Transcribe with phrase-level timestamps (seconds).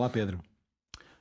[0.00, 0.40] Olá, Pedro.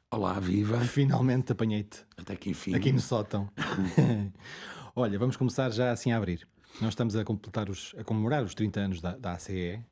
[0.09, 0.79] Olá, viva.
[0.79, 2.05] Finalmente apanhei-te.
[2.15, 2.73] Até que enfim.
[2.73, 3.49] Aqui no sótão.
[4.95, 6.47] Olha, vamos começar já assim a abrir.
[6.79, 9.83] Nós estamos a completar os, a comemorar os 30 anos da, da ACE.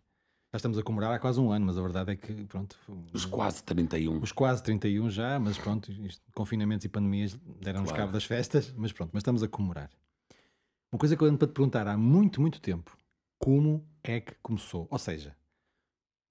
[0.54, 2.78] Já estamos a comemorar há quase um ano, mas a verdade é que, pronto.
[3.12, 4.22] Os quase 31.
[4.22, 8.04] Os quase 31 já, mas pronto, isto, confinamentos e pandemias deram-nos Claro.
[8.04, 9.90] cabo das festas, mas pronto, mas estamos a comemorar.
[10.94, 12.98] Uma coisa que eu ando para te perguntar há muito, muito tempo:
[13.38, 14.88] como é que começou?
[14.90, 15.36] Ou seja,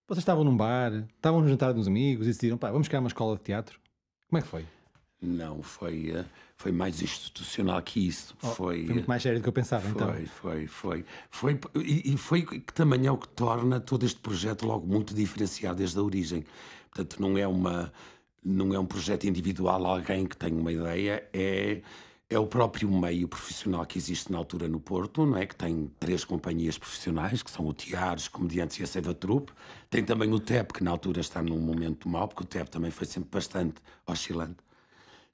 [0.06, 3.08] vocês estavam num bar, estavam no jantar dos amigos e decidiram, pá, vamos criar uma
[3.08, 3.80] escola de teatro?
[4.28, 4.64] Como é que foi?
[5.20, 6.24] Não, foi, eh,
[6.56, 8.36] foi mais institucional que isso.
[8.42, 10.12] Oh, foi, Foi muito mais sério do que eu pensava, então.
[10.12, 11.60] foi, foi, foi, foi.
[11.82, 15.78] E, e foi que também é o que torna todo este projeto logo muito diferenciado
[15.78, 16.44] desde a origem.
[16.90, 17.92] Portanto, não é, uma,
[18.44, 21.80] não é um projeto individual, alguém que tem uma ideia, é,
[22.28, 25.46] é o próprio meio profissional que existe na altura no Porto, não é?
[25.46, 29.52] Que tem três companhias profissionais, que são o Tiares, Comediantes e a Seiva Trupe.
[29.88, 32.90] Tem também o TEP, que na altura está num momento mau, porque o TEP também
[32.90, 34.56] foi sempre bastante oscilante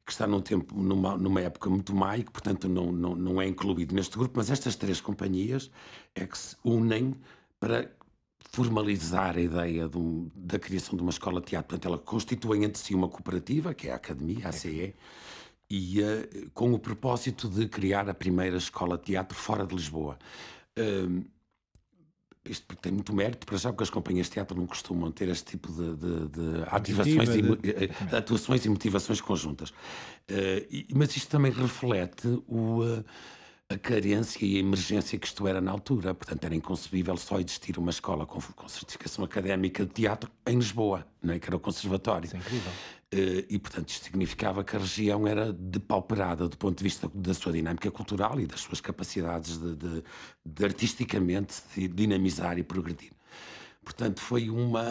[0.05, 3.41] que está num tempo, numa, numa época muito má e que, portanto, não, não, não
[3.41, 5.71] é incluído neste grupo, mas estas três companhias
[6.13, 7.15] é que se unem
[7.61, 7.89] para
[8.51, 11.69] formalizar a ideia de um- da criação de uma escola de teatro.
[11.69, 14.95] Portanto, ela constitui entre si uma cooperativa, que é a Academia, a ACE, e
[16.03, 20.19] eh, com o propósito de criar a primeira escola de teatro fora de Lisboa.
[20.79, 21.25] Hum,
[22.45, 25.53] isto tem muito mérito, para já, porque as companhias de teatro não costumam ter este
[25.53, 29.73] tipo de, de- de ativações, e, de- eh, eh, atuações e motivações conjuntas.
[30.27, 33.05] Eh, e- mas isto também reflete o, eh,
[33.75, 36.15] a carência e a emergência que isto era na altura.
[36.15, 41.07] Portanto, era inconcebível só existir uma escola com, com certificação académica de teatro em Lisboa,
[41.23, 41.39] não é?
[41.39, 42.27] que era o Conservatório.
[42.27, 42.73] Isso é incrível.
[43.13, 47.35] Eh, e, portanto, isto significava que a região era depauperada do ponto de vista da
[47.35, 50.03] sua dinâmica cultural e das suas capacidades de, de-
[50.45, 53.13] de artisticamente se dinamizar e progredir.
[53.85, 54.85] Portanto, foi uma,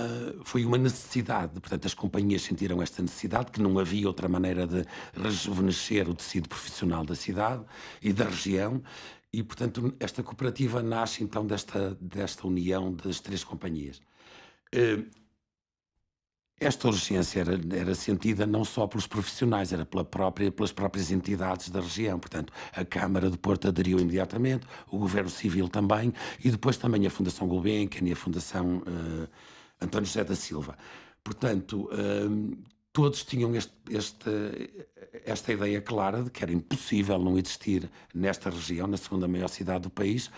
[0.43, 1.59] foi uma necessidade.
[1.59, 6.47] Portanto, as companhias sentiram esta necessidade, que não havia outra maneira de rejuvenescer o tecido
[6.49, 7.63] profissional da cidade
[8.01, 8.83] e da região.
[9.33, 14.01] E, portanto, esta cooperativa nasce então desta, desta união das três companhias.
[16.63, 21.69] Esta urgência era, era sentida não só pelos profissionais, era pela própria, pelas próprias entidades
[21.71, 22.19] da região.
[22.19, 26.13] Portanto, a Câmara de Porto aderiu imediatamente, o Governo Civil também,
[26.45, 29.27] e depois também a Fundação Gulbenkian e a Fundação eh,
[29.81, 30.77] António José da Silva.
[31.23, 32.55] Portanto, eh,
[32.93, 34.85] todos tinham este- este-
[35.25, 39.81] esta ideia clara de que era impossível não existir nesta região, na segunda maior cidade
[39.83, 40.29] do país,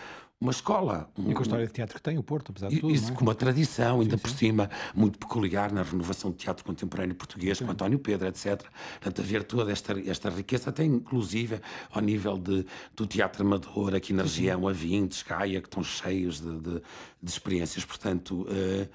[0.44, 1.10] uma escola.
[1.18, 2.94] E com a história de teatro que tem o Porto, apesar de tudo.
[2.94, 3.16] Isso é?
[3.16, 7.72] com uma tradição, ainda por cima, muito peculiar na renovação do teatro contemporâneo português, com
[7.72, 8.62] António Pedro, etc.
[9.00, 11.60] Portanto, haver toda esta, esta riqueza, até inclusive
[11.92, 12.66] ao nível de,
[12.96, 16.82] do teatro amador aqui na região, a Vintes, Gaia, que estão cheios de, de-
[17.22, 17.86] de experiências.
[17.86, 18.88] Portanto, eh,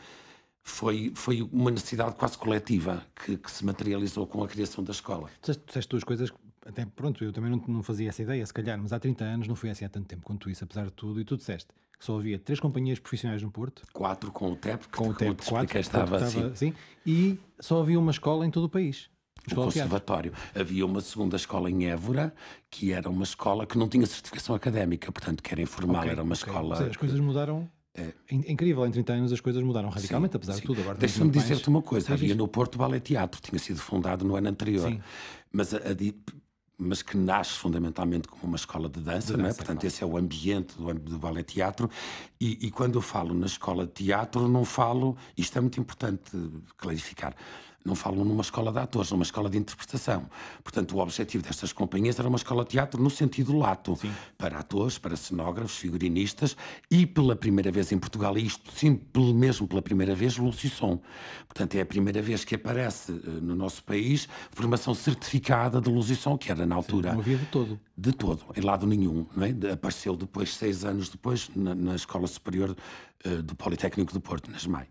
[0.62, 5.30] foi, foi uma necessidade quase coletiva que, que se materializou com a criação da escola.
[5.40, 6.30] Tu disseste- duas coisas,
[6.68, 9.48] até pronto, eu também não, não fazia essa ideia, se calhar, mas há 30 anos
[9.48, 11.68] não foi assim há tanto tempo quanto isso, apesar de tudo, e tu disseste
[11.98, 15.06] que só havia três companhias profissionais no Porto, Quatro com o TEP, que com o
[15.06, 16.44] como tempo te 4, expliquei, estava assim.
[16.44, 16.74] assim,
[17.04, 19.08] e só havia uma escola em todo o país.
[19.40, 19.64] de teatro.
[19.64, 20.32] conservatório.
[20.54, 22.32] Havia uma segunda escola em Évora,
[22.70, 26.22] que era uma escola que não tinha certificação académica, portanto, que era informal, Ok, era
[26.22, 26.46] uma ok.
[26.46, 26.76] escola.
[26.76, 27.68] Seja, as coisas mudaram.
[27.94, 30.66] É incrível, em 30 anos as coisas mudaram radicalmente, apesar de Sim.
[30.66, 30.82] tudo.
[30.82, 33.80] Agora Deixa-me muito mais- dizer-te uma coisa: Sim, havia no Porto Ballet Teatro, tinha sido
[33.80, 35.00] fundado no ano anterior, Sim.
[35.50, 35.92] mas, a- a
[36.78, 39.48] mas que nasce fundamentalmente como uma escola de dança, não é?
[39.48, 39.86] dança, portanto, claro.
[39.88, 41.90] esse é o ambiente do, do Ballet Teatro.
[42.40, 46.30] E, e quando eu falo na escola de teatro, não falo, isto é muito importante
[46.76, 47.34] clarificar.
[47.88, 50.28] Não falo numa escola de atores, numa escola de interpretação.
[50.62, 53.98] Portanto, o objetivo destas companhias era uma escola de teatro no sentido lato,
[54.36, 56.54] para atores, para cenógrafos, figurinistas
[56.90, 59.00] e pela primeira vez em Portugal, e isto sim,
[59.34, 61.00] mesmo pela primeira vez, Lucisson.
[61.46, 66.36] Portanto, é a primeira vez que aparece eh, no nosso país formação certificada de Lucisson,
[66.36, 67.80] que era na altura Não havia de todo.
[67.96, 69.26] de todo, em lado nenhum.
[69.34, 69.72] Não é?
[69.72, 72.76] Apareceu depois, seis anos depois, na, na Escola Superior
[73.24, 74.86] eh, do Politécnico do Porto, na SMAI.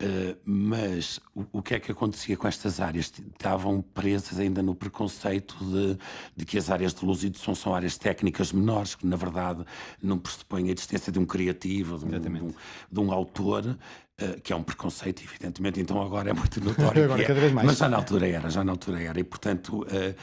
[0.00, 3.12] Eh, mas o, o que é que acontecia com estas áreas?
[3.32, 5.98] Estavam presas ainda no preconceito de,
[6.36, 9.16] de que as áreas de luz e de som são áreas técnicas menores, que na
[9.16, 9.64] verdade
[10.00, 12.54] não pressupõem a existência de um criativo, de um, de um,
[12.92, 13.76] de um autor,
[14.18, 17.04] eh, que é um preconceito, evidentemente, então agora é muito notório.
[17.04, 17.26] Agora é.
[17.66, 19.84] Mas já na altura era, já na altura era, e portanto.
[19.90, 20.14] eh,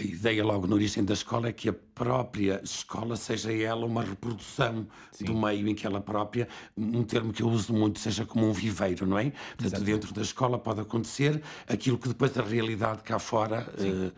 [0.00, 4.02] a ideia logo na origem da escola é que a própria escola seja ela uma
[4.02, 4.86] reprodução
[5.20, 8.52] do meio em que ela própria, um termo que eu uso muito, seja como um
[8.52, 9.32] viveiro, não é?
[9.58, 14.10] Portanto, dentro da escola pode acontecer aquilo que depois a realidade cá fora eh,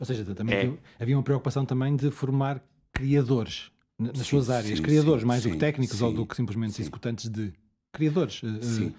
[0.00, 0.72] Ou seja, também É.
[1.00, 2.60] havia- uma preocupação também de formar
[2.92, 4.78] criadores nas Sim, suas áreas.
[4.78, 6.82] sim, criadores, sim, mais do que sim, técnicos ou sim, do que simplesmente sim.
[6.82, 7.52] executantes de
[7.92, 8.40] criadores.
[8.44, 8.94] eh, Sim.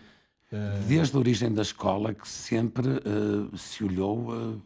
[0.87, 4.61] Desde a origem da escola que sempre uh, se olhou uh,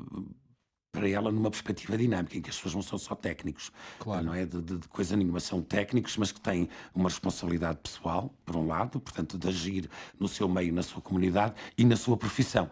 [0.94, 4.24] para ela numa perspectiva dinâmica, em que as pessoas não são só técnicos, claro.
[4.24, 8.32] não é de, de, de, coisa nenhuma, são técnicos, mas que têm uma responsabilidade pessoal,
[8.46, 12.16] por um lado, portanto, de agir no seu meio, na sua comunidade e na sua
[12.16, 12.70] profissão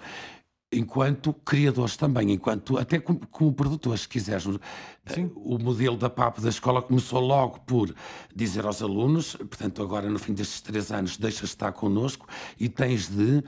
[0.72, 4.46] enquanto criadores também, enquanto até como, como produtores, se quiseres.
[5.06, 5.30] Sim.
[5.36, 7.94] O modelo da PAP da escola começou logo por
[8.34, 12.26] dizer aos alunos, portanto, agora no fim destes três anos, deixas de estar connosco
[12.58, 13.44] e tens de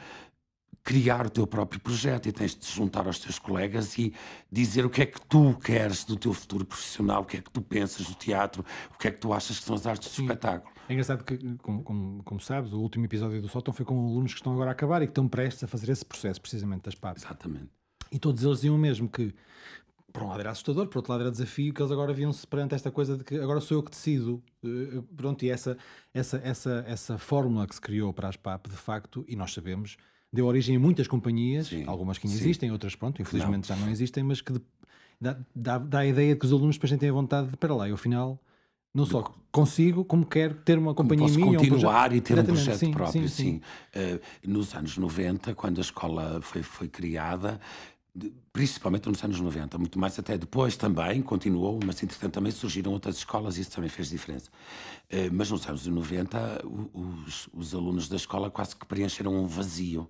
[0.84, 4.14] criar o teu próprio projeto e tens de juntar aos teus colegas e
[4.52, 7.50] dizer o que é que tu queres do teu futuro profissional, o que é que
[7.50, 10.22] tu pensas do teatro, o que é que tu achas que são as artes do
[10.22, 10.74] espetáculo.
[10.90, 14.34] É engraçado que, como, como, como, sabes, o último episódio do Sótão foi com alunos
[14.34, 16.96] que estão agora a acabar e que estão prestes a fazer esse processo, precisamente das
[16.96, 17.24] PAPs.
[17.24, 17.70] Exatamente.
[18.12, 19.34] E todos eles diziam mesmo que,
[20.12, 22.76] por um lado era assustador, por outro lado era desafio, que eles agora viam-se perante
[22.76, 24.44] esta coisa de que agora sou eu que decido.
[24.62, 25.78] Uh, pronto, e essa,
[26.14, 29.96] essa, essa, essa fórmula que se criou para as PAP, de facto, e nós sabemos,
[30.34, 32.44] deu origem a muitas companhias, sim, algumas que ainda sim.
[32.44, 33.78] existem, outras, pronto, infelizmente não.
[33.78, 34.54] já não existem, mas que
[35.22, 37.76] dá, dá, dá, a ideia de que os alunos depois têm a vontade de, para
[37.76, 38.40] lá, e ao final
[38.94, 41.58] não só consigo, como quero ter uma companhia posso minha.
[41.58, 43.62] continuar um e ter um projeto sim, próprio, sim.
[43.62, 43.62] sim.
[43.96, 47.60] Uh, nos anos 90, quando a escola foi, foi criada,
[48.54, 53.18] principalmente nos anos 90, muito mais até depois também, continuou, mas entretanto também surgiram outras
[53.18, 54.52] escolas e isso também fez diferença.
[55.12, 56.64] Uh, mas nos anos 90,
[56.94, 60.08] os, os alunos da escola quase que preencheram um vazio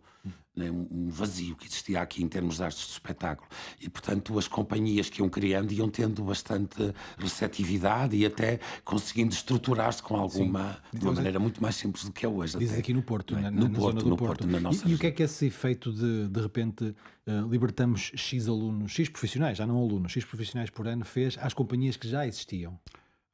[0.56, 3.50] né, um vazio que existia aqui em termos de artes de espetáculo.
[3.82, 10.04] E, portanto, as companhias que iam criando iam tendo bastante receptividade e até conseguindo estruturar-se
[10.04, 11.00] com alguma, Sim.
[11.00, 12.58] de uma maneira muito mais simples do que é hoje.
[12.58, 13.42] Dizes aqui no Porto, é?
[13.42, 15.24] na, no, na Porto, no Porto, Porto, na nossa e, e, o que é que
[15.24, 20.12] é esse efeito de, de repente, uh, libertamos X alunos, X profissionais, já não alunos,
[20.12, 22.80] X profissionais por ano, fez às companhias que já existiam?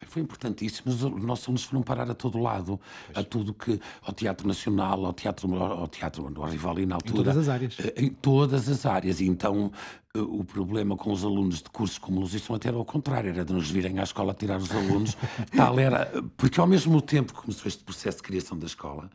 [0.06, 0.92] Foi importantíssimo.
[0.92, 3.18] Os nossos alunos foram parar a todo lado, pois.
[3.18, 3.80] a tudo que.
[4.02, 7.20] ao Teatro Nacional, ao Teatro, ao teatro ao Rivoli na altura.
[7.20, 7.78] Em todas as áreas.
[7.80, 9.20] Eh, em todas as áreas.
[9.20, 9.72] E então
[10.16, 13.30] eh, o problema com os alunos de cursos como luz e até era ao contrário,
[13.30, 15.18] era de nos virem à escola tirar os alunos.
[15.56, 16.10] Tal era.
[16.38, 19.10] Porque ao mesmo tempo que começou este processo de criação da escola.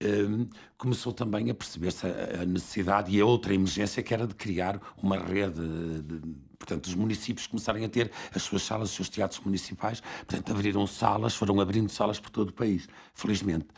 [0.00, 0.46] Um, ehm,
[0.76, 5.18] começou também a perceber-se a, necessidade e a outra emergência que era de criar uma
[5.18, 5.60] rede
[6.02, 10.00] de, de Portanto, os municípios começarem a ter as suas salas, os seus teatros municipais.
[10.00, 13.68] Portanto, abriram salas, foram abrindo salas por todo o país, felizmente.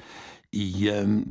[0.53, 1.25] E, um,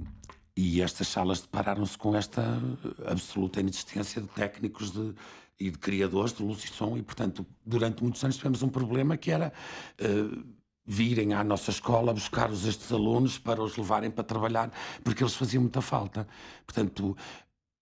[0.55, 2.61] e estas salas depararam-se com esta
[3.05, 5.13] absoluta inexistência de técnicos de,
[5.59, 6.95] e de criadores de luz e som.
[6.97, 9.51] E, portanto, durante muitos anos tivemos um problema que era.
[9.99, 10.58] Uh,
[10.89, 14.71] virem à nossa escola buscar os estes alunos para os levarem para trabalhar,
[15.03, 16.27] porque eles faziam muita falta.
[16.65, 17.15] Portanto,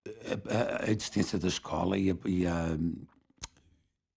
[0.06, 2.78] a, a, a existência da escola e a, e a,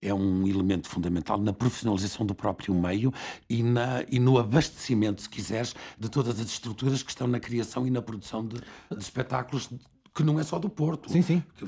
[0.02, 3.14] é um elemento fundamental na profissionalização do próprio meio
[3.48, 7.86] e, na, e no abastecimento, se quiseres, de todas as estruturas que estão na criação
[7.86, 9.70] e na produção de, de espetáculos
[10.12, 11.12] que não é só do Porto.
[11.12, 11.44] Sim, sim.
[11.56, 11.64] Que,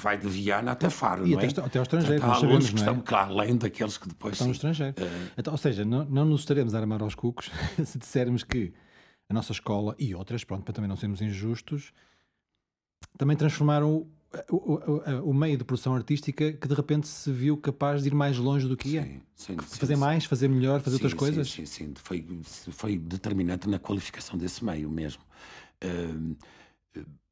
[0.00, 1.64] vai de Viana até Faro, e não até, é?
[1.64, 3.02] até ao estrangeiro, Portanto, há alunos que estão, é?
[3.04, 4.34] claro, além daqueles que depois...
[4.34, 4.94] Estão no estrangeiro.
[4.98, 5.30] É...
[5.38, 7.50] Então, ou seja, não, não nos estaremos a armar aos cucos
[7.84, 8.72] se dissermos que
[9.28, 11.92] a nossa escola e outras, pronto, para também não sermos injustos,
[13.16, 14.06] também transformaram
[14.50, 18.14] o, o, o, meio de produção artística que de repente se viu capaz de ir
[18.14, 19.02] mais longe do que ia?
[19.02, 21.50] Sim, sim, fazer sim, mais, fazer melhor, fazer outras coisas?
[21.50, 25.22] Sim, sim, Foi, foi determinante na qualificação desse meio mesmo.
[25.84, 26.36] Uh,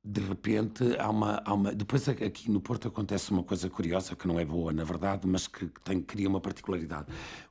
[0.04, 1.72] de repente há uma, há uma.
[1.72, 5.46] Depois aqui no Porto acontece uma coisa curiosa que não é boa, na verdade, mas
[5.46, 7.06] que, tem, cria uma particularidade.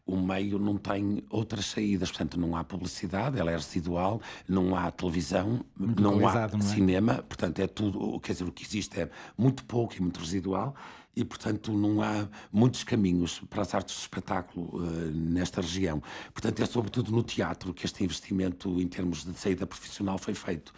[0.05, 4.91] O meio não tem outras saídas, portanto, não há publicidade, ela é residual, não há
[4.91, 6.62] televisão, muito não há não é?
[6.62, 8.20] cinema, portanto, é tudo.
[8.20, 10.75] Quer dizer, o que existe é muito pouco e muito residual
[11.15, 16.01] e, portanto, não há muitos caminhos para as artes de espetáculo uh, nesta região.
[16.34, 20.74] Portanto, é sobretudo no teatro que este investimento em termos de saída profissional foi feito.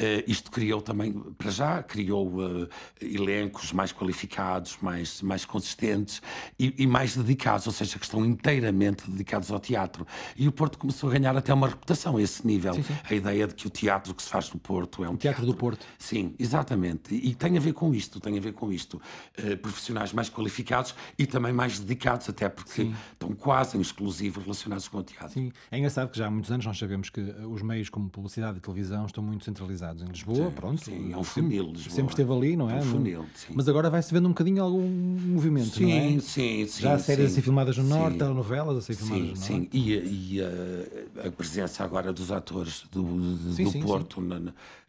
[0.00, 2.68] Uh, isto criou também, para já, criou uh,
[3.00, 6.20] elencos mais qualificados, mais, mais consistentes
[6.58, 10.04] e, e, mais dedicados, ou seja, que estão inteiramente dedicados ao teatro.
[10.36, 12.74] E o Porto começou a ganhar até uma reputação a esse nível.
[12.74, 12.96] Sim, sim.
[13.04, 15.42] A ideia de que o teatro que se faz no Porto é um o teatro,
[15.42, 15.86] teatro do Porto.
[15.96, 17.14] Sim, exatamente.
[17.14, 19.00] E, e tem a ver com isto, tem a ver com isto.
[19.38, 22.94] Uh, profissionais mais qualificados e também mais dedicados, até porque Sim.
[23.12, 25.34] estão quase em exclusivo relacionados com o teatro.
[25.34, 28.58] Sim, é engraçado que já há muitos anos nós sabemos que os meios como publicidade
[28.58, 30.84] e televisão estão muito centralizados em Lisboa, sim, pronto.
[30.84, 31.66] Sim, é um funil.
[31.72, 31.94] Lisboa.
[31.94, 32.78] Sempre esteve ali, não é?
[32.78, 33.52] É um funil, sim.
[33.54, 36.20] Mas agora vai-se vendo um bocadinho algum movimento, sim, não é?
[36.20, 36.82] Sim, sim.
[36.82, 39.58] Já há séries sim, a ser filmadas no Norte, telenovelas a ser filmadas no sim.
[39.58, 39.68] Norte.
[39.72, 44.40] Sim, e, e a, a, presença agora dos atores do, do Porto na,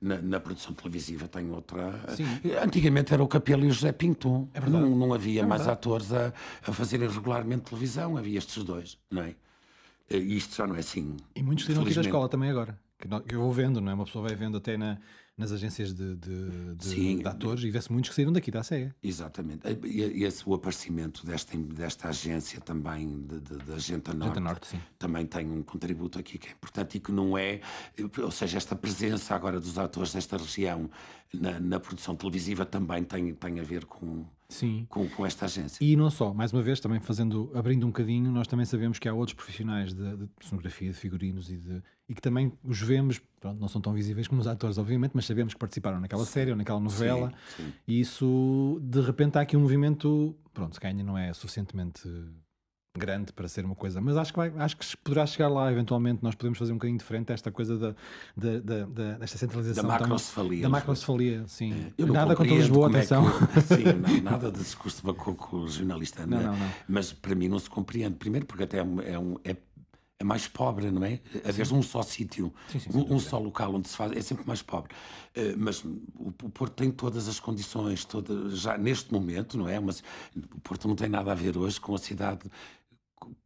[0.02, 2.00] na, na, produção televisiva tem outra...
[2.64, 4.48] Antigamente era o Capelo e o José Pinto.
[4.54, 4.84] É verdade.
[4.84, 6.34] Não, não havia é mais atores a,
[6.66, 9.36] a fazerem regularmente televisão, havia estes dois, não é?
[10.10, 11.18] E isto já não é assim.
[11.36, 12.78] E muitos tiram aqui da escola também agora.
[12.98, 13.96] Que, eu vou vendo, não é?
[13.96, 14.98] Uma pessoa vai vendo até na,
[15.38, 17.18] nas agências de, de, de, Sim.
[17.18, 18.96] de atores e vê-se muitos que saíram daqui da SEGA.
[19.04, 19.62] Exatamente.
[19.84, 25.26] E, esse, o aparecimento desta, desta agência também, de, de, da Agenta Norte, Norte, também
[25.26, 27.60] tem um contributo aqui que é importante e que não é,
[28.24, 30.90] ou seja, esta presença agora dos atores desta região
[31.34, 34.86] na, na produção televisiva também tem, tem a ver com, Sim.
[34.90, 35.84] com, com esta agência.
[35.84, 39.08] E não só, mais uma vez, também fazendo, abrindo um bocadinho, nós também sabemos que
[39.10, 43.20] há outros profissionais de, de sonografia, de figurinos e, de, e que também os vemos,
[43.40, 46.52] pronto, não são tão visíveis como os atores, obviamente, mas sabemos que participaram naquela série
[46.52, 47.34] ou naquela novela.
[47.56, 47.74] sim.
[47.88, 52.08] E isso, de repente, há aqui um movimento, pronto, se calhar ainda não é suficientemente
[52.98, 56.24] grande para ser uma coisa, mas acho que, vai, acho que poderá chegar lá eventualmente.
[56.24, 57.96] Nós podemos fazer um bocadinho diferente esta coisa da,
[58.36, 60.62] da, da, da- desta centralização Da macrocefalia.
[60.64, 61.92] da macrocefalia, sim.
[61.98, 63.24] Eu não Nada contra Lisboa, é atenção.
[63.48, 66.26] que- sim, não, nada de discurso de bacoco jornalista.
[66.26, 66.72] Não, não, não.
[66.88, 68.16] Mas para mim não se compreende.
[68.16, 69.56] Primeiro porque até é, um- é, um- é-
[70.18, 71.20] é mais pobre, não é?
[71.44, 72.54] Haver um só sítio,
[72.94, 74.94] um, um só local onde se faz, é sempre mais pobre.
[75.36, 76.02] Eh, mas o,
[76.42, 79.78] o Porto tem todas as condições, toda, já neste momento, não é?
[79.78, 80.02] Mas
[80.34, 82.50] o Porto não tem nada a ver hoje com a cidade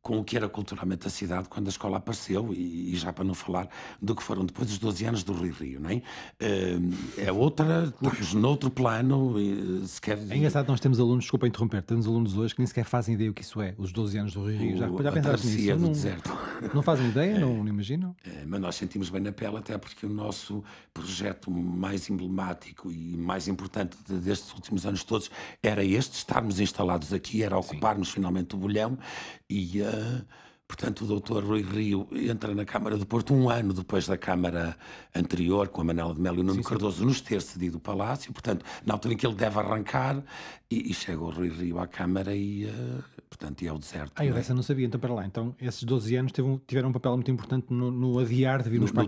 [0.02, 3.24] com o que era culturalmente a cidade quando a escola apareceu, e, e já para
[3.24, 3.70] não falar
[4.02, 6.02] do que foram depois dos 12 anos do Rio Rio, não é?
[6.40, 6.78] Eh,
[7.18, 10.18] É outra, estamos noutro plano, e, sequer...
[10.30, 13.30] É engraçado, nós temos alunos, desculpa interromper, temos alunos hoje que nem sequer fazem ideia
[13.30, 14.78] o que isso é, os 12 anos do Rio Rio.
[14.78, 15.76] Já, já pensaste nisso?
[15.76, 16.38] do Não, deserto.
[16.74, 18.16] não fazem ideia, não, não imaginam?
[18.26, 23.16] Eh, Mas nós sentimos bem na pele, até porque o nosso projeto mais emblemático e
[23.18, 25.30] mais importante de- destes últimos anos todos
[25.62, 28.98] era este, estarmos instalados aqui, era ocuparmos finalmente o bolhão
[29.50, 30.22] e, eh,
[30.68, 34.78] portanto, o doutor Rui Rio entra na Câmara do Porto um ano depois da Câmara
[35.16, 38.32] anterior, com a Manela de Melo e o Nuno Cardoso, nos ter cedido o Palácio,
[38.32, 40.24] portanto, na altura em que ele deve arrancar,
[40.72, 44.12] e, e chega o Rui Rio à Câmara e, eh, portanto, e é o deserto.
[44.16, 44.38] Ah, eu é?
[44.38, 45.26] dessa não sabia, então para lá.
[45.26, 48.70] Então, esses 12 anos teve um- tiveram um papel muito importante no, no adiar de
[48.70, 49.04] virmos no para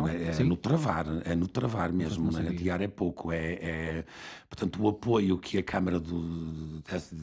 [0.00, 2.32] não é, é no travar, é no travar mesmo, é?
[2.32, 2.50] sabia.
[2.50, 4.04] adiar é pouco, é, é-
[4.48, 6.80] portanto o apoio que a Câmara do,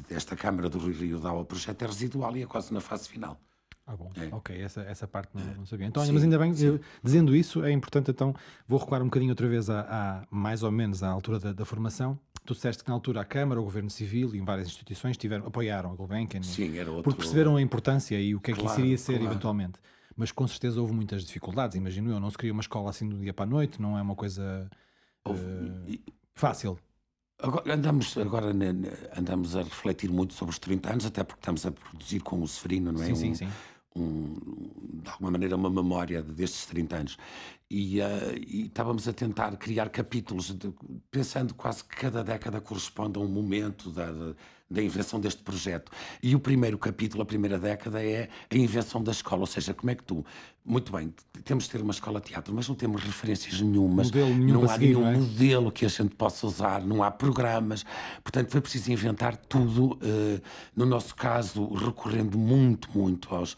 [0.10, 3.08] desta, Câmara do Rio Rio dá ao projeto é residual e é quase na fase
[3.08, 3.40] final.
[3.88, 4.28] Ah, bom, É.
[4.36, 5.86] ok, essa, essa parte não, não sabia.
[5.88, 8.34] Então, Sim, mas ainda bem, eu- dizendo isso, é importante, então,
[8.68, 12.18] vou recuar um bocadinho outra vez à- mais ou menos à altura da, da formação.
[12.46, 15.92] Tu disseste que na altura a Câmara, o Governo Civil e várias instituições tiveram, apoiaram
[15.92, 17.04] a Gulbenkian, Sim, era outro.
[17.04, 19.32] porque perceberam a importância e o que é que isso Claro, iria ser claro.
[19.32, 19.80] eventualmente.
[20.16, 22.20] Mas com certeza houve muitas dificuldades, imagino eu.
[22.20, 24.70] Não se cria uma escola assim do dia para a noite, não é uma coisa
[25.24, 26.78] Houve- e- fácil.
[27.40, 28.48] Agora, andamos, agora
[29.18, 32.48] andamos a refletir muito sobre os 30 anos, até porque estamos a produzir com o
[32.48, 33.06] Severino, não é?
[33.08, 33.50] Sim, sim, Um- sim.
[33.96, 34.34] um,
[35.04, 37.18] de alguma maneira, uma memória de- destes 30 anos.
[37.74, 40.74] E, eh, e estávamos a tentar criar capítulos, de-
[41.10, 45.90] pensando quase que cada década corresponde a um momento da, da- invenção deste projeto.
[46.22, 49.42] E o primeiro capítulo, a primeira década, é a invenção da escola.
[49.42, 50.26] Ou seja, como é que tu.
[50.64, 51.12] Muito bem,
[51.44, 54.08] temos de ter uma escola de teatro, mas não temos referências nenhumas.
[54.08, 55.18] Modelo nenhum não há seguir, nenhum é?
[55.18, 57.84] modelo que a gente possa usar, não há programas.
[58.24, 59.98] Portanto, foi preciso inventar tudo.
[60.04, 60.40] eh,
[60.76, 63.58] no nosso caso, recorrendo muito, muito aos,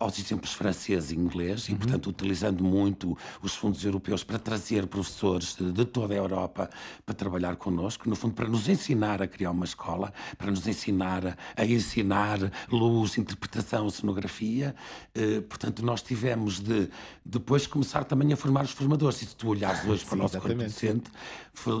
[0.00, 1.74] aos exemplos francês e inglês, Uhum.
[1.74, 6.68] e, portanto, utilizando muito os fundos europeus para trazer professores de, toda a Europa
[7.04, 11.26] para trabalhar connosco, no fundo, para nos ensinar a criar uma escola, para nos ensinar
[11.26, 12.38] a, a ensinar
[12.70, 14.74] luz, interpretação, cenografia.
[15.14, 16.88] Eh, portanto, nós tivemos de
[17.24, 19.22] depois começar também a formar os formadores.
[19.22, 21.10] E se tu olhares hoje para o Sim, nosso corpo docente,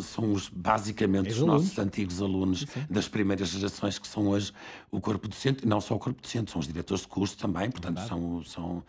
[0.02, 4.52] são os, basicamente os nossos antigos alunos das primeiras gerações que são hoje
[4.90, 7.70] o corpo docente, e não só o corpo docente, são os diretores de curso também,
[7.80, 8.84] portanto são, são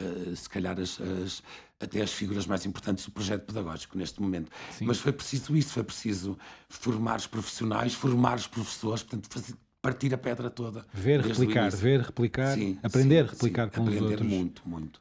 [0.00, 1.42] eh, se calhar as, as-
[1.80, 4.50] até as figuras mais importantes do projeto pedagógico neste momento.
[4.80, 6.36] Mas foi preciso isso, foi preciso
[6.68, 10.84] formar os profissionais, formar os professores, portanto fazer, partir a pedra toda.
[10.92, 14.28] Ver, replicar, ver, replicar, Sim, aprender, sim, replicar sim, com os aprender outros.
[14.28, 15.00] muito, muito.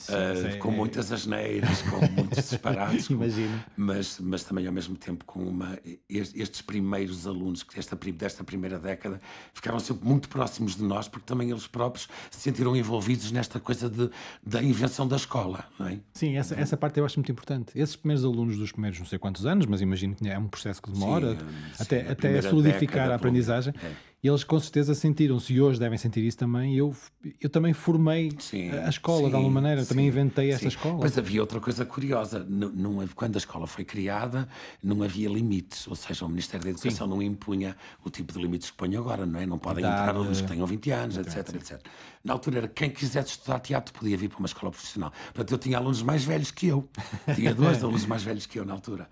[0.00, 3.64] Sim, Ah, é- com é- muitas asneiras, com muitos disparados, com- Imagino.
[3.76, 5.76] mas, mas também ao mesmo tempo com uma.
[6.08, 9.20] es- Estes primeiros alunos desta, desta primeira década
[9.52, 13.90] ficaram sempre muito próximos de nós, porque também eles próprios se sentiram envolvidos nesta coisa
[13.90, 14.08] de,
[14.46, 15.98] da invenção da escola, não é?
[16.14, 17.72] Sim, essa, essa parte eu acho muito importante.
[17.76, 20.80] Esses primeiros alunos dos primeiros não sei quantos anos, mas imagino que é um processo
[20.80, 23.74] que demora Sim, até, sim, até solidificar década, a aprendizagem.
[23.82, 24.08] é.
[24.20, 26.74] E eles com certeza sentiram-se e hoje devem sentir isso também.
[26.74, 26.92] Eu,
[27.40, 30.98] eu também formei Sim, a escola de sim, alguma maneira, também sim, inventei essa escola.
[31.00, 32.44] Mas havia outra coisa curiosa.
[32.48, 34.48] Não, não quando a escola foi criada,
[34.82, 35.86] não havia limites.
[35.86, 39.24] Ou seja, o Ministério da Educação não impunha o tipo de limites que põe agora,
[39.24, 39.46] não é?
[39.46, 40.00] Não podem Idade.
[40.00, 41.80] entrar alunos que tenham 20 anos, etc, etc.
[42.24, 45.12] Na altura era quem quisesse estudar teatro podia vir para uma escola profissional.
[45.32, 46.88] Portanto, eu tinha alunos mais velhos que eu.
[47.36, 49.08] Tinha dois alunos mais velhos que eu na altura.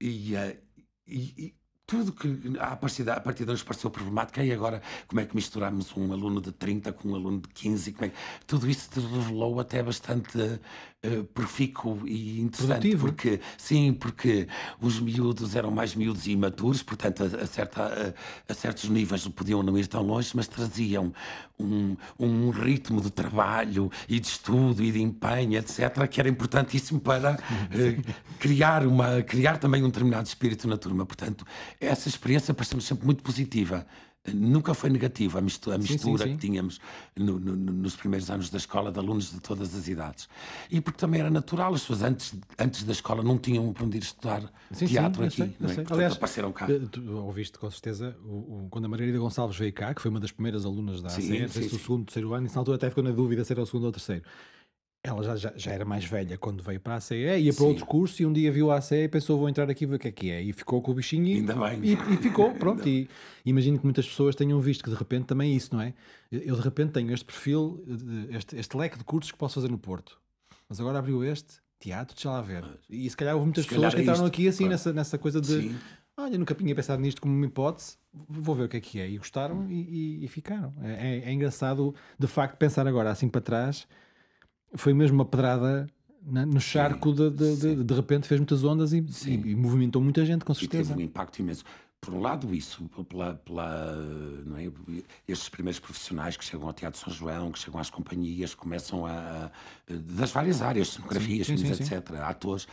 [0.00, 0.58] E, eh,
[1.08, 1.54] e- e
[1.94, 5.34] tudo que a partir, a partir de nos pareceu problemático, e agora como é que
[5.36, 7.92] misturamos um aluno de 30 com um aluno de 15?
[7.92, 8.16] Como é que...
[8.46, 10.60] Tudo isso revelou até bastante
[11.04, 12.80] uh, profícuo e interessante.
[12.80, 13.06] Produtivo.
[13.06, 14.48] Porque, sim, porque
[14.80, 18.14] os miúdos eram mais miúdos e imaturos, portanto, a, a, certa,
[18.48, 21.12] a, a, certos níveis podiam não ir tão longe, mas traziam
[21.58, 27.00] um, um ritmo de trabalho e de estudo e de empenho, etc., que era importantíssimo
[27.00, 31.04] para uh, criar, uma, criar também um determinado espírito na turma.
[31.04, 31.46] Portanto,
[31.80, 33.86] essa experiência pareceu-me sempre muito positiva
[34.32, 36.36] nunca foi negativa a mistura, a mistura sim, sim, sim.
[36.36, 36.80] que tínhamos
[37.16, 40.28] no, no, nos primeiros anos da escola de alunos de todas as idades.
[40.70, 43.98] E porque também era natural, as pessoas antes, antes da escola não tinham para onde
[43.98, 45.36] ir estudar teatro aqui.
[45.36, 45.74] Sei, não é?
[45.74, 46.66] Portanto, Aliás, apareceram cá.
[46.70, 50.20] Eh, ouviste com certeza o, o, quando a Margarida Gonçalves veio cá, que foi uma
[50.20, 52.88] das primeiras alunas da ACE, sim, sim, o segundo, terceiro ano, e na altura até
[52.88, 54.22] ficou na dúvida se era o segundo ou o terceiro
[55.06, 57.68] ela já, já, já, era mais velha quando veio para a ACE, ia para Sim.
[57.68, 59.96] outro curso e um dia viu a ACE e pensou, vou entrar aqui e ver
[59.96, 60.42] o que é que é.
[60.42, 61.78] E ficou com o bichinho e, Ainda bem.
[61.84, 62.88] e, e ficou, pronto.
[62.88, 63.06] E
[63.44, 65.92] imagino que muitas pessoas tenham visto que de repente também é isso, não é?
[66.32, 67.84] Eu de repente tenho este perfil,
[68.30, 70.18] este, este leque de cursos que posso fazer no Porto.
[70.70, 72.64] Mas agora abriu este, teatro, deixa lá ver.
[72.88, 74.72] E se calhar houve muitas pessoas que é entraram aqui assim, claro.
[74.72, 75.60] nessa, nessa coisa de...
[75.60, 75.76] Sim.
[76.16, 79.10] Olha, nunca tinha pensado nisto como uma hipótese, vou ver o que é que é.
[79.10, 80.72] E gostaram e, e, e ficaram.
[80.80, 83.86] É, é, é engraçado, de facto, pensar agora assim para trás
[84.74, 85.86] foi mesmo uma pedrada
[86.26, 90.24] no charco, de, de, de, de, repente fez muitas ondas e, e, e, movimentou muita
[90.24, 90.82] gente, com certeza.
[90.82, 91.64] E teve um impacto imenso.
[92.00, 93.96] Por um lado, isso, pela, pela
[94.44, 94.70] não é?
[95.26, 99.50] estes primeiros profissionais que chegam ao Teatro São João, que chegam às companhias, começam a.
[99.88, 102.64] das várias áreas, cenografias, sim, sim, filmes, sim, etc., atores.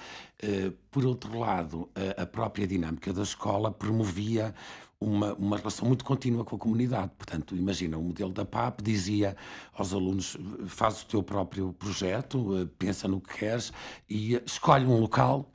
[0.44, 4.54] Uh, por outro lado, a, a própria dinâmica da escola promovia
[5.02, 7.12] uma, uma relação muito contínua com a comunidade.
[7.18, 9.36] Portanto, imagina, o modelo da PAP dizia
[9.74, 13.74] aos alunos: faz o teu próprio projeto, eh, pensa no que queres
[14.08, 15.52] e escolhe um local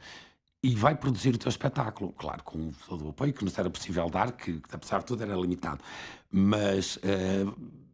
[0.63, 2.13] e vai produzir o teu espetáculo.
[2.13, 5.37] Claro, com todo o apoio que nos era possível dar, que apesar de tudo era
[5.37, 5.81] limitado.
[6.31, 6.97] Mas.
[6.97, 7.87] Uh,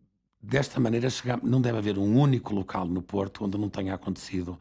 [0.44, 1.06] desta maneira
[1.40, 4.58] não deve haver um único local no Porto onde não tenha acontecido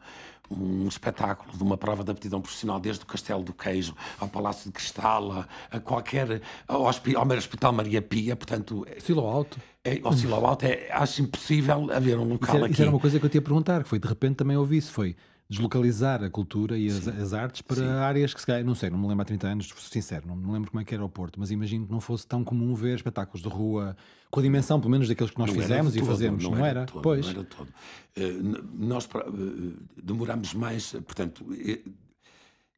[0.58, 4.66] um espetáculo de uma prova de aptidão profissional, desde o Castelo do Queijo ao Palácio
[4.66, 6.42] de Cristal, a, qualquer.
[6.68, 8.86] ao, ao Hospital Maria Pia, portanto.
[8.98, 9.58] Silo Alto.
[9.84, 12.72] É, ao Silo Alto, é, acho impossível haver um local isso era, aqui.
[12.74, 14.76] Isso era uma coisa que eu te ia perguntar, que foi de repente também ouvi
[14.76, 15.16] isso, foi
[15.52, 17.88] deslocalizar a cultura e as, as artes para Sim.
[17.88, 20.50] áreas que se calhar, não sei, não me lembro há 30 anos, sincero, não me
[20.50, 22.96] lembro como é que era o Porto, mas imagino que não fosse tão comum ver
[22.96, 23.94] espetáculos de rua
[24.30, 26.64] com a dimensão, pelo menos, daqueles que nós não fizemos e todo, fazemos, não, não
[26.64, 26.86] era?
[26.86, 27.26] Todo, pois.
[27.26, 27.68] Não era todo.
[27.68, 31.44] Uh, nós uh, demoramos mais, portanto,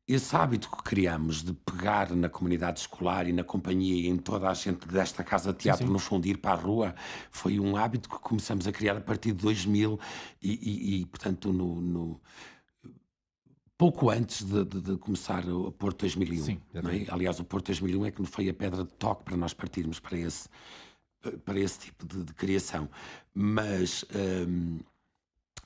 [0.08, 4.50] esse hábito que criamos de pegar na comunidade escolar e na companhia e em toda
[4.50, 5.92] a gente desta casa de teatro, sim, sim.
[5.92, 6.94] no fundo, ir para a rua,
[7.30, 9.98] foi um hábito que começamos a criar a partir de 2000
[10.42, 12.20] e, e, e portanto, no, no
[13.76, 16.44] pouco antes de, de, de, começar o Porto 2001.
[16.44, 16.80] Sim, é?
[17.12, 20.18] Aliás, o Porto 2001 é que foi a pedra de toque para nós partirmos para
[20.18, 20.48] esse,
[21.44, 22.88] para esse tipo de, de criação.
[23.34, 24.04] Mas.
[24.14, 24.78] Hum,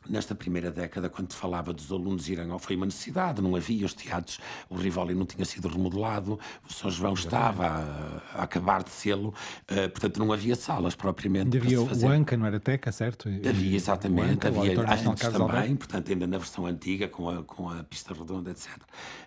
[0.08, 3.94] nesta primeira década, quando falava dos alunos irem ao, foi uma necessidade, não havia os
[3.94, 8.90] teatros, o Rivoli não tinha sido remodelado, o São João estava a, a acabar de
[8.90, 9.28] sê-lo,
[9.70, 11.56] uh, portanto não havia salas propriamente.
[11.56, 13.28] Ainda havia o Anca, não era Teca, certo?
[13.28, 17.82] Havia, exatamente, Anca, havia antes também, portanto ainda na versão antiga, com a, com a
[17.84, 18.68] pista redonda, etc.
[18.76, 18.78] Uh,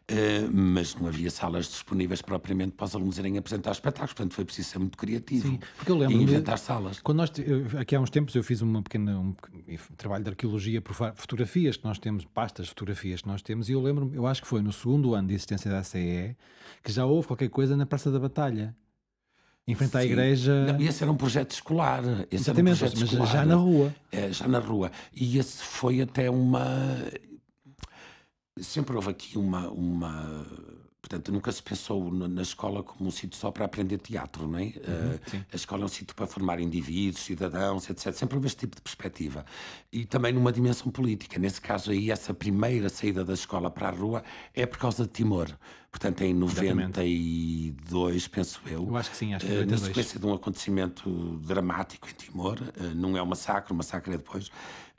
[0.08, 4.46] eh, mas não havia salas disponíveis propriamente para os alunos irem apresentar espetáculos, portanto foi
[4.46, 7.00] preciso ser muito criativo Sim, porque eu lembro e inventar salas.
[7.00, 7.32] Quando nós,
[7.80, 9.34] aqui há uns tempos eu fiz uma pequena, um,
[9.68, 13.70] um trabalho de arqueologia por fotografias que nós temos, pastas de fotografias que nós temos,
[13.70, 16.36] e eu lembro-me, eu acho que foi no segundo ano de existência da CE
[16.84, 18.76] que já houve qualquer coisa na Praça da Batalha.
[19.68, 20.74] Em frente à igreja.
[20.74, 22.04] Não, esse era um projeto escolar.
[22.32, 23.32] Esse Exatamente, um projeto mas escolar.
[23.32, 23.96] já na rua.
[24.12, 24.92] É, já na rua.
[25.14, 26.98] E esse foi até uma.
[28.60, 30.46] Sempre houve aqui uma, uma
[31.02, 34.62] Portanto, nunca se pensou na escola como um sítio só para aprender teatro, não é?
[34.62, 38.14] Uhum, uh, a escola é um sítio para formar indivíduos, cidadãos, etc.
[38.14, 39.44] Sempre houve este tipo de perspectiva.
[39.92, 41.40] E também numa dimensão política.
[41.40, 45.10] Nesse caso aí, essa primeira saída da escola para a rua é por causa de
[45.10, 45.50] Timor.
[45.92, 48.30] Portanto, em 92, Exatamente.
[48.30, 48.88] penso eu.
[48.88, 51.10] Eu acho que sim, acho que uh, Na sequência de um acontecimento
[51.40, 54.50] dramático em Timor, uh, não é um massacre, o massacre é depois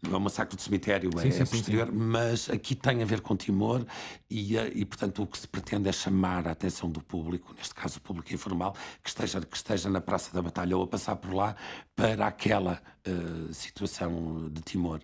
[0.03, 3.07] não é um massacre do cemitério, sim, é, sim, posterior, sim, mas aqui tem a
[3.07, 3.87] ver com Timor
[4.29, 7.73] e, eh, e, portanto, o que se pretende é chamar a atenção do público, neste
[7.75, 11.15] caso o público informal, que esteja, que esteja na Praça da Batalha ou a passar
[11.17, 11.55] por lá
[11.95, 15.01] para aquela uh, situação de Timor.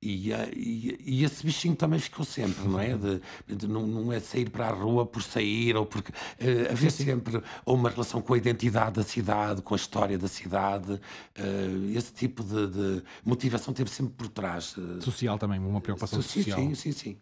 [0.00, 2.96] E, uh, e, e, esse bichinho também ficou sempre, não é?
[2.96, 3.20] De,
[3.56, 7.42] de não, não, é sair para a rua por sair, ou porque uh, haver sempre
[7.64, 12.44] uma relação com a identidade da cidade, com a história da cidade, uh, esse tipo
[12.44, 14.76] de, de, motivação teve sempre por trás.
[15.00, 16.58] Social também, uma preocupação sim, social.
[16.58, 17.18] Sim, sim, sim.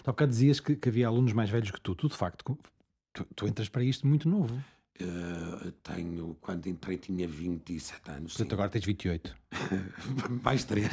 [0.00, 2.42] Há bocado dizias que, que, havia alunos mais velhos que tu, tu de facto,
[3.12, 4.58] tu, tu entras para isto muito novo.
[5.00, 8.32] Uh, tenho, quando entrei, tinha 27 anos.
[8.32, 8.54] Portanto, sim.
[8.54, 9.36] agora tens 28.
[10.44, 10.88] Mais 3.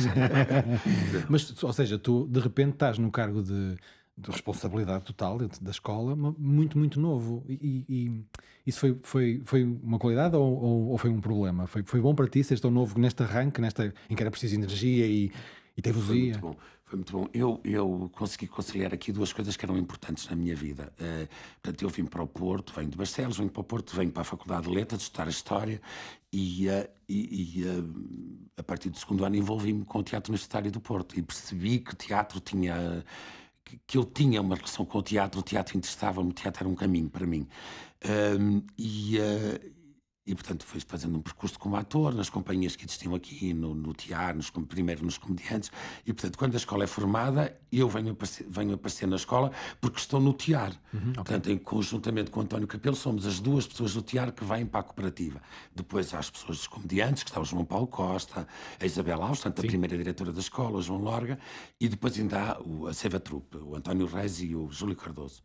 [1.29, 3.77] Mas, ou seja, tu de repente estás no cargo de,
[4.17, 7.45] de responsabilidade total da escola, muito, muito novo.
[7.47, 8.25] E, e
[8.65, 11.67] isso foi, foi, foi uma qualidade ou, ou, ou, foi um problema?
[11.67, 14.55] Foi, foi bom para ti ser tão novo neste arranque, nesta, em que era preciso
[14.55, 15.31] energia e,
[15.75, 16.13] e teimosia?
[16.13, 16.55] Foi muito bom.
[16.91, 17.27] Foi muito bom.
[17.33, 20.91] Eu, eu consegui conciliar aqui duas coisas que eram importantes na minha vida.
[20.99, 21.27] Uh,
[21.61, 24.23] portanto, eu vim para o Porto, venho de Barcelos, venho para o Porto, venho para
[24.23, 25.81] a Faculdade de Letras, estudar História
[26.33, 30.81] e, uh, e, uh, a partir do segundo ano envolvi-me com o Teatro Universitário do
[30.81, 33.05] Porto e percebi que o teatro tinha...
[33.87, 36.75] Que, eu tinha uma relação com o teatro, o teatro interessava-me, o teatro era um
[36.75, 37.47] caminho para mim.
[38.03, 39.17] Ehm, e
[40.25, 43.91] e, portanto, foi fazendo um percurso como ator nas companhias que existiam aqui, no, no
[43.91, 45.71] teatro, nos, primeiro nos comediantes.
[46.05, 49.99] E, portanto, quando a escola é formada, eu venho aparecer, venho aparecer na escola porque
[49.99, 50.79] estou no teatro.
[50.93, 51.13] Uhum, okay.
[51.13, 54.63] Portanto, em, conjuntamente com o António Capelo, somos as duas pessoas do teatro que vêm
[54.63, 55.41] para a cooperativa.
[55.75, 58.47] Depois há as pessoas dos comediantes, que está o João Paulo Costa,
[58.79, 61.39] a Isabel Alves, portanto, a primeira diretora da escola, o João Lorga,
[61.79, 65.41] e depois ainda há o, a Seva Trupe, o António Reis e o Júlio Cardoso.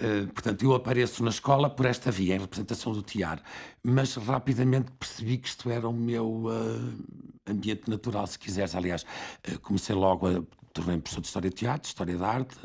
[0.00, 3.40] Uh, portanto, eu apareço na escola por esta via, em representação do TIAR,
[3.82, 6.92] mas rapidamente percebi que isto era o meu uh,
[7.46, 8.74] ambiente natural, se quiseres.
[8.74, 9.04] Aliás,
[9.48, 12.56] uh, comecei logo a tornar-me professor de História de Teatro, História da Arte.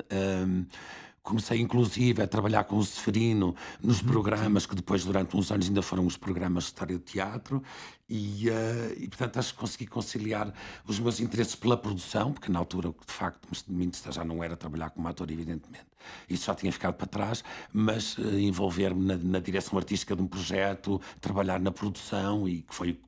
[1.29, 5.83] Comecei, inclusive, a trabalhar com o Seferino nos programas, que depois, durante uns anos, ainda
[5.83, 7.61] foram os programas de História de Teatro.
[8.09, 10.51] E, uh, e, portanto, acho que consegui conciliar
[10.87, 14.57] os meus interesses pela produção, porque na altura, de facto, me interessa já não era
[14.57, 15.85] trabalhar como ator, evidentemente.
[16.27, 20.27] Isso já tinha ficado para trás, mas uh, envolver-me na, na, direção artística de um
[20.27, 22.99] projeto, trabalhar na produção, e que foi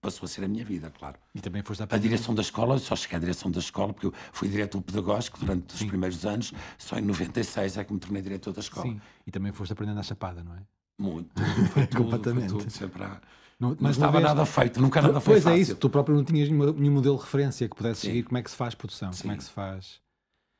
[0.00, 1.18] passou a ser a minha vida, claro.
[1.34, 4.06] E também foste a, a direção da escola, só cheguei à direção da escola, porque
[4.06, 8.22] eu fui diretor pedagógico durante os primeiros anos, só em 96 é que me tornei
[8.22, 8.86] diretor da escola.
[8.86, 10.60] Sim, e também foste aprendendo à chapada, não é?
[10.98, 11.30] Muito,
[11.72, 12.50] foi tudo, Completamente.
[12.50, 13.20] Foi tudo, sempre a...
[13.58, 14.24] Não, mas não estava vez...
[14.24, 15.56] nada feito, nunca nada foi Pois fácil.
[15.56, 18.08] é isso, tu próprio não tinhas nenhum modelo de referência que pudesse Sim.
[18.08, 19.22] seguir como é que se faz produção, Sim.
[19.22, 20.00] como é que se faz...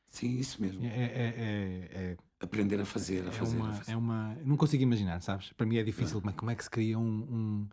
[0.09, 0.83] Sim, isso mesmo.
[0.83, 3.91] É, é, é, é Aprender a fazer, a fazer, uma, a fazer.
[3.91, 4.37] É uma...
[4.43, 5.51] Não consigo imaginar, sabes?
[5.53, 7.67] Para mim é difícil, como é, como é que se cria um, um,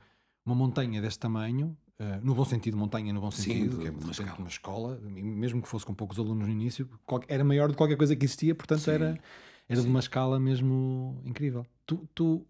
[0.45, 3.91] uma montanha deste tamanho Uh, no bom sentido, montanha no bom sentido, Sim, que é
[3.93, 6.91] de uma escola, mesmo que fosse com poucos alunos no início,
[7.29, 8.91] era maior do que qualquer coisa que existia, portanto Sim.
[8.91, 9.21] era,
[9.69, 11.65] era de uma escala mesmo incrível.
[11.87, 12.45] Tu, tu,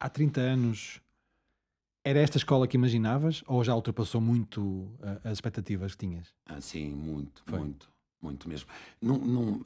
[0.00, 1.00] há 30 anos,
[2.04, 6.34] era esta escola que imaginavas ou já ultrapassou muito uh, as expectativas que tinhas?
[6.46, 7.60] Ah, sim, muito, Foi.
[7.60, 7.88] muito,
[8.20, 8.68] muito mesmo.
[9.00, 9.62] Não, não,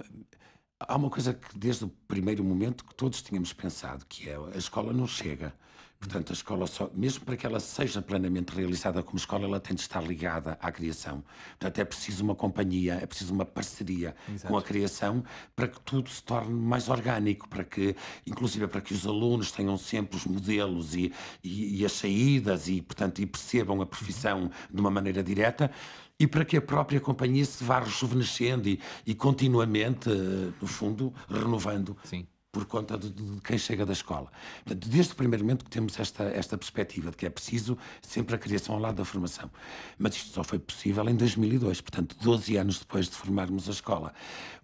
[0.79, 4.59] há uma coisa que desde o primeiro momento que todos tínhamos pensado, que é a
[4.59, 5.55] escola não chega
[5.99, 9.75] Portanto, a escola, só, mesmo para que ela seja plenamente realizada como escola, ela tem
[9.75, 11.25] de estar ligada à criação.
[11.59, 14.47] Portanto, é preciso uma companhia, é preciso uma parceria Exato.
[14.47, 18.93] com a criação para que tudo se torne mais orgânico, para que, inclusive, para que
[18.93, 23.81] os alunos tenham sempre os modelos e, e, e as saídas e, portanto, e percebam
[23.81, 25.71] a profissão de uma maneira direta
[26.19, 31.13] e para que a própria companhia se vá rejuvenescendo e, e continuamente, eh, no fundo,
[31.29, 31.97] renovando.
[32.05, 34.33] Sim por conta de, de, quem chega da escola.
[34.65, 38.35] Portanto, desde o primeiro momento que temos esta, esta perspectiva de que é preciso sempre
[38.35, 39.51] a criação ao lado da formação.
[39.99, 44.15] Mas isto só foi possível em 2002, portanto, 12 anos depois de formarmos a escola.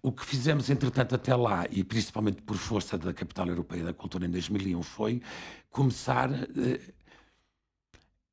[0.01, 4.25] O que fizemos, entretanto, até lá, e principalmente por força da Capital Europeia da Cultura
[4.25, 5.21] em 2001, foi
[5.69, 6.31] começar.
[6.31, 6.79] Eh,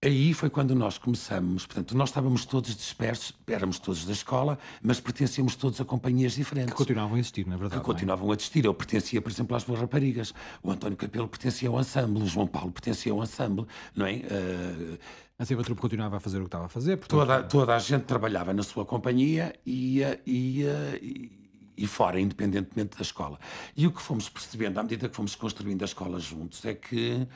[0.03, 4.99] Aí foi quando nós começamos, portanto, nós estávamos todos dispersos, éramos todos da escola, mas
[4.99, 6.73] pertencíamos todos a companhias diferentes.
[6.73, 7.83] Que continuavam a existir, na verdade.
[7.83, 7.93] Que é?
[7.93, 8.33] continuavam é?
[8.33, 8.65] a existir.
[8.65, 10.33] Eu pertencia, por exemplo, às Boas Raparigas.
[10.63, 14.15] O António Capelo pertencia ao ensemble, o João Paulo pertencia ao ensemble, não é?
[14.15, 14.99] Uh,
[15.39, 16.97] a Silva Trupe continuava a fazer o que estava a fazer.
[16.97, 17.19] Portanto...
[17.19, 21.33] Toda, toda a gente trabalhava na sua companhia e, e, e,
[21.77, 23.39] e fora, independentemente da escola.
[23.77, 27.29] E o que fomos percebendo, à medida que fomos construindo a escola juntos, é que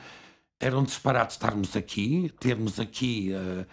[0.59, 3.65] era um disparate estarmos aqui, termos aqui, uh,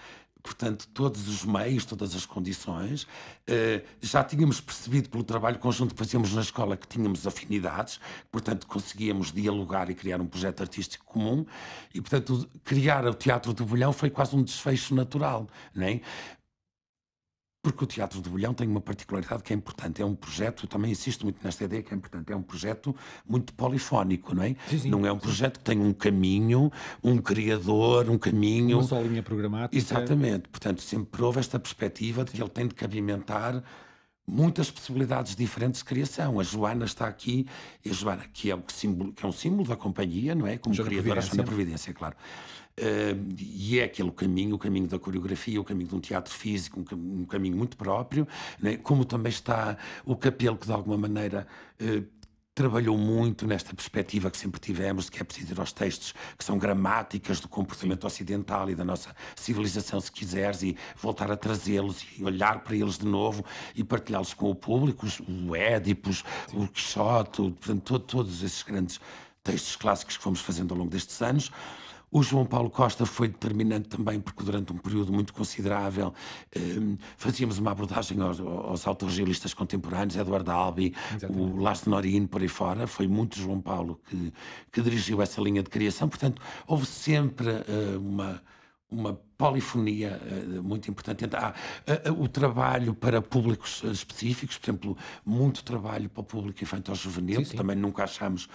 [0.42, 3.04] portanto, todos os meios, todas as condições.
[3.48, 8.66] Uh, já tínhamos percebido pelo trabalho conjunto que fazíamos na escola que tínhamos afinidades, portanto,
[8.66, 11.46] conseguíamos dialogar e criar um projeto artístico comum.
[11.94, 16.00] E, portanto, criar o Teatro do Bolhão foi quase um desfecho natural, não é?
[17.62, 20.02] Porque o Teatro do Bolhão tem uma particularidade que é importante.
[20.02, 22.94] É um projeto, eu também insisto muito nesta ideia que é importante, é um projeto
[23.24, 24.56] muito polifónico, não é?
[24.68, 26.72] Sim, sim, não é um projeto que tem um caminho,
[27.04, 28.78] um criador, um caminho.
[28.78, 29.76] Uma só linha programática.
[29.76, 30.48] Exatamente.
[30.48, 33.62] Portanto, sempre houve esta perspectiva de que ele tem de cabimentar
[34.26, 36.40] muitas possibilidades diferentes de criação.
[36.40, 37.46] A Joana está aqui,
[37.84, 40.48] e a Joana, que é, o que, símbolo, que é um símbolo da companhia, não
[40.48, 40.58] é?
[40.58, 42.16] Como Joana criadora, a Joana Providência, claro.
[42.78, 46.80] Uh, e é aquele caminho, o caminho da coreografia, o caminho de um teatro físico,
[46.80, 48.26] um, um caminho muito próprio,
[48.58, 48.78] né?
[48.78, 51.46] como também está o capelo que de alguma maneira
[51.80, 52.22] uh,
[52.54, 56.44] trabalhou muito nesta perspectiva que sempre tivemos de que é preciso ir aos textos que
[56.44, 62.04] são gramáticas do comportamento ocidental e da nossa civilização, se quiseres, e voltar a trazê-los
[62.18, 67.42] e olhar para eles de novo e partilhá-los com o público, o Édipos, o Quixote,
[67.42, 69.00] portanto, todo, todos esses grandes
[69.42, 71.50] textos clássicos que fomos fazendo ao longo destes anos.
[72.14, 76.12] O João Paulo Costa foi determinante também, porque durante um período muito considerável
[76.54, 76.60] eh,
[77.16, 81.40] fazíamos uma abordagem aos, aos autores realistas contemporâneos, Eduardo Albi, Exatamente.
[81.40, 82.86] o Lars Norino, por aí fora.
[82.86, 84.30] Foi muito João Paulo que,
[84.70, 86.06] que dirigiu essa linha de criação.
[86.06, 88.42] Portanto, houve sempre eh, uma
[88.92, 91.24] uma polifonia uh, muito importante.
[91.24, 91.54] Há
[92.08, 97.42] uh, uh, o trabalho para públicos específicos, por exemplo, muito trabalho para o público infantil-juvenil,
[97.56, 98.50] também nunca achamos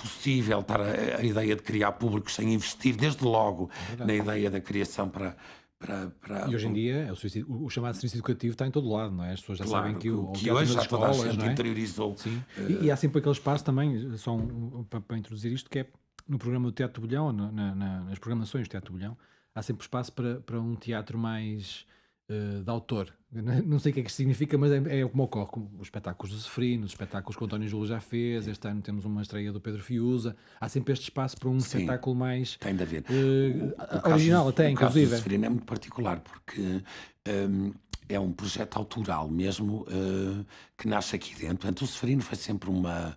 [0.00, 4.50] possível estar a, a, ideia de criar públicos sem investir desde logo é na ideia
[4.50, 5.36] da criação para,
[5.78, 7.12] para, para, e hoje em dia
[7.46, 9.32] o, o, chamado serviço educativo está em todo lado, não é?
[9.32, 11.52] As pessoas já claro, sabem que o, que hoje já escolas, toda a gente é?
[11.52, 12.16] interiorizou.
[12.16, 12.42] Sim.
[12.56, 12.70] Uh...
[12.82, 15.86] E, e, há sempre aquele espaço também, só um, para, para, introduzir isto, que é
[16.28, 19.16] no programa do Teatro do Bolhão, na, na, nas programações do Teatro do Bolhão,
[19.54, 21.86] há sempre espaço para, para um teatro mais
[22.30, 23.12] uh, de autor.
[23.32, 26.32] Não sei o que é que significa, mas é, é como ocorre com os espetáculos
[26.32, 28.48] do Sefrino, os espetáculos que o António Júlio já fez.
[28.48, 30.36] Este ano temos uma estreia do Pedro Fiuza.
[30.60, 33.02] Há sempre este espaço para um Sim, espetáculo mais tem de haver.
[33.02, 35.06] Uh, o, o original, caso, até, o inclusive.
[35.06, 36.82] Caso do Sefrino é muito particular porque.
[37.28, 37.72] Um,
[38.08, 40.44] é um projeto autoral mesmo uh,
[40.76, 41.58] que nasce aqui dentro.
[41.58, 43.16] Portanto, o Seferino foi sempre uma,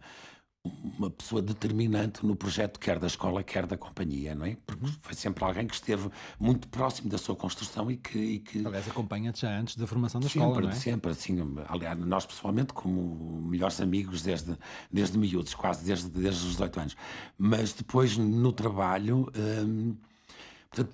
[0.66, 4.56] uma pessoa determinante no projeto, quer da escola, quer da companhia, não é?
[4.66, 8.18] Porque foi sempre alguém que esteve muito próximo da sua construção e que.
[8.18, 8.66] E que...
[8.66, 10.74] Aliás, acompanha-te já antes da formação da sempre, escola, não é?
[10.74, 14.58] Sempre, assim, aliás, nós pessoalmente, como melhores amigos desde,
[14.90, 16.96] desde miúdos, quase desde, desde os 18 anos.
[17.38, 19.30] Mas depois, no trabalho.
[19.36, 19.98] Hum,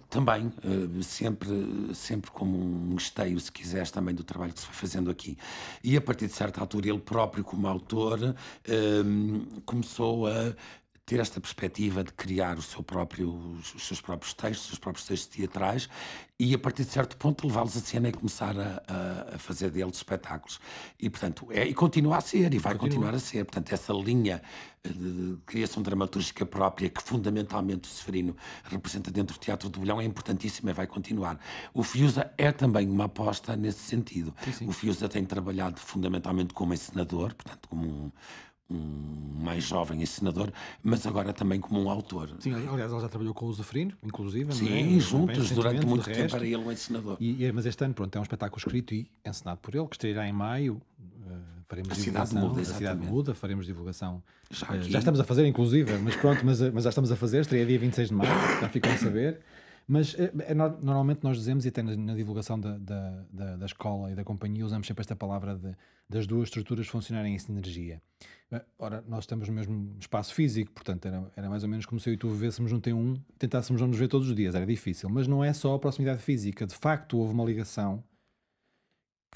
[0.09, 1.49] também, uh, sempre,
[1.93, 5.37] sempre como um esteio, se quiseres, também do trabalho que se foi fazendo aqui.
[5.83, 10.53] E a partir de certa altura, ele próprio, como autor, uh, começou a
[11.09, 15.07] ter esta perspectiva de criar o seu próprio, os seus próprios textos, os seus próprios
[15.07, 15.89] textos teatrais
[16.39, 19.97] e a partir de certo ponto levá-los a cena e começar a, a, fazer deles
[19.97, 20.59] espetáculos.
[20.99, 22.79] E portanto, é, e continua a ser, e vai continua.
[22.79, 23.43] continuar a ser.
[23.43, 24.39] Portanto, essa linha
[24.83, 29.99] de, de criação dramatúrgica própria que fundamentalmente o Seferino representa dentro do Teatro do Bolhão
[29.99, 31.39] é importantíssima e vai continuar.
[31.73, 34.31] O Fiusa é também uma aposta nesse sentido.
[34.45, 34.67] Sim, sim.
[34.67, 38.11] O Fiusa tem trabalhado fundamentalmente como encenador, portanto, como um
[38.69, 40.51] um mais jovem ensinador,
[40.83, 42.29] mas agora também como um autor.
[42.39, 44.53] Sim, aliás, ele já trabalhou com o Zafrino, inclusive.
[44.53, 44.99] Sim, é?
[44.99, 47.17] juntos, durante muito tempo era ele um ensinador.
[47.19, 50.27] E, mas este ano, pronto, é um espetáculo escrito e ensinado por ele, que estreará
[50.27, 50.81] em maio.
[50.99, 54.21] Uh, faremos a cidade muda, a cidade muda, faremos divulgação.
[54.51, 57.41] Já, uh, já, estamos a fazer, inclusive, mas pronto, mas, mas já estamos a fazer,
[57.41, 59.39] estreia dia 26 de maio, já ficam a saber.
[59.91, 63.65] Mas é, é, normalmente nós dizemos, e até na, na divulgação da, da, da, da,
[63.65, 65.75] escola e da companhia, usamos sempre esta palavra de,
[66.07, 67.99] das duas estruturas funcionarem em sinergia.
[68.77, 72.07] Ora, nós estamos no mesmo espaço físico, portanto era, era mais ou menos como se
[72.07, 75.09] eu e tu vivêssemos um T1, tentássemos não nos ver todos os dias, era difícil.
[75.09, 78.03] Mas não é só a proximidade física, de facto houve uma ligação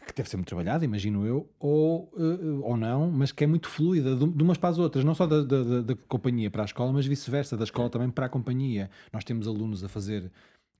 [0.07, 3.67] que deve ser muito trabalhada, imagino eu, ou, uh, ou não, mas que é muito
[3.67, 6.91] fluida de, umas para as outras, não só da, da, da companhia para a escola,
[6.91, 8.89] mas vice-versa, da escola também para a companhia.
[9.11, 10.31] Nós temos alunos a fazer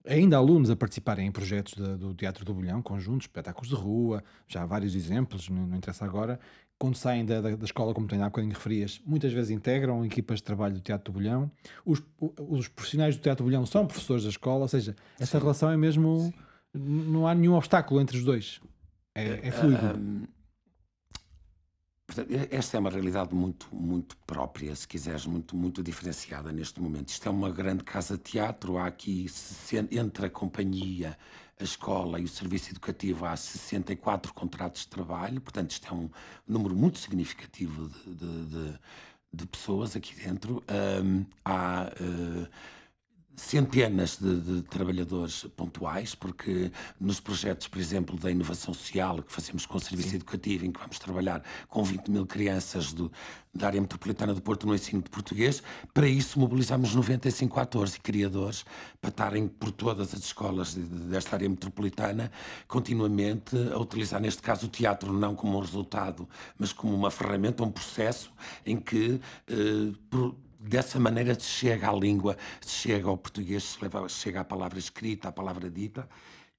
[0.06, 4.64] ainda alunos a participarem em projetos do Teatro do Bolhão, conjuntos, espetáculos de rua, já
[4.64, 6.40] há vários exemplos, não, não interessa agora,
[6.78, 10.44] quando saem da, da, escola, como tu há bocadinho referias, muitas vezes integram equipas de
[10.44, 11.50] trabalho do Teatro do Bolhão.
[11.86, 15.44] Os, os profissionais do Teatro do Bolhão são professores da escola, ou seja, essa Sim.
[15.44, 16.20] relação é mesmo.
[16.20, 16.34] Sim.
[16.76, 18.60] Não há nenhum obstáculo entre os dois.
[19.16, 19.98] É, é fluido.
[19.98, 20.28] Um,
[22.52, 27.10] esta é uma realidade muito, muito própria, se quiseres, muito, muito diferenciada neste momento.
[27.10, 28.78] Isto é uma grande casa-teatro.
[28.78, 29.26] Há aqui,
[29.92, 31.18] entre a companhia,
[31.60, 35.42] a escola e o serviço educativo, há 64 contratos de trabalho.
[35.42, 36.10] Portanto, isto é um
[36.48, 38.80] número muito significativo de, de, de,
[39.34, 40.64] de pessoas aqui dentro.
[41.04, 41.92] Um, há.
[42.00, 42.48] Uh,
[43.36, 49.66] centenas de, de, trabalhadores pontuais, porque nos projetos, por exemplo, da inovação social que fazemos
[49.66, 50.16] com o Serviço Sim.
[50.18, 53.12] Educativo, em que vamos trabalhar com 20 mil crianças do,
[53.54, 55.62] da área metropolitana do Porto no ensino de português,
[55.94, 58.66] para isso mobilizamos 95 atores e criadores
[59.00, 62.32] para estarem por todas as escolas desta área metropolitana,
[62.68, 67.64] continuamente a utilizar, neste caso, o teatro não como um resultado, mas como uma ferramenta,
[67.64, 68.32] um processo
[68.66, 69.94] em que, eh,
[70.64, 74.44] dessa maneira se chega à língua, se chega ao português, se, leva, se chega à
[74.46, 76.08] palavra escrita, à palavra dita.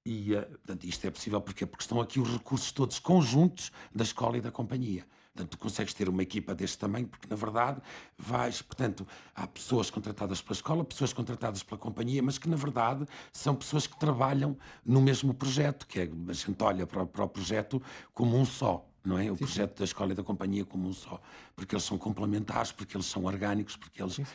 [0.05, 4.03] E, uh, portanto, isto é possível porque, porque estão aqui os recursos todos conjuntos da
[4.03, 5.05] escola e da companhia.
[5.33, 7.81] Portanto, tu consegues ter uma equipa deste tamanho, porque na verdade
[8.17, 13.05] vais, portanto, há pessoas contratadas pela escola, pessoas contratadas pela companhia, mas que na verdade
[13.33, 17.27] são pessoas que trabalham no mesmo projeto, que é, a gente olha para, para o
[17.27, 17.81] projeto
[18.13, 18.87] como um só.
[19.05, 19.31] Não é?
[19.31, 19.79] O sim, projeto sim.
[19.79, 21.21] da escola e da companhia como um só.
[21.55, 24.25] Porque eles são complementares, porque eles são orgânicos, porque eles sim,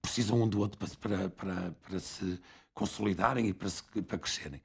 [0.00, 2.40] precisam um do outro para, para, para, se
[2.72, 4.62] consolidarem e para, se, para crescerem.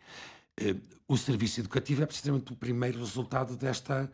[0.57, 0.75] Eh,
[1.07, 4.11] o serviço educativo é precisamente o primeiro resultado desta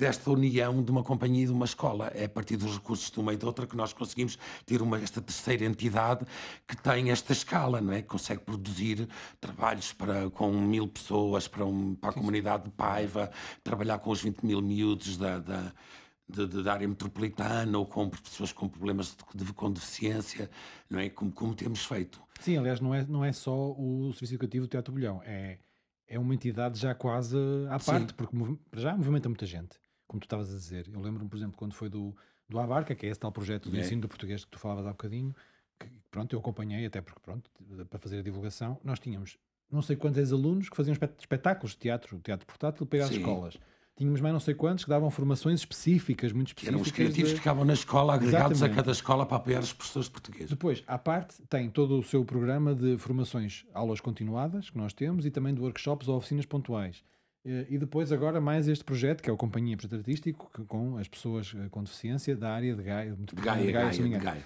[0.00, 2.10] desta união de uma companhia e de uma escola.
[2.14, 4.98] É a partir dos recursos de uma e de outra que nós conseguimos ter uma,
[4.98, 6.24] esta terceira entidade
[6.66, 8.00] que tem esta escala, não é?
[8.00, 9.06] Que consegue produzir
[9.38, 13.30] trabalhos para, com mil pessoas para, um, para a comunidade de Paiva,
[13.62, 15.72] trabalhar com os 20 mil miúdos da, da
[16.26, 20.48] de, de, da área metropolitana ou com pessoas com problemas de, de, com deficiência,
[20.88, 21.10] não é?
[21.10, 22.22] Como, como temos feito.
[22.40, 25.58] Sim, aliás, não é, não é só o Serviço Educativo do Teatro Bolhão, é,
[26.06, 27.36] é uma entidade já quase
[27.68, 28.14] à parte, Sim.
[28.16, 28.36] porque
[28.76, 29.78] já movimenta muita gente
[30.10, 30.90] como tu estavas a dizer.
[30.92, 32.12] Eu lembro-me, por exemplo, quando foi do,
[32.48, 33.80] do Abarca, que é esse tal projeto de é.
[33.80, 35.32] ensino do português que tu falavas há bocadinho,
[35.78, 37.48] que pronto, eu acompanhei, até porque pronto,
[37.88, 39.38] para fazer a divulgação, nós tínhamos
[39.70, 43.56] não sei quantos ex-alunos que faziam espetáculos de teatro, teatro portátil, para ir às escolas.
[43.96, 46.74] Tínhamos mais não sei quantos que davam formações específicas, muito específicas.
[46.74, 47.34] Eram os criativos de...
[47.34, 48.80] que ficavam na escola, agregados Exatamente.
[48.80, 50.50] a cada escola para apoiar os professores portugueses.
[50.50, 55.24] Depois, à parte, tem todo o seu programa de formações, aulas continuadas, que nós temos,
[55.24, 57.04] e também de workshops ou oficinas pontuais.
[57.44, 60.98] Eh, e depois agora mais este projeto, que é o Companhia Projeto Artístico, que, com
[60.98, 63.16] as pessoas eh, com deficiência da área de Gaia.
[63.16, 64.44] De Gaia, de, Gaia, Gaia, de, Gaia.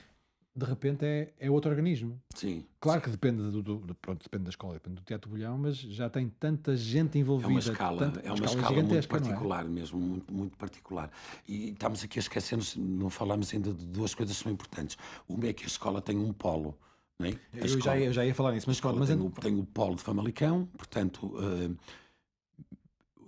[0.55, 2.21] de repente é, é outro organismo.
[2.35, 2.65] Sim.
[2.79, 3.05] Claro sim.
[3.05, 6.29] que depende do, do, pronto, depende da escola, depende do Teatro Bolhão, mas já tem
[6.29, 7.49] tanta gente envolvida.
[7.49, 9.03] É uma escala, tanta, é uma escala muito é?
[9.03, 9.69] particular é?
[9.69, 11.11] mesmo, muito, muito particular.
[11.49, 14.97] E estamos aqui a esquecer-nos, não falamos ainda de duas coisas que são importantes.
[15.29, 16.79] Uma é que a escola tem um polo.
[17.21, 17.29] É?
[17.55, 19.31] Eu, escola, já ia, eu já ia falar nisso, mas, a escola mas tem, o,
[19.31, 21.27] tem o polo de Famalicão, portanto...
[21.27, 21.77] Uh,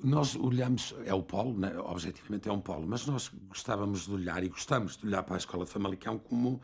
[0.03, 1.77] nós olhamos, é o polo, né?
[1.79, 5.39] objetivamente é um polo, mas nós gostávamos de olhar e gostamos de olhar para a
[5.39, 6.61] Escola de Famalicão como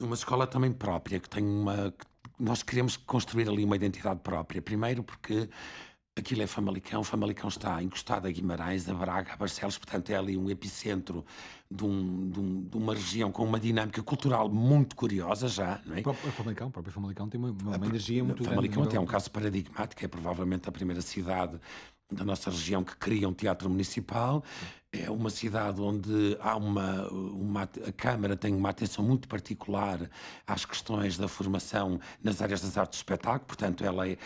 [0.00, 1.94] uma escola também própria, que tem uma.
[2.38, 4.62] Nós queremos construir ali uma identidade própria.
[4.62, 5.48] Primeiro, porque
[6.16, 10.36] aquilo é Famalicão, Famalicão está encostado a Guimarães, a Braga, a Barcelos, portanto é ali
[10.36, 11.24] um epicentro
[11.70, 15.96] de, um, de, um, de, uma região com uma dinâmica cultural muito curiosa já, não
[15.96, 16.00] é?
[16.00, 18.74] O Famalicão, o próprio Famalicão tem uma, uma, uma energia muito Famalicão grande.
[18.74, 21.60] Famalicão até é um caso paradigmático, é provavelmente a primeira cidade
[22.10, 24.42] da nossa região que cria um teatro municipal.
[24.92, 30.10] É uma cidade onde há uma, uma, a Câmara tem uma atenção muito particular
[30.44, 34.18] às questões da formação nas áreas das artes de espetáculo, portanto, ela é,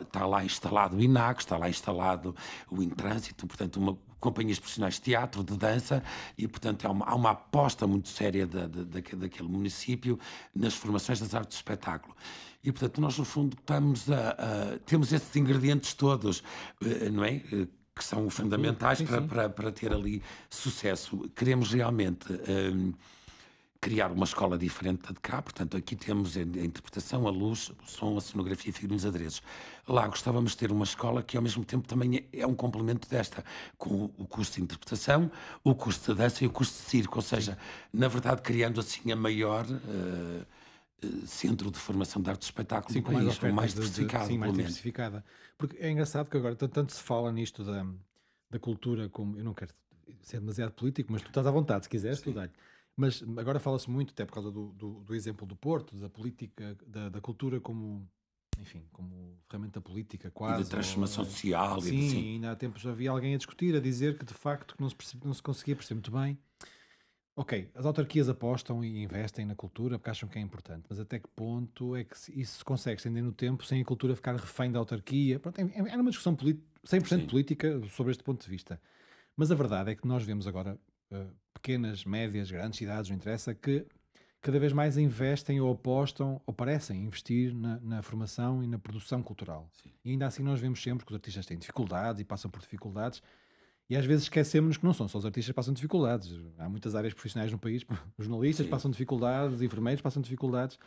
[0.00, 2.34] está lá instalado o INAC, está lá instalado
[2.68, 6.02] o Intrânsito, portanto, uma, companhias profissionais de teatro, de dança,
[6.36, 10.18] e, portanto, há uma, há uma aposta muito séria da, da, daquele município
[10.52, 12.16] nas formações das artes de espetáculo.
[12.62, 16.42] E, portanto, nós, no fundo, estamos a, a temos esses ingredientes todos,
[16.82, 17.36] eh, não é?
[17.52, 19.12] Eh, que são fundamentais sim, sim.
[19.12, 21.28] Para, para, para, ter ali sucesso.
[21.34, 22.92] Queremos realmente um,
[23.80, 27.88] criar uma escola diferente da de cá, portanto, aqui temos a, interpretação, a luz, o
[27.88, 29.42] som, a cenografia e figurinos adereços.
[29.86, 33.08] Lá gostávamos de ter uma escola que, ao mesmo tempo, também é, é um complemento
[33.08, 33.44] desta,
[33.76, 35.30] com o curso de interpretação,
[35.62, 37.58] o curso de dança e o curso de circo, ou seja,
[37.92, 39.64] na verdade, criando assim a maior.
[39.66, 40.57] Uh,
[41.26, 44.26] centro de formação de arte de espetáculo sim, do país, mais, mais diversificada.
[44.26, 45.24] sim, mais diversificada.
[45.56, 47.86] Porque é engraçado que agora tanto se fala nisto da,
[48.50, 49.36] da cultura como.
[49.36, 49.72] Eu não quero
[50.22, 52.48] ser demasiado político, mas tu estás à vontade, se quiseres, tu dá
[52.96, 56.76] Mas agora fala-se muito, até por causa do, do, do, exemplo do Porto, da política,
[56.86, 58.08] da, da cultura como
[58.60, 60.62] enfim, como ferramenta política quase.
[60.62, 61.80] E de transformação ou, social.
[61.80, 62.32] Sim, e assim.
[62.34, 65.24] ainda há tempos havia alguém a discutir, a dizer que de facto não se, percebe,
[65.24, 66.36] não se conseguia perceber muito bem
[67.38, 71.20] Ok, as autarquias apostam e investem na cultura porque acham que é importante, mas até
[71.20, 74.72] que ponto é que isso se consegue estender no tempo sem a cultura ficar refém
[74.72, 75.38] da autarquia?
[75.38, 76.60] Pronto, é, é, uma discussão 100%
[77.06, 77.26] Sim.
[77.28, 78.80] política sobre este ponto de vista.
[79.36, 80.76] Mas a verdade é que nós vemos agora
[81.12, 83.86] uh, pequenas, médias, grandes cidades, não interessa, que
[84.40, 89.22] cada vez mais investem ou apostam ou parecem investir na, na formação e na produção
[89.22, 89.70] cultural.
[89.80, 89.92] Sim.
[90.04, 93.22] E ainda assim nós vemos sempre que os artistas têm dificuldades e passam por dificuldades
[93.88, 96.30] e às vezes esquecemos que não são só os artistas que passam dificuldades.
[96.58, 97.84] Há muitas áreas profissionais no país,
[98.18, 98.70] os jornalistas Sim.
[98.70, 100.78] passam dificuldades, os enfermeiros passam dificuldades,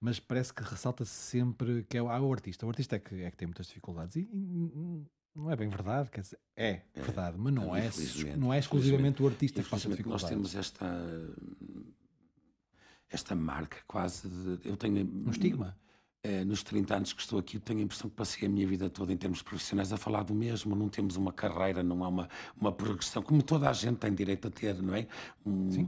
[0.00, 2.64] mas parece que ressalta-se sempre que é ah, o artista.
[2.66, 4.16] O artista é que, é que tem muitas dificuldades.
[4.16, 7.90] E, e não é bem verdade, quer dizer, é, é verdade, mas não, é,
[8.36, 10.22] não é exclusivamente o artista que passa dificuldades.
[10.22, 10.86] Nós temos esta
[13.10, 15.76] esta marca quase de, eu tenho um estigma
[16.46, 19.12] nos 30 anos que estou aqui, tenho a impressão que passei a minha vida toda
[19.12, 20.74] em termos profissionais a falar do mesmo.
[20.74, 24.48] Não temos uma carreira, não há uma, uma progressão, como toda a gente tem direito
[24.48, 25.06] a ter, não é?
[25.44, 25.86] Um,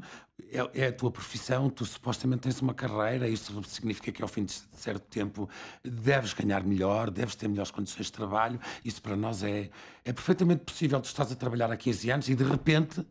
[0.52, 4.44] é, é, a tua profissão, tu supostamente tens uma carreira, isso significa que ao fim
[4.44, 5.48] de certo tempo
[5.82, 8.60] deves ganhar melhor, deves ter melhores condições de trabalho.
[8.84, 9.70] Isso para nós é,
[10.04, 11.00] é perfeitamente possível.
[11.00, 13.04] Tu estás a trabalhar há 15 anos e de repente,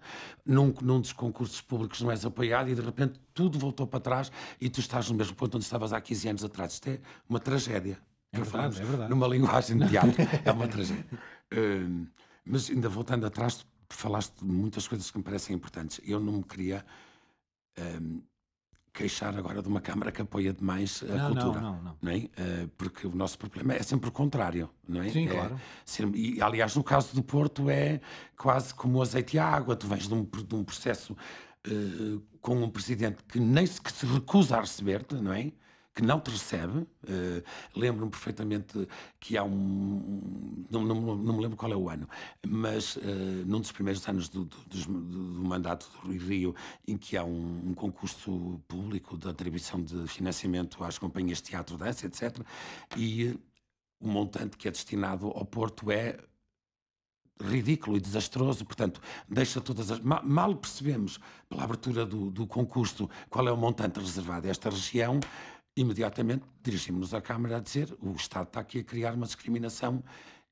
[0.45, 4.31] num, num dos concursos públicos, não és apoiado e de repente tudo voltou para trás
[4.61, 6.73] e tu estás no mesmo ponto onde estavas há 15 anos atrás.
[6.73, 7.99] Isto é uma tragédia.
[8.31, 9.09] É verdade, é verdade.
[9.09, 10.15] Numa linguagem de teatro,
[10.45, 11.05] é uma tragédia.
[11.51, 12.05] Uh,
[12.45, 15.99] mas ainda voltando atrás, falaste de muitas coisas que me parecem importantes.
[16.03, 16.85] Eu não me queria
[17.79, 18.21] um,
[18.93, 21.59] queixar agora de uma Câmara que apoia demais a Não, cultura.
[21.61, 21.97] não, não, não.
[22.01, 22.15] não é?
[22.17, 25.09] Uh, porque o nosso problema é sempre o contrário, não é?
[25.09, 25.59] Sim, É claro.
[25.83, 27.99] ser- e, aliás, no caso do Porto é
[28.37, 29.75] quase como o azeite e a água.
[29.75, 31.13] Tu vens de um, de um processo
[31.67, 35.51] uh, com um presidente que nem se, que se recusa a receber-te, não é?
[35.95, 36.79] Que não te recebe.
[36.79, 37.41] Uh,
[37.73, 38.85] Lembro-me perfeitamente
[39.17, 40.65] que há um.
[40.69, 42.05] Não, não, não me lembro qual é o ano,
[42.45, 43.01] mas uh,
[43.45, 46.53] num dos primeiros anos do, do, do- do mandato do Rui Rio,
[46.85, 51.77] em que há um, um concurso público de atribuição de financiamento às companhias de teatro,
[51.77, 52.39] dança, etc.
[52.97, 53.39] E uh,
[54.01, 56.17] o montante que é destinado ao Porto é
[57.41, 59.99] ridículo e desastroso, portanto, deixa todas as.
[59.99, 61.19] ma- Mal percebemos,
[61.49, 65.19] pela abertura do, do concurso, qual é o montante reservado a esta região,
[65.75, 70.03] imediatamente dirigimos-nos à Câmara a dizer o Estado está aqui a criar uma discriminação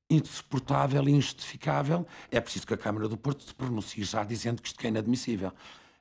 [0.08, 2.06] insuportável e injustificável.
[2.30, 5.52] É preciso que a Câmara do Porto se pronuncie já dizendo que isto é inadmissível.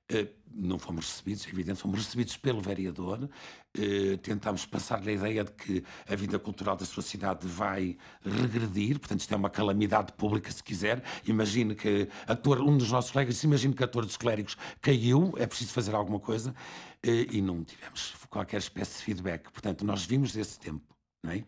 [0.09, 3.27] Eh, não fomos recebidos, é evidente, fomos recebidos pelo vereador.
[3.75, 8.99] Eh, tentámos passar-lhe a ideia de que a vida cultural da sua cidade vai regredir,
[8.99, 11.03] portanto, isto é uma calamidade pública, se quiser.
[11.25, 15.47] Imagine que a um dos nossos colegas imagine que a Torre dos Clérigos caiu, é
[15.47, 16.53] preciso fazer alguma coisa,
[17.01, 19.51] eh, e não tivemos qualquer espécie de feedback.
[19.51, 20.83] Portanto, nós vimos desse tempo,
[21.23, 21.43] não é?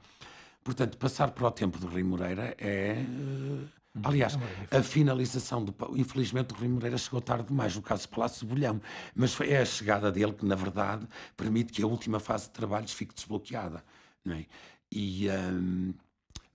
[0.64, 2.96] Portanto, passar para o tempo do Rui Moreira é.
[3.96, 4.38] Eh, Aliás,
[4.72, 5.74] a finalização do.
[5.96, 8.82] Infelizmente, o Rui Moreira chegou tarde demais, no caso do Palácio Bolhão.
[9.16, 12.52] Mas foi é a chegada dele que, na verdade, permite que a última fase de
[12.52, 13.84] trabalhos fique desbloqueada.
[14.24, 14.46] Não é?
[14.92, 15.28] E.
[15.30, 15.94] hum,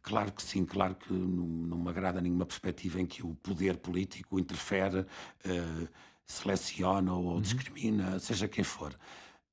[0.03, 3.77] Claro que sim, claro que não, não me agrada nenhuma perspectiva em que o poder
[3.77, 5.05] político interfere,
[5.45, 5.89] eh,
[6.27, 8.97] seleciona ou discrimina, seja quem for.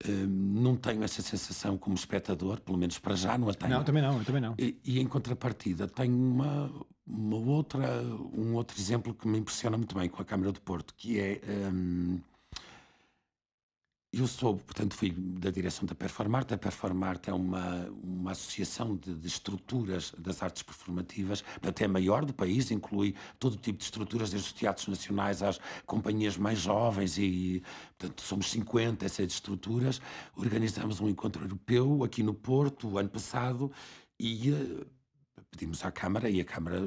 [0.04, 3.72] Eh, não tenho essa sensação como espectador, pelo menos para já não a tenho.
[3.72, 4.56] Não, também não, eu também não.
[4.58, 6.72] E, e em contrapartida, tenho uma,
[7.08, 8.02] uma outra,
[8.34, 11.42] um outro exemplo que me impressiona muito bem com a Câmara do Porto, que é.
[11.72, 12.20] hum,
[14.12, 16.54] eu sou, portanto, fui da direção da Performarte.
[16.54, 21.90] A Performarte é uma, uma associação de, de estruturas das artes performativas, portanto, é a
[21.90, 26.58] maior do país, inclui todo tipo de estruturas, desde os teatros nacionais às companhias mais
[26.60, 27.62] jovens, e,
[27.98, 30.02] portanto, somos 50 essas estruturas.
[30.36, 33.72] Organizamos um encontro europeu aqui no Porto, o ano passado,
[34.20, 34.52] e
[35.58, 36.80] eh, pedimos à Câmara, e a Câmara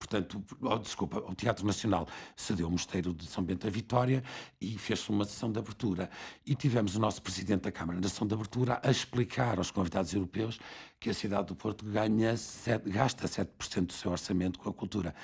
[0.00, 4.24] portanto, oh, desculpa, o Teatro Nacional cedeu o Mosteiro de São Bento da Vitória
[4.58, 6.10] e fez uma sessão de abertura.
[6.44, 10.14] E tivemos o nosso Presidente da Câmara na sessão de abertura a explicar aos convidados
[10.14, 10.58] europeus
[10.98, 12.34] que a cidade do Porto ganha
[12.86, 15.14] gasta 7% do seu orçamento com a cultura.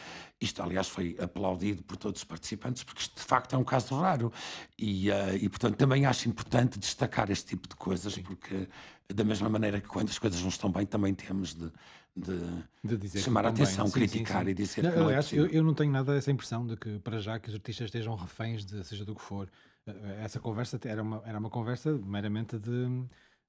[0.40, 3.94] Isto, aliás, foi aplaudido por todos os participantes, porque isto, de facto, é um caso
[3.94, 4.30] raro.
[4.78, 8.68] E, eh, e, portanto, também acho importante destacar este tipo de coisas, porque,
[9.08, 11.70] da mesma maneira que quando as coisas não estão bem, também temos de,
[12.16, 14.50] de- De chamar a atenção, Sim, sim, criticar sim.
[14.50, 15.58] e dizer Não, que não é aliás, eu, possível.
[15.58, 18.64] eu não tenho nada essa impressão de que, para já, que os artistas estejam reféns
[18.64, 19.50] de seja do que for.
[19.86, 23.06] Eh, Essa conversa era uma, era uma conversa meramente de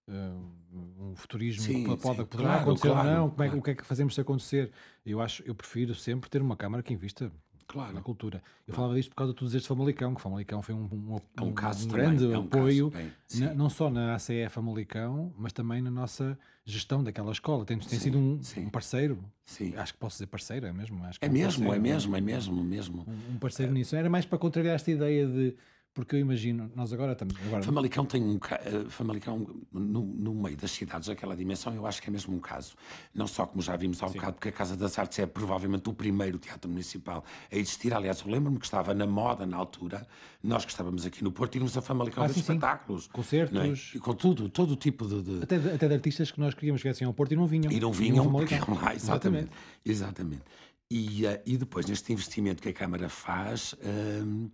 [0.09, 0.31] eh,
[0.73, 3.61] um futurismo Sim, que pode, sim, poderá claro, acontecer claro, ou não, como é, o
[3.61, 4.71] que é que fazemos se acontecer.
[5.05, 7.31] Eu acho, eu prefiro sempre ter uma Câmara que invista
[7.67, 7.93] Claro.
[7.93, 8.41] na cultura.
[8.65, 11.41] Eu falava disto por causa de tu dizeres Famalicão, que Famalicão foi um, um, É
[11.41, 13.55] um caso também, grande é um apoio, caso, na- sim.
[13.55, 17.65] não só na ACE Famalicão, mas também na nossa gestão daquela escola.
[17.65, 18.65] Tem, tem sido um, sim.
[18.65, 19.75] um parceiro, Sim.
[19.75, 21.03] acho que posso dizer parceiro, é mesmo?
[21.03, 23.05] Acho que É um mesmo, é parceiro, mesmo, é mesmo, mesmo.
[23.07, 23.95] Um, um parceiro nisso.
[23.95, 25.55] Era mais para contrariar esta ideia de.
[25.97, 27.33] Porque eu imagino, nós agora estamos.
[27.43, 31.99] Agora, Famalicão tem um eh, Famalicão no, no meio das cidades, aquela dimensão, eu acho
[31.99, 32.75] que é mesmo um caso.
[33.15, 35.93] Não só como já vimos há bocado, porque a Casa das Artes é provavelmente o
[35.93, 37.95] primeiro teatro municipal a existir.
[37.95, 40.05] Aliás, eu lembro-me que estava na moda na altura,
[40.43, 42.53] nós que estávamos aqui no Porto, irmos a Famalicão Ah, ver sim, sim.
[42.53, 43.07] espetáculos.
[43.07, 43.57] Concertos.
[43.57, 43.97] é?
[43.97, 45.23] E com tudo, todo o tipo de.
[45.23, 47.47] de- até, de, até de artistas que nós queríamos que viessem ao Porto e não
[47.47, 47.71] vinham.
[47.71, 49.49] E não Vinham vinham porque iam lá, exatamente.
[49.83, 50.43] exatamente.
[50.91, 53.89] E, eh, e depois, neste investimento que a Câmara faz, hum,
[54.29, 54.51] n-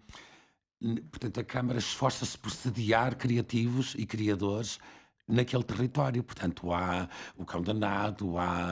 [1.11, 4.79] portanto, a Câmara esforça-se por sediar criativos e criadores
[5.27, 6.21] naquele território.
[6.23, 7.07] Portanto, há
[7.37, 8.71] o Cão Danado, há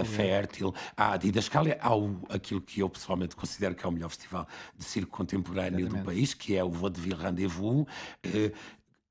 [0.00, 3.92] a Fértil, há a Didascália, há o, aquilo que eu pessoalmente considero que é o
[3.92, 6.04] melhor festival de circo contemporâneo do Exatamente.
[6.06, 7.86] país, que é o Vaudeville Rendezvous,
[8.22, 8.52] eh,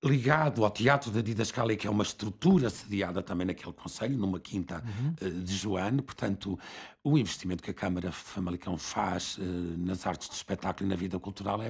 [0.04, 4.84] ligado ao Teatro da Didascália, que é uma estrutura sediada também naquele Conselho, numa quinta
[4.84, 5.14] Uhum.
[5.22, 6.02] eh, de Joane.
[6.02, 6.60] Portanto,
[7.04, 9.44] o investimento que a Câmara Famalicão faz eh,
[9.78, 11.70] nas artes de espetáculo e na vida cultural é,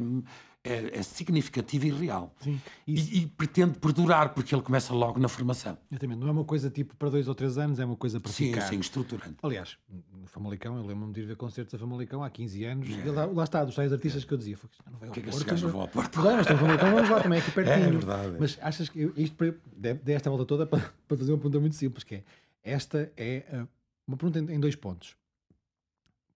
[0.64, 2.34] é, é significativo e real.
[2.40, 2.62] Sim.
[2.88, 5.78] E, e pretende perdurar, porque ele começa logo na formação.
[5.92, 6.20] Exatamente.
[6.20, 8.46] Não é uma coisa tipo para dois ou três anos, é uma coisa para Sim,
[8.54, 8.62] ficar.
[8.62, 9.36] sim, estruturante.
[9.44, 12.88] Aliás, no Famalicão, eu lembro-me de ir ver concertos a Famalicão há 15 anos.
[12.90, 15.20] E lá, lá está, dos tais artistas que eu dizia: "Foi, não vai ao que
[15.20, 17.92] é que mas- vão ao Porto?" Mas, olha, mas Famalicão, vamos lá também, aqui pertinho.
[18.00, 18.38] verdade.
[18.40, 19.36] Mas achas que eu, isto
[19.76, 22.24] dei esta volta toda para, para fazer uma pergunta muito simples: que é
[22.64, 23.68] esta é ah,
[24.08, 25.18] uma pergunta em, em dois pontos.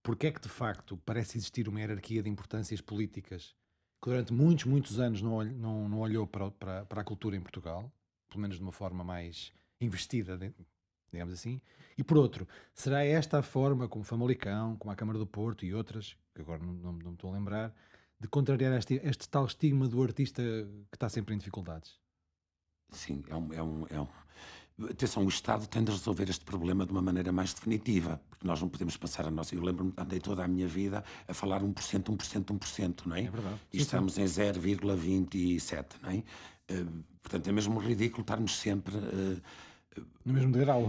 [0.04, 3.56] porque é que de facto parece existir uma hierarquia de importâncias políticas
[4.02, 7.42] que durante muitos, muitos anos não, não, não olhou para, para, para, a cultura em
[7.42, 7.92] Portugal,
[8.30, 10.38] pelo menos de uma forma mais investida,
[11.12, 11.62] digamos assim.
[11.98, 15.74] E por outro, será esta a forma como Famalicão, como a Câmara do Porto e
[15.74, 17.74] outras, que agora não, não, não me estou a lembrar,
[18.20, 20.42] de contrariar este, este tal estigma do artista
[20.92, 22.00] que está sempre em dificuldades?
[22.90, 24.08] Sim, é um, é um, é um,
[24.84, 28.62] Atenção, o Estado tem de resolver este problema de uma maneira mais definitiva, porque nós
[28.62, 29.56] não podemos passar a nossa.
[29.56, 33.24] Eu lembro-me, andei toda a minha vida a falar 1%, 1%, 1%, não é?
[33.24, 33.56] É verdade.
[33.74, 36.18] E estamos em 0,27, não é?
[36.72, 38.96] Uh, portanto, é mesmo ridículo estarmos sempre.
[38.96, 39.42] Uh,
[40.24, 40.86] no mesmo degrau.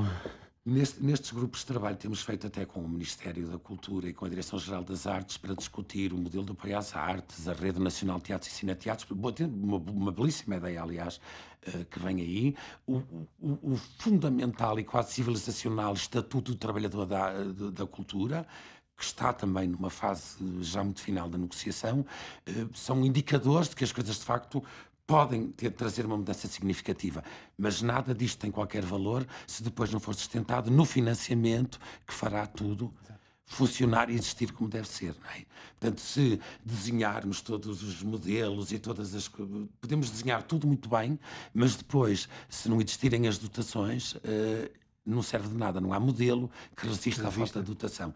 [0.70, 4.26] Neste, nestes grupos de trabalho temos feito até com o Ministério da Cultura e com
[4.26, 8.18] a Direção-Geral das Artes para discutir o modelo de apoio às artes, a Rede Nacional
[8.18, 11.22] de Teatros e Cineteatros, uma, uma belíssima ideia, aliás,
[11.68, 12.56] uh, que vem aí.
[12.86, 12.96] O,
[13.40, 17.32] o, o, fundamental e quase civilizacional Estatuto do Trabalhador da,
[17.70, 18.46] da Cultura,
[18.94, 22.00] que está também numa fase já muito final da negociação,
[22.46, 24.62] uh, são indicadores de que as coisas de facto
[25.08, 27.24] podem ter, trazer uma mudança significativa,
[27.56, 32.46] mas nada disto tem qualquer valor se depois não for sustentado no financiamento que fará
[32.46, 32.92] tudo
[33.46, 35.14] funcionar e existir como deve ser.
[35.34, 35.46] É?
[35.80, 39.26] Portanto, se desenharmos todos os modelos e todas as
[39.80, 41.18] podemos desenhar tudo muito bem,
[41.54, 44.70] mas depois, se não existirem as dotações, uh,
[45.08, 48.14] não serve de nada, não há modelo que resista à falta de dotação.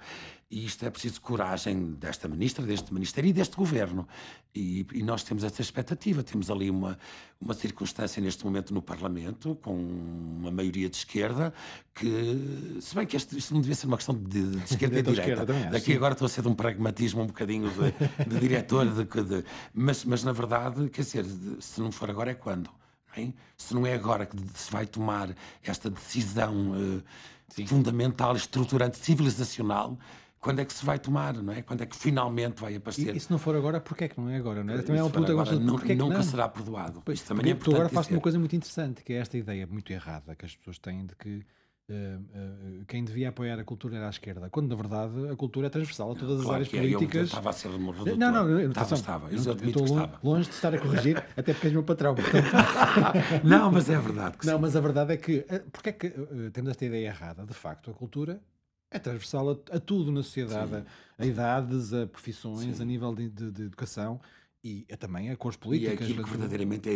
[0.51, 4.07] E isto é preciso coragem desta ministra, deste Ministério e deste Governo.
[4.55, 6.23] E, e, nós temos essa expectativa.
[6.23, 6.99] Temos ali uma,
[7.41, 11.55] uma circunstância neste momento no Parlamento, com uma maioria de esquerda,
[11.95, 15.03] que, se bem que este, isto não devia ser uma questão de, de esquerda e
[15.03, 15.43] direita.
[15.43, 19.05] Esquerda, Daqui agora estou a ser de um pragmatismo um bocadinho de, de diretor, de,
[19.05, 21.25] de, mas, mas na verdade, quer dizer,
[21.61, 22.69] se não for agora é quando?
[23.17, 27.03] Não Se não é agora que se vai tomar esta decisão uh,
[27.67, 29.99] fundamental, estruturante, civilizacional,
[30.43, 31.63] quando é que se vai tomar, não é?
[31.63, 33.15] Quando é que finalmente vai aparecer?
[33.15, 34.65] E, e se não for agora, porquê é que não é agora?
[34.65, 34.83] Não é?
[34.83, 36.23] Também é um ponto agora, não, é nunca não?
[36.23, 37.01] será perdoado.
[37.05, 37.77] Pois, Isso também é importante.
[37.77, 40.79] agora faz uma coisa muito interessante, que é esta ideia muito errada que as pessoas
[40.79, 41.47] têm de que
[41.91, 45.67] Uh, uh, quem devia apoiar a cultura era a esquerda, quando na verdade a cultura
[45.67, 47.15] é transversal a todas não, as áreas é, políticas.
[47.15, 49.27] Eu estava a ser Não, não, não, estava, estava.
[49.27, 52.15] Eu, eu, estou longe, longe, de estar a corrigir, até porque és meu patrão.
[52.15, 52.47] Portanto...
[53.45, 54.37] não, mas é verdade.
[54.45, 54.61] não, sim.
[54.61, 57.45] mas a verdade é que, eh, porque é que uh, temos esta ideia errada?
[57.45, 58.41] De facto, a cultura
[58.89, 60.85] é transversal a, a tudo na sociedade, a,
[61.19, 62.83] a, idades, a profissões, sim.
[62.83, 64.21] a nível de, de, de educação
[64.63, 65.99] e também a cores políticas.
[65.99, 66.93] E é aquilo que verdadeiramente é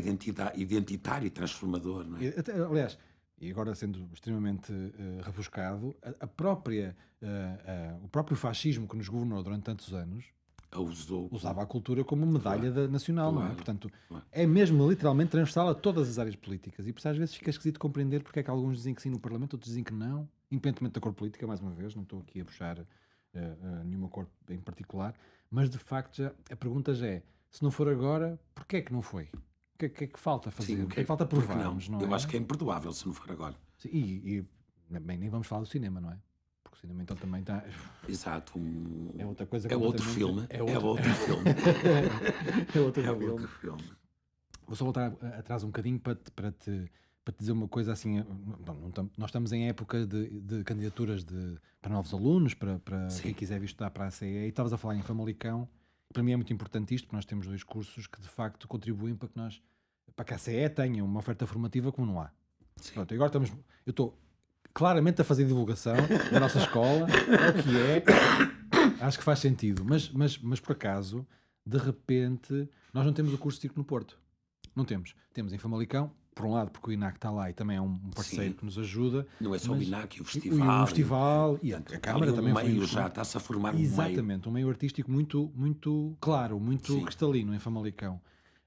[0.55, 2.07] identitário e transformador.
[2.07, 2.33] Não é?
[2.71, 2.97] Aliás,
[3.39, 8.97] e agora sendo extremamente uh, rebuscado, a, a própria, uh, uh, o próprio fascismo que
[8.97, 10.25] nos governou durante tantos anos
[10.71, 13.55] a usou, usava a cultura como medalha claro, nacional, claro, não é?
[13.55, 14.25] Portanto, claro.
[14.33, 16.87] é mesmo literalmente transversal a todas as áreas políticas.
[16.87, 19.11] E por isso às vezes fica esquisito compreender porque é que alguns dizem que sim
[19.11, 22.21] no Parlamento, outros dizem que não, independentemente da cor política, mais uma vez, não estou
[22.21, 22.85] aqui a puxar
[23.85, 25.15] nenhuma cor em particular,
[25.51, 28.91] mas de facto já, a pergunta já é, se não for agora, porquê é que
[28.91, 29.29] não foi?
[29.77, 30.75] O que, que, é que falta fazer?
[30.75, 31.87] Sim, o que, é que, falta provarmos?
[31.91, 32.17] Não, não Eu é?
[32.17, 33.55] acho que é imperdoável se não for agora.
[33.77, 36.19] Sim, e, e bem, nem vamos falar do cinema, não é?
[36.65, 37.63] Porque o cinema então também está.
[38.09, 38.59] Exato.
[38.59, 39.11] Um...
[39.19, 40.47] É outra coisa É outro filme.
[40.49, 41.45] É outro, é outro filme.
[42.75, 43.25] é outro, é filme.
[43.27, 43.85] outro filme.
[44.67, 46.91] Vou só voltar atrás um bocadinho para te, para te,
[47.23, 48.23] para te dizer uma coisa assim.
[48.23, 53.35] Bom, nós estamos em época de, de candidaturas de, para novos alunos, para, para quem
[53.35, 55.69] quiser vir estudar para a CE, e estavas a falar em Famalicão
[56.13, 59.15] para mim é muito importante isto, porque nós temos dois cursos que de facto contribuem
[59.15, 59.63] para que nós,
[60.15, 62.31] para que a CE tenha uma oferta formativa como não há.
[62.93, 63.51] Pronto, agora estamos,
[63.85, 64.19] eu estou
[64.73, 65.97] claramente a fazer divulgação
[66.31, 70.73] da nossa escola, é o que é, acho que faz sentido, mas, mas, mas por
[70.73, 71.27] acaso,
[71.65, 74.19] de repente, nós não temos o curso de circo no Porto.
[74.75, 75.15] Não temos.
[75.33, 77.97] Temos em Famalicão, por um lado, porque o INAC está lá e também é um
[78.15, 78.59] parceiro Sim.
[78.59, 79.27] que nos ajuda.
[79.41, 80.81] Não é só o INAC, o festival.
[80.81, 83.75] E, o festival e, e a, a Câmara também um meio já está-se a formar
[83.75, 84.49] um Exatamente, meio.
[84.49, 87.05] um meio artístico muito, muito claro, muito Sim.
[87.05, 88.21] cristalino em Famalicão.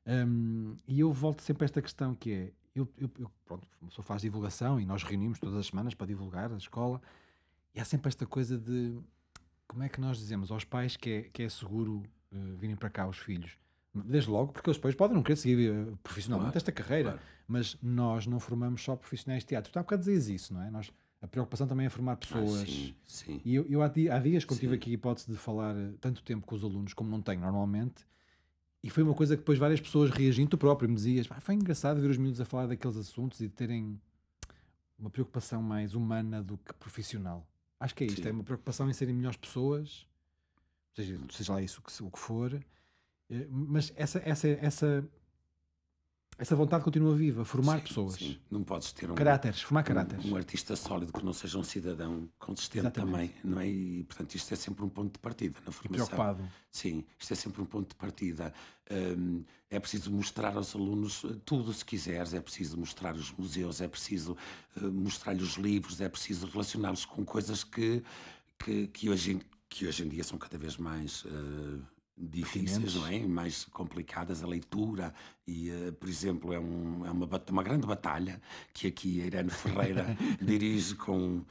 [0.04, 3.86] Um, e eu volto sempre a esta questão que é, eu, eu, eu pronto, a
[3.86, 7.00] pessoa faz divulgação e nós reunimos todas as semanas para divulgar a escola
[7.76, 8.98] e há sempre esta coisa de
[9.68, 12.02] como é que nós dizemos aos pais que é, que é seguro
[12.32, 13.52] uh, virem para cá os filhos
[14.06, 17.26] Desde logo, porque eles depois podem não querer seguir uh, profissionalmente claro, esta carreira, claro.
[17.48, 19.72] mas nós não formamos só profissionais de teatro.
[19.72, 20.70] Tu há bocado dizias isso, não é?
[20.70, 20.92] Nós,
[21.22, 22.62] a preocupação também é formar pessoas.
[22.62, 23.42] Ah, sim, sim.
[23.44, 24.66] E eu, eu há, há, dias, quando sim.
[24.66, 27.42] tive aqui a hipótese de falar uh, tanto tempo com os alunos, como não tenho
[27.42, 28.06] normalmente,
[28.82, 32.00] e foi uma coisa que depois várias pessoas reagindo, tu próprio me dizias, foi engraçado
[32.00, 34.00] ver os miúdos a falar daqueles assuntos e terem
[34.98, 37.46] uma preocupação mais humana do que profissional.
[37.80, 40.06] Acho que é isto, é uma preocupação em serem melhores pessoas,
[40.94, 42.62] seja, seja lá isso que, o que for, eh,
[43.50, 45.10] mas essa, essa, essa,
[46.40, 48.16] essa vontade continua viva, formar sim, pessoas.
[48.16, 48.40] Sim.
[48.50, 50.26] Não podes ter um, caráteres, formar caráteres.
[50.26, 53.12] Um, um, artista sólido que não seja um cidadão consistente Exatamente.
[53.12, 53.68] também, não é?
[53.68, 56.06] E portanto isto é sempre um ponto de partida na formação.
[56.06, 56.50] E preocupado.
[56.72, 58.54] Sim, isto é sempre um ponto de partida.
[58.90, 63.82] Um, é preciso mostrar aos alunos eh, tudo se quiseres, é preciso mostrar os museus,
[63.82, 64.36] é preciso
[64.78, 68.02] uh, mostrar-lhes os livros, é preciso relacioná-los com coisas que,
[68.58, 71.24] que, que, hoje, que hoje em dia são cada vez mais.
[71.26, 71.82] Uh,
[72.20, 73.20] difíceis, não é?
[73.20, 75.14] mais complicadas, a leitura,
[75.48, 78.42] e, uh, por exemplo, é, um, é uma, uma grande batalha
[78.74, 81.42] que aqui a Irene Ferreira dirige com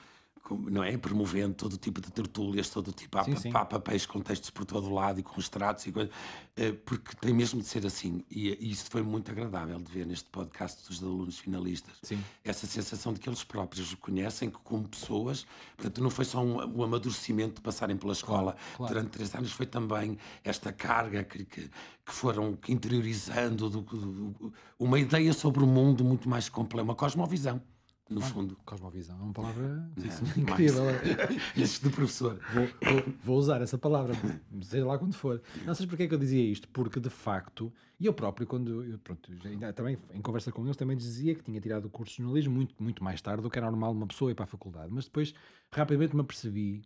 [0.56, 0.96] não é?
[0.96, 3.18] Promovendo todo tipo de tertúlias, todo tipo.
[3.18, 3.50] Há, sim, sim.
[3.52, 6.12] há papéis com textos por todo lado e com extratos e coisas.
[6.56, 8.24] Eh, porque tem mesmo de ser assim.
[8.30, 11.96] E, e isso foi muito agradável de ver neste podcast dos alunos finalistas.
[12.02, 12.22] Sim.
[12.44, 15.46] Essa sensação de que eles próprios reconhecem que, como pessoas,
[15.76, 18.94] portanto, não foi só um, um amadurecimento de passarem pela escola claro, claro.
[18.94, 24.52] durante três anos, foi também esta carga que, que, que foram interiorizando do, do, do,
[24.78, 27.62] uma ideia sobre o mundo muito mais completa, uma cosmovisão
[28.08, 28.56] no ah, fundo.
[28.64, 30.84] Cosmovisão é uma palavra é, incrível.
[31.56, 32.40] Isso do professor.
[32.52, 34.14] Vou, vou, vou, usar essa palavra,
[34.62, 35.42] seja lá quando for.
[35.64, 38.82] Não sei porque é que eu dizia isto, porque de facto, e eu próprio, quando
[38.84, 42.16] eu, pronto, ainda, também em conversa com eles, também dizia que tinha tirado o curso
[42.16, 44.48] de jornalismo muito, muito mais tarde do que era normal uma pessoa ir para a
[44.48, 44.88] faculdade.
[44.90, 45.34] Mas depois,
[45.70, 46.82] rapidamente me apercebi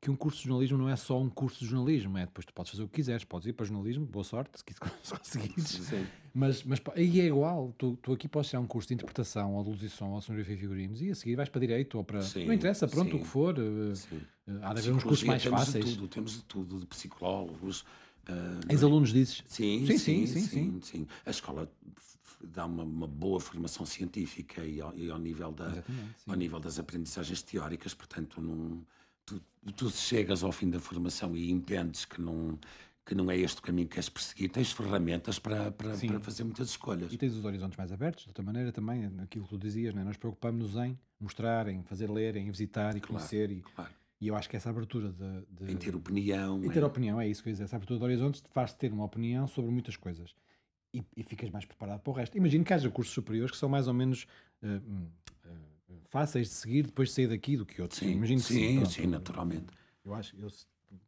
[0.00, 2.52] que um curso de jornalismo não é só um curso de jornalismo, é depois tu
[2.52, 4.64] podes fazer o que quiseres, podes ir para jornalismo, boa sorte, se
[5.18, 5.68] conseguires.
[5.68, 6.06] Sim.
[6.34, 9.62] Mas, mas aí é igual, tu, tu aqui podes tirar um curso de interpretação, ou
[9.62, 11.98] de luz e som, ou de sonografia e figurinos, e a seguir vais para direito,
[11.98, 12.22] ou para.
[12.22, 13.56] Sim, não interessa, pronto, sim, o que for.
[13.58, 14.20] Eh, sim.
[14.48, 15.84] Eh, há de haver uns cursos mais temos fáceis.
[15.84, 17.82] De tudo, temos de tudo, de psicólogos.
[18.28, 19.42] Uh, Ex-alunos dizes?
[19.46, 21.68] Sim sim sim, sim sim, sim, A escola
[22.42, 25.82] dá uma, uma boa formação científica e ao, e ao nível, da,
[26.26, 28.84] ao nível das aprendizagens teóricas, portanto, não
[29.24, 29.40] tu,
[29.76, 32.58] tu chegas ao fim da formação e entendes que não,
[33.04, 36.44] que não é este o caminho que queres perseguir, tens ferramentas para, para, para, fazer
[36.44, 37.12] muitas escolhas.
[37.12, 40.04] E tens os horizontes mais abertos, de outra maneira também, aquilo que tu dizias, né?
[40.04, 43.50] nós preocupamos-nos em mostrar, em fazer ler, em visitar e claro, conhecer.
[43.50, 43.90] E, claro.
[44.20, 45.72] e eu acho que essa abertura de, de...
[45.72, 46.64] Em ter opinião.
[46.64, 46.86] Em ter é...
[46.86, 47.64] opinião, é isso que eu ia dizer.
[47.64, 50.34] Essa abertura de horizontes faz-te ter uma opinião sobre muitas coisas.
[50.94, 52.36] E, e, ficas mais preparado para o resto.
[52.36, 54.26] Imagino que haja cursos superiores que são mais ou menos
[54.62, 54.82] uh,
[56.12, 57.98] fáceis de seguir depois de sair daqui do que outros.
[57.98, 59.66] Sim, Imagino sim, sim, pronto, sim, naturalmente.
[60.04, 60.48] Eu acho, eu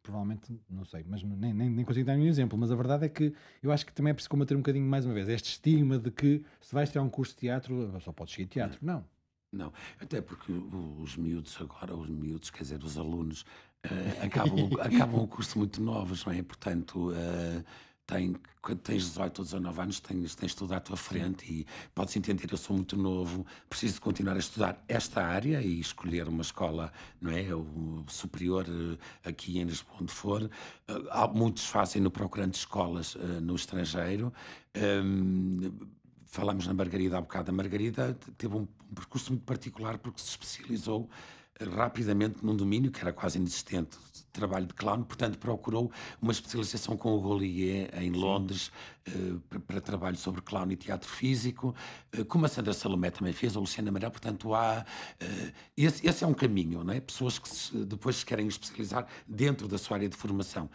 [0.01, 3.09] provavelmente, não sei, mas nem, nem, nem consigo dar nenhum exemplo, mas a verdade é
[3.09, 3.31] que
[3.61, 6.09] eu acho que também é preciso combater um bocadinho mais uma vez este estigma de
[6.09, 8.79] que se vais tirar um curso de teatro, só podes seguir teatro.
[8.81, 9.05] Não.
[9.51, 13.43] Não, até porque os miúdos agora, os miúdos, quer dizer, os alunos,
[13.85, 16.41] uh, acabam, acabam o curso muito novos, não é?
[16.41, 17.63] Portanto, uh,
[18.05, 22.15] tem, quando tens 18 ou 19 anos, tens, tens tudo à tua frente e podes
[22.15, 26.91] entender, eu sou muito novo, preciso continuar a estudar esta área e escolher uma escola,
[27.19, 27.53] não é?
[27.53, 30.49] O superior eh, aqui em Lisboa, onde for.
[30.87, 34.31] Eh, há, muitos fazem no procurando escolas uh, no estrangeiro.
[34.73, 35.71] Ehm,
[36.25, 37.49] falamos na Margarida há bocado.
[37.49, 41.09] A Margarida teve um percurso muito particular porque se especializou
[41.59, 43.97] rapidamente num domínio que era quase inexistente,
[44.35, 45.91] trabalho de clown, portanto procurou
[46.21, 48.69] uma especialização com o Golier em Londres
[49.07, 51.73] uh, para, para, trabalho sobre clown e teatro físico,
[52.17, 54.85] uh, como a Sandra Salomé também fez, a Luciana Amaral, portanto há...
[55.21, 56.99] Uh, esse, esse, é um caminho, não é?
[56.99, 60.69] Pessoas que se, depois se querem especializar dentro da sua área de formação.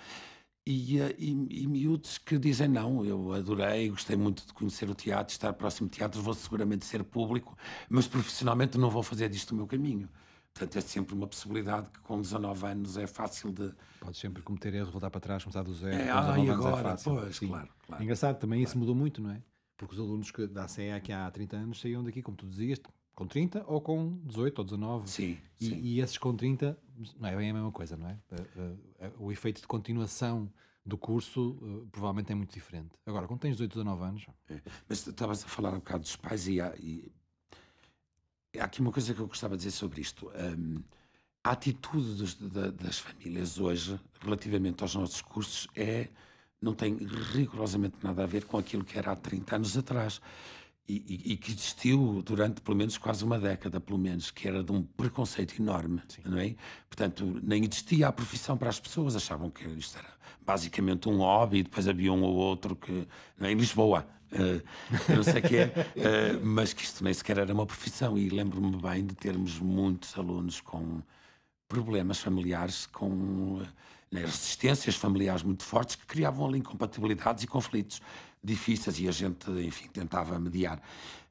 [0.67, 5.33] E, e, e miúdos que dizem não, eu adorei, gostei muito de conhecer o teatro,
[5.33, 7.57] estar próximo de teatro, vou seguramente ser público,
[7.89, 10.09] mas profissionalmente não vou fazer disto o meu caminho.
[10.55, 13.73] Portanto, é sempre uma possibilidade que com 19 anos é fácil de.
[14.01, 15.95] Podes sempre cometer erros, voltar para trás, começar do zero.
[15.95, 17.49] É, ah, e agora, é pois, Sim.
[17.49, 18.03] claro, claro.
[18.03, 18.69] Engraçado, também claro.
[18.69, 19.43] isso mudou muito, não é?
[19.77, 22.79] Porque os alunos que, da CEA aqui há 30 anos saíam daqui, como tu dizias,
[23.15, 25.11] com 30 ou com 18 ou 19.
[25.11, 25.39] Sim.
[25.61, 25.81] E, sim.
[25.81, 26.77] e esses com 30
[27.19, 28.19] não é bem a mesma coisa, não é?
[29.19, 30.51] O efeito de continuação
[30.85, 32.91] do curso uh, provavelmente é muito diferente.
[33.07, 34.27] Agora, quando tens 18, 19 anos.
[34.49, 34.61] É.
[34.89, 37.13] Mas estavas a falar um bocado dos pais e, e
[38.59, 40.31] há aqui uma coisa que eu gostava de dizer sobre isto.
[40.31, 40.83] Um,
[41.43, 46.09] a atitude dos, da, das famílias hoje, relativamente aos nossos cursos, é,
[46.61, 46.97] não tem
[47.33, 50.21] rigorosamente nada a ver com aquilo que era há 30 anos atrás.
[50.89, 54.61] E, e, e, que existiu durante pelo menos quase uma década, pelo menos, que era
[54.61, 56.23] de um preconceito enorme, Sim.
[56.25, 56.57] não é?
[56.89, 60.09] Portanto, nem existia a profissão para as pessoas, achavam que isto era
[60.45, 63.07] basicamente um hobby, depois havia um ou outro que,
[63.39, 63.53] não é?
[63.53, 67.53] em Lisboa, uh, não sei o que é, uh, mas que isto nem sequer era
[67.53, 68.17] uma profissão.
[68.19, 71.03] E lembro-me bem de termos muitos alunos com
[71.69, 73.63] problemas familiares, com
[74.11, 78.01] né, resistências familiares muito fortes que criavam ali incompatibilidades e conflitos
[78.43, 80.81] difíceis e a gente, enfim, tentava mediar.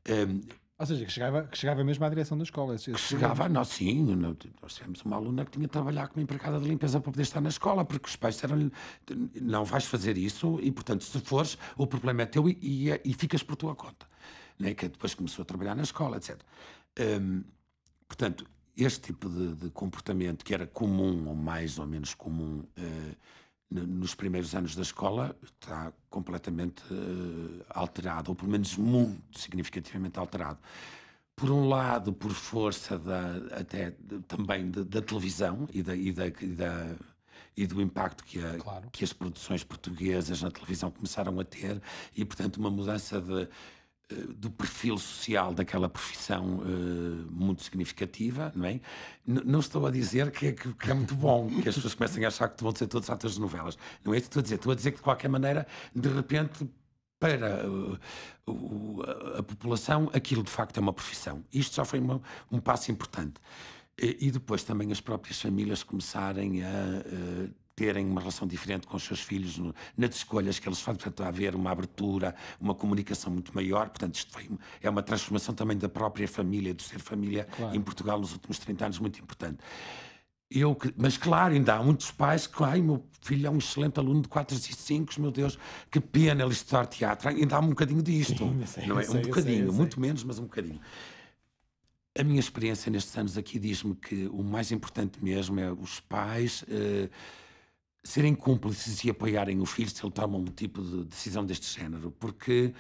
[0.08, 0.42] Um,
[0.80, 2.74] Ou seja, que chegava, que chegava mesmo à direção da escola.
[2.76, 6.24] Esse, que esse chegava nós, sim, nós tivemos uma aluna que tinha de trabalhar como
[6.24, 8.72] empregada de limpeza para poder estar na escola, porque os pais disseram-lhe,
[9.42, 13.02] não vais fazer isso e, portanto, se fores, o problema é teu e, e, é-
[13.04, 14.08] e ficas por tua conta.
[14.58, 14.74] Né?
[14.74, 16.40] Que depois começou a trabalhar na escola, etc.
[17.22, 17.44] Hum,
[18.08, 18.46] portanto,
[18.78, 23.16] este tipo de, de comportamento que era comum, ou mais ou menos comum, no-
[23.72, 30.58] nos primeiros anos da escola, está completamente eh, alterado, ou pelo menos muito significativamente alterado
[31.36, 36.12] por um lado, por força da, até de- também de- da televisão e, da, e,
[36.12, 36.96] da, e, da-
[37.56, 38.90] e do impacto que, a- Claro.
[38.92, 41.82] que as produções portuguesas na televisão começaram a ter,
[42.16, 43.48] e portanto uma mudança de,
[44.36, 48.80] do perfil social daquela profissão eh, muito significativa, não é?
[49.28, 51.94] N- não estou a dizer que é, que- que é muito bom que as pessoas
[51.94, 53.78] comecem a achar que vão ser todos atores de novelas.
[54.04, 54.56] Não é isso que estou a dizer.
[54.56, 56.68] Estou a dizer que de qualquer maneira, de repente,
[57.20, 58.00] para uh,
[58.48, 59.02] o-
[59.38, 61.44] a, população, aquilo de facto é uma profissão.
[61.54, 63.36] Isto já foi uma- um passo importante.
[64.02, 67.50] E, e depois também as próprias famílias começarem a uh,
[67.80, 71.24] terem uma relação diferente com os seus filhos no- nas escolhas que eles fazem, portanto,
[71.24, 73.88] a haver uma abertura, uma comunicação muito maior.
[73.88, 74.50] Portanto, isto foi,
[74.82, 77.74] é uma transformação também da própria família, do ser família Claro.
[77.74, 79.60] em Portugal nos últimos 30 anos, muito importante.
[80.52, 84.24] Eu, mas claro, ainda há muitos pais que, ai, meu filho é um excelente aluno
[84.24, 85.58] de 4 e 5, meu Deus,
[85.90, 87.30] que pena ele estudar teatro.
[87.30, 88.40] Ainda há um bocadinho disto.
[88.46, 89.04] Sim, sei, não é?
[89.04, 89.78] sei, um bocadinho, sei.
[89.78, 90.82] muito menos, mas um bocadinho.
[92.18, 96.66] A minha experiência nestes anos aqui diz-me que o mais importante mesmo é os pais
[96.68, 97.08] eh,
[98.04, 102.12] serem cúmplices e apoiarem o filho se ele toma um tipo de decisão deste género,
[102.12, 102.74] porque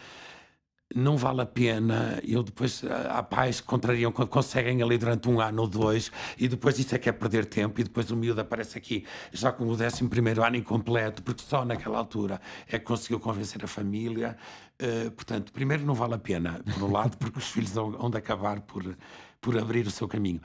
[0.96, 2.20] não vale a pena.
[2.24, 6.48] Eu depois há pais que contrariam quando conseguem ali durante um ano ou dois e
[6.48, 9.66] depois isso é que é perder tempo e depois o miúdo aparece aqui já com
[9.66, 14.38] o 11 primeiro ano incompleto porque só naquela altura é que conseguiu convencer a família.
[14.80, 18.18] Eh, portanto, primeiro não vale a pena, por um lado, porque os filhos vão de
[18.18, 18.98] acabar por,
[19.42, 20.42] por abrir o seu caminho.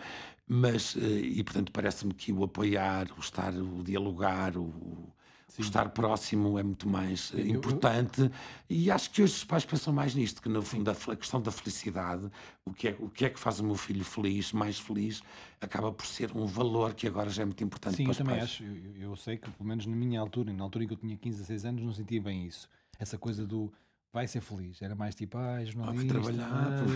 [0.47, 5.11] Mas, eh, e portanto, parece-me que o apoiar, o estar, o dialogar, o,
[5.59, 8.31] estar próximo é muito mais eh, Eu- eu- importante
[8.69, 11.17] e acho que hoje os pais pensam mais nisto, que no fundo a, fel- a
[11.17, 12.29] questão da felicidade,
[12.65, 15.23] o que, é, o que é que faz o meu filho feliz, mais feliz,
[15.61, 18.19] acaba por ser um valor que agora já é muito importante Sim, para eu os
[18.19, 18.51] também pais.
[18.51, 18.65] acho.
[18.65, 20.99] Eu, eu- eu sei que, pelo menos na minha altura, na altura em que eu
[20.99, 22.69] tinha 15 a 6 anos, não sentia bem isso.
[22.99, 23.73] Essa coisa do
[24.15, 24.81] vai ser feliz.
[24.81, 26.49] Era mais tipo, ai, jornalista, trabalhar,
[26.81, 26.87] ah.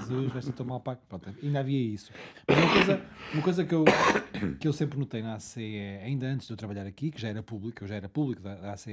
[0.00, 1.00] Jesus, vai ser tão mal pago.
[1.08, 2.10] Pronto, ainda havia isso.
[2.46, 3.02] Mas uma coisa,
[3.34, 3.84] uma coisa que, eu,
[4.60, 5.60] que eu sempre notei na ACE,
[6.02, 8.54] ainda antes de eu trabalhar aqui, que já era público, eu já era público da,
[8.54, 8.90] da ACE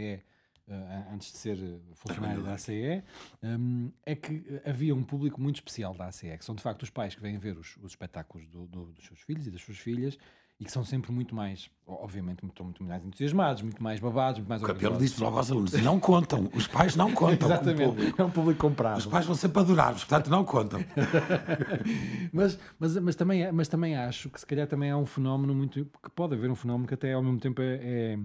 [0.68, 3.04] eh, antes de ser eh, funcionário da ACE,
[3.44, 6.90] hum, é que havia um público muito especial da ACE, que são de facto os
[6.90, 9.78] pais que vêm ver os, os espetáculos do- do- dos seus filhos e das suas
[9.78, 10.18] filhas
[10.60, 14.48] e que são sempre muito mais, obviamente, muito, muito mais entusiasmados, muito mais babados, muito
[14.48, 17.50] mais O Capelo disse logo aos alunos: não contam, os pais não contam.
[17.50, 18.98] Exatamente, é um público comprado.
[18.98, 20.80] Os pais vão sempre adorar-vos, portanto não contam.
[22.32, 25.86] mas, mas, mas, também, mas também acho que se calhar também há um fenómeno muito.
[26.02, 28.20] que pode haver um fenómeno que até ao mesmo tempo é, é,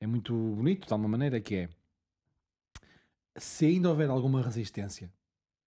[0.00, 1.68] é muito bonito, de alguma maneira, que é
[3.36, 5.12] se ainda houver alguma resistência,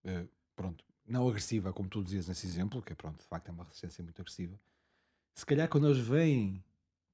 [0.03, 3.51] eh, pronto, não agressiva, como tu dizias nesse exemplo, que é pronto, de facto é
[3.51, 4.57] uma resistência muito agressiva,
[5.37, 6.63] se calhar quando eles vêm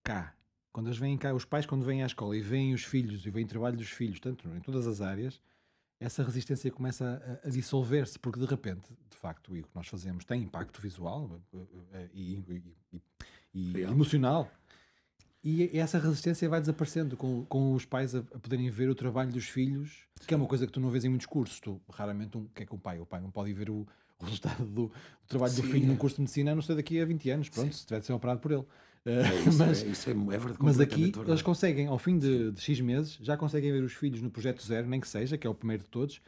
[0.01, 0.33] cá,
[0.71, 3.29] quando eles vêm cá, os pais quando vêm à escola e veem os filhos e
[3.29, 5.41] veem o trabalho dos filhos, tanto em todas as áreas,
[5.99, 9.87] essa resistência começa a, a dissolver-se, porque de repente, de facto, e o que nós
[9.87, 11.57] fazemos tem impacto visual eh,
[11.91, 12.63] eh, e, e-
[12.93, 13.01] e-
[13.53, 13.91] e Real.
[13.91, 14.49] emocional.
[15.43, 19.31] E essa resistência vai desaparecendo com, com os pais a, a poderem ver o trabalho
[19.33, 21.59] dos filhos, que é uma coisa que tu não vês em muitos cursos.
[21.59, 22.99] Tu, raramente, um, que é que o pai?
[23.01, 23.85] O pai não pode ver o,
[24.23, 24.91] o resultado do, do
[25.27, 25.71] trabalho do Sim.
[25.71, 28.05] filho num curso de medicina, não ser daqui a 20 anos, pronto, se tiver de
[28.05, 28.65] ser operado por ele.
[29.05, 30.57] Eh, É isso, mas, é, isso é, é verdade.
[30.59, 31.43] mas aqui completamente eles verdade.
[31.43, 34.87] conseguem, ao fim de, de X meses, já conseguem ver os filhos no projeto zero,
[34.87, 36.21] nem que seja, que é o primeiro de todos,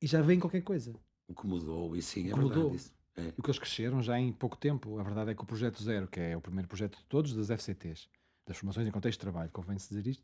[0.00, 0.92] e já veem qualquer coisa.
[1.28, 2.58] O que mudou, e sim, é que verdade.
[2.58, 2.74] mudou.
[2.74, 2.92] Isso.
[3.14, 3.32] É.
[3.36, 4.98] O que eles cresceram já em pouco tempo.
[4.98, 7.50] A verdade é que o projeto zero, que é o primeiro projeto de todos, das
[7.50, 8.08] FCTs,
[8.46, 10.22] das formações em contexto de trabalho, convém-se dizer isto,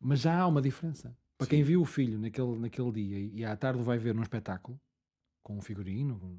[0.00, 1.16] mas já há uma diferença.
[1.36, 4.80] Para quem viu o filho naquele, naquele dia e, à tarde vai ver num espetáculo,
[5.42, 6.38] com um figurino, com-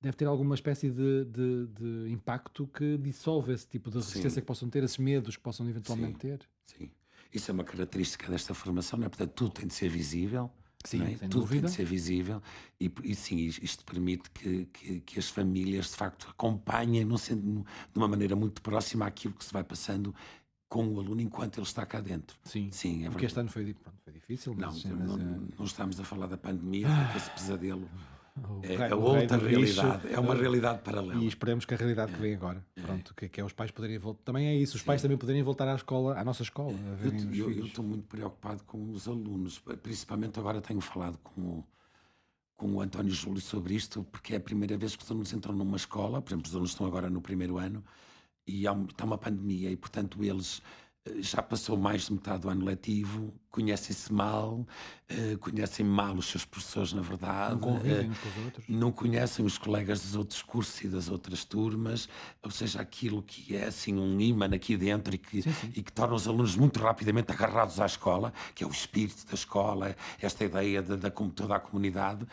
[0.00, 4.40] deve ter alguma espécie de, de- de impacto que dissolve esse tipo de resistência Sim.
[4.40, 6.18] que possam ter, esses medos que possam eventualmente Sim.
[6.18, 6.48] ter.
[6.62, 6.90] Sim.
[7.32, 9.08] Isso é uma característica desta formação, não é?
[9.08, 10.50] Portanto, tudo tem de ser visível.
[10.84, 11.14] Sim, é?
[11.16, 11.62] tudo dúvida.
[11.62, 12.42] tem de ser visível
[12.78, 17.64] e, e sim, isto permite que, que, que as famílias de facto acompanhem não sendo,
[17.90, 20.14] de uma maneira muito próxima àquilo que se vai passando
[20.74, 22.36] com o aluno enquanto ele está cá dentro.
[22.42, 23.40] Sim, Sim, é porque este verdade.
[23.58, 26.26] ano foi, pronto, foi difícil, Não, mas, não, mas, não, eh, não estamos a falar
[26.26, 27.88] da pandemia, porque esse pesadelo.
[28.62, 31.22] É, rei- é outra realidade, é uma realidade paralela.
[31.22, 33.98] E esperemos que a realidade que vem agora, pronto, que, que é os pais poderem
[33.98, 34.24] voltar.
[34.24, 37.66] Também é isso, os pais também poderem voltar à escola, à nossa escola, a Eu
[37.66, 41.64] estou muito preocupado com os alunos, principalmente agora tenho falado com o,
[42.56, 45.54] com o António Júlio sobre isto, porque é a primeira vez que os alunos entram
[45.54, 47.84] numa escola, por exemplo, os alunos estão agora no primeiro ano,
[48.46, 50.62] e está uma pandemia, e portanto eles
[51.18, 54.66] já passou mais de metade do ano letivo, conhecem-se mal,
[55.10, 57.52] uh, conhecem mal os seus professores, na verdade.
[57.52, 58.64] Não convivem uh, uns com os outros.
[58.68, 62.08] Não conhecem os colegas dos outros cursos e das outras turmas,
[62.42, 65.72] ou seja, aquilo que é assim um imã aqui dentro e que, sim, sim.
[65.76, 69.34] E que torna os alunos muito rapidamente agarrados à escola, que é o espírito da
[69.34, 72.26] escola, esta ideia de, da como toda a comunidade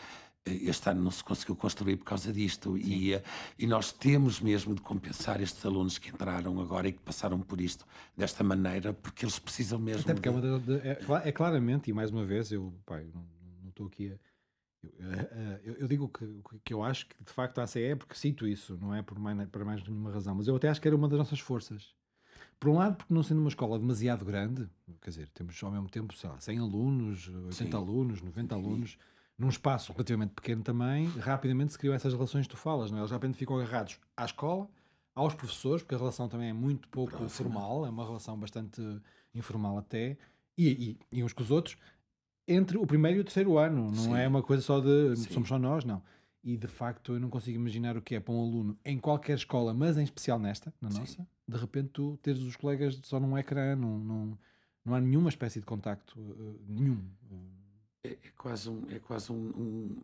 [0.44, 3.22] este ano não se conseguiu construir por causa disto e, eh,
[3.58, 7.60] e nós temos mesmo de compensar estes alunos que entraram agora e que passaram por
[7.60, 7.86] isto
[8.16, 10.36] desta maneira porque eles precisam mesmo Até porque de...
[10.36, 13.24] é, de, é, é, claramente e mais uma vez eu pai, não,
[13.62, 14.32] não estou aqui a
[14.82, 16.26] eu, eh, eh, eu, eu, digo que,
[16.64, 19.18] que eu acho que de facto a ACE é porque cito isso, não é por
[19.18, 21.94] mais, por mais nenhuma razão, mas eu até acho que era uma das nossas forças.
[22.58, 24.68] Por um lado, porque não sendo uma escola demasiado grande,
[25.00, 27.76] quer dizer, temos ao mesmo tempo, sei lá, 100 alunos, 80 Sim.
[27.76, 28.60] alunos, 90 Sim.
[28.60, 28.98] alunos,
[29.38, 33.00] num espaço relativamente pequeno também, rapidamente se criam essas relações que tu falas, não é?
[33.00, 34.68] Eles rapidamente ficam agarrados à escola,
[35.14, 37.28] aos professores, porque a relação também é muito pouco Próxima.
[37.50, 38.80] formal, é uma relação bastante
[39.34, 40.16] informal até,
[40.56, 41.76] e, e, e, uns com os outros,
[42.46, 44.16] entre o primeiro e o terceiro ano, não Sim.
[44.16, 45.32] é uma coisa só de Sim.
[45.32, 46.02] somos só nós, não.
[46.44, 49.36] E de facto eu não consigo imaginar o que é para um aluno em qualquer
[49.36, 51.00] escola, mas em especial nesta, na Sim.
[51.00, 54.38] nossa, de repente tu teres os colegas só num ecrã, num, num,
[54.84, 57.00] não há nenhuma espécie de contacto, uh, nenhum.
[57.30, 57.61] Uh,
[58.04, 58.86] é, é quase um.
[58.90, 60.02] É quase um, um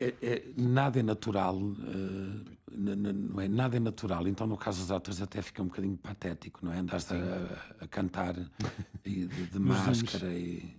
[0.00, 3.46] é, é, nada é natural, uh, não é?
[3.46, 4.26] Nada é natural.
[4.26, 6.78] Então, no caso dos atores, até fica um bocadinho patético, não é?
[6.78, 8.34] Andares a, a, cantar
[9.04, 10.76] e de, de máscara e,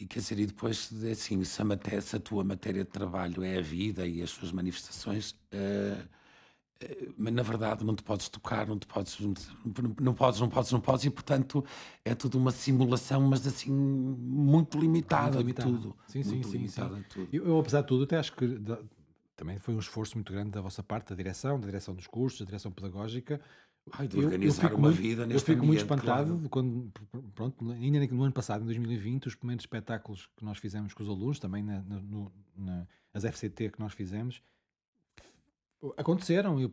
[0.00, 3.44] e quer dizer, e depois, assim, se a, matéria, se a tua matéria de trabalho
[3.44, 5.30] é a vida e as suas manifestações.
[5.52, 6.25] Uh,
[7.16, 10.80] mas na verdade não te podes tocar, não te podes, não podes, não podes, não
[10.80, 11.64] podes, e portanto
[12.04, 15.70] é tudo uma simulação, mas assim muito limitada, muito limitada.
[15.70, 15.96] tudo.
[16.06, 17.04] Sim, sim, sim, sim.
[17.08, 17.28] Tudo.
[17.32, 18.78] Eu, eu, apesar de tudo, até acho que da,
[19.36, 22.40] também foi um esforço muito grande da vossa parte, da direção, da direção dos cursos,
[22.40, 23.40] da direção pedagógica.
[23.92, 26.48] Ai, de organizar eu, uma muito, vida neste Eu fico ambiente, muito espantado claro.
[26.48, 26.92] quando,
[27.34, 31.08] pronto, ainda no ano passado, em 2020, os primeiros espetáculos que nós fizemos com os
[31.08, 34.42] alunos, também na, no, na, nas FCT que nós fizemos,
[35.96, 36.60] aconteceram.
[36.60, 36.72] Eu,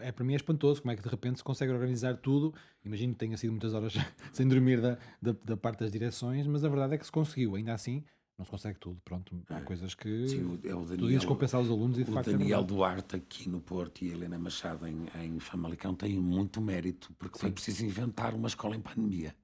[0.00, 2.54] é, para mim é espantoso como é que de repente se consegue organizar tudo.
[2.84, 3.94] Imagino que tenha sido muitas horas
[4.32, 7.54] sem dormir da, da, da, parte das direções, mas a verdade é que se conseguiu.
[7.54, 8.04] Ainda assim,
[8.38, 9.00] não se consegue tudo.
[9.04, 9.60] Pronto, há é.
[9.62, 12.30] coisas que Sim, é o Daniel, tu dizes compensar os alunos e de o facto.
[12.30, 16.18] É Daniel é Duarte aqui no Porto e a Helena Machado em, em Famalicão têm
[16.18, 17.42] muito mérito, porque Sim.
[17.42, 19.34] foi preciso inventar uma escola em pandemia.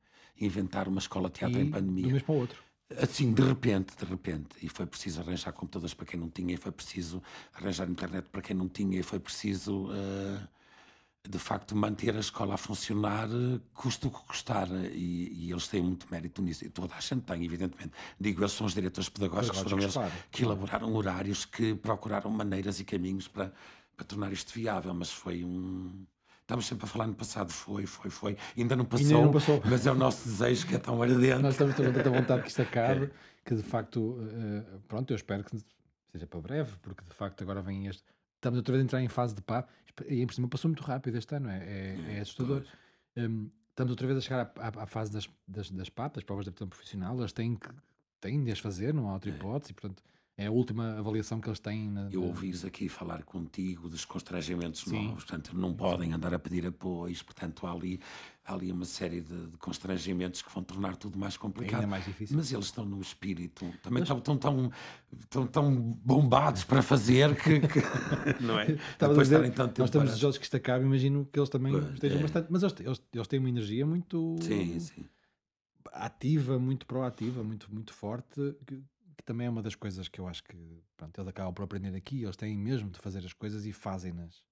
[0.40, 2.04] Inventar uma escola de teatro e, em pandemia.
[2.04, 2.69] Do mês para o outro.
[2.98, 6.56] Assim, de repente, de repente, e foi preciso arranjar computadores para quem não tinha, e
[6.56, 7.22] foi preciso
[7.54, 10.48] arranjar internet para quem não tinha, e foi preciso, uh,
[11.28, 14.68] de facto, manter a escola a funcionar, uh, custe o que custar.
[14.92, 16.64] E, e, eles têm muito mérito nisso.
[16.64, 17.92] E toda a gente tem, evidentemente.
[18.18, 20.12] Digo, eles são os diretores pedagógicos, foram eles claro.
[20.32, 23.52] que elaboraram horários, que procuraram maneiras e caminhos para,
[23.96, 26.04] para tornar isto viável, mas foi um
[26.50, 28.36] Estamos sempre a falar no passado, foi, foi, foi.
[28.58, 29.62] Ainda não passou, Ainda não passou.
[29.64, 31.40] mas é o nosso desejo que é tão ardente.
[31.40, 33.10] Nós estamos com tanta vontade que isto acabe, é.
[33.44, 35.56] que de facto, uh, pronto, eu espero que
[36.10, 38.02] seja para breve, porque de facto agora vem este.
[38.34, 39.64] Estamos outra vez a entrar em fase de pá,
[40.08, 42.64] e por cima passou muito rápido este ano, é, é, é assustador.
[43.16, 46.24] Um, estamos outra vez a chegar à, à, à fase das, das, das PAP, das
[46.24, 47.68] provas de aptidão profissional, elas têm que
[48.20, 49.34] têm de as fazer, não há outra é.
[49.34, 50.02] hipótese, portanto
[50.40, 51.90] é a última avaliação que eles têm.
[51.90, 55.08] Na, eu ouvi-os aqui falar contigo dos constrangimentos Sim.
[55.08, 58.00] novos, portanto, não podem andar a pedir apoios, portanto, há ali,
[58.46, 61.80] há ali uma série de, de constrangimentos que vão tornar tudo mais complicado.
[61.80, 62.38] Ainda mais difícil.
[62.38, 64.70] Mas eles estão no espírito, também estão, tão,
[65.28, 67.60] tão, tão bombados para fazer que.
[67.60, 67.80] que
[68.42, 68.70] não é?
[68.70, 71.76] Estava Depois a dizer, tanto nós estamos desejosos que isto acabe, imagino que eles também
[71.92, 72.22] estejam é.
[72.22, 72.46] bastante.
[72.48, 74.36] Mas eles, eles, eles têm uma energia muito.
[74.40, 75.04] Sim, sim
[75.92, 78.80] ativa, muito proativa, muito, muito forte, que,
[79.20, 80.56] que também é uma das coisas que eu acho que
[80.96, 84.42] pronto, eles acabam por aprender aqui, eles têm mesmo de fazer as coisas e fazem-nas.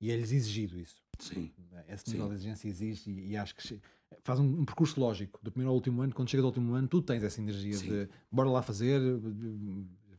[0.00, 1.02] E é-lhes exigido isso.
[1.18, 1.52] Sim.
[1.88, 2.30] Esse nível Sim.
[2.30, 3.80] de exigência existe e, e acho que
[4.22, 5.40] faz um, um, percurso lógico.
[5.42, 7.88] Do primeiro ao último ano, quando chegas ao último ano, tu tens essa energia Sim.
[7.88, 9.00] de bora lá fazer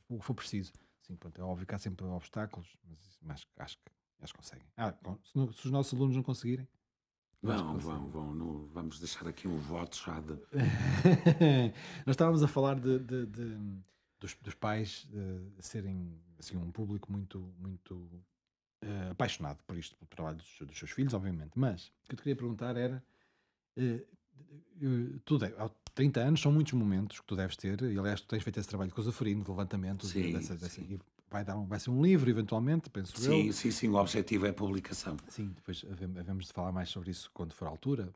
[0.09, 0.73] o que for preciso.
[1.01, 3.91] Sim, pronto, é óbvio que há sempre obstáculos, mas, mas acho, que,
[4.25, 4.67] que conseguem.
[4.75, 6.67] Ah, se, se, os nossos alunos não conseguirem,
[7.41, 8.33] Vão, vão, vão.
[8.33, 10.33] No, vamos deixar aqui um voto já de.
[12.05, 13.57] Nós estávamos a falar de, de, de
[14.19, 20.09] dos, dos, pais uh, serem assim, um público muito, muito uh, apaixonado por isto, pelo
[20.09, 21.51] trabalho dos, dos, seus filhos, obviamente.
[21.55, 23.01] Mas o que eu te queria perguntar era:
[23.77, 28.19] uh, tu deve, há 30 anos são muitos momentos que tu deves ter, e aliás,
[28.19, 30.99] tu tens feito esse trabalho com o Zafarino de levantamento sim, dessa, dessa, sim
[31.30, 33.53] vai, dar um, vai ser um livro, eventualmente, penso sim, eu.
[33.53, 35.17] Sim, sim, o objetivo é a publicação.
[35.27, 35.86] Sim, depois
[36.19, 38.11] havemos de falar mais sobre isso quando for a altura.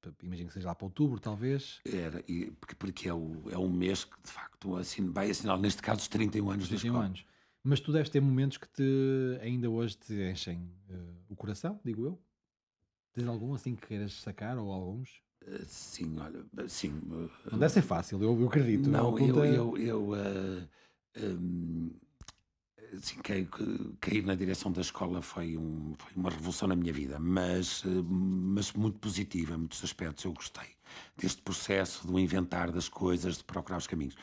[0.00, 1.80] Pronto, imagino que seja lá para outubro, talvez.
[1.84, 5.58] Era, e, porque, porque é, o, é um mês que de facto assim, vai assinar,
[5.58, 7.04] neste caso, os 31 anos 31 da escola.
[7.06, 7.26] anos.
[7.64, 12.04] Mas tu deves ter momentos que te, ainda hoje te enchem uh, o coração, digo
[12.06, 12.18] eu.
[13.12, 15.20] Tens algum assim que queiras sacar ou alguns?
[15.42, 16.90] Uh, sim, olha, sim.
[16.90, 18.88] Uh, não deve ser fácil, eu, eu acredito.
[18.88, 20.14] Não, eu, eu, eu
[21.16, 21.90] um,
[22.96, 23.48] assim, cair,
[24.00, 28.72] cair na direção da escola foi, um, foi, uma revolução na minha vida, mas, mas
[28.72, 30.24] muito positiva em muitos aspectos.
[30.24, 30.78] Eu gostei
[31.16, 34.14] deste processo do inventar das coisas, de procurar os caminhos.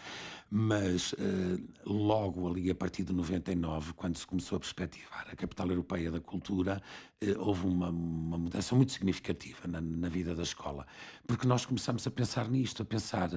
[0.50, 5.68] Mas uh, logo ali, a partir de 99, quando se começou a perspectivar a capital
[5.70, 6.82] europeia da cultura,
[7.24, 10.86] uh, houve uma, uma, mudança muito significativa na, na, vida da escola.
[11.28, 13.30] Porque nós começamos a pensar nisto, a pensar,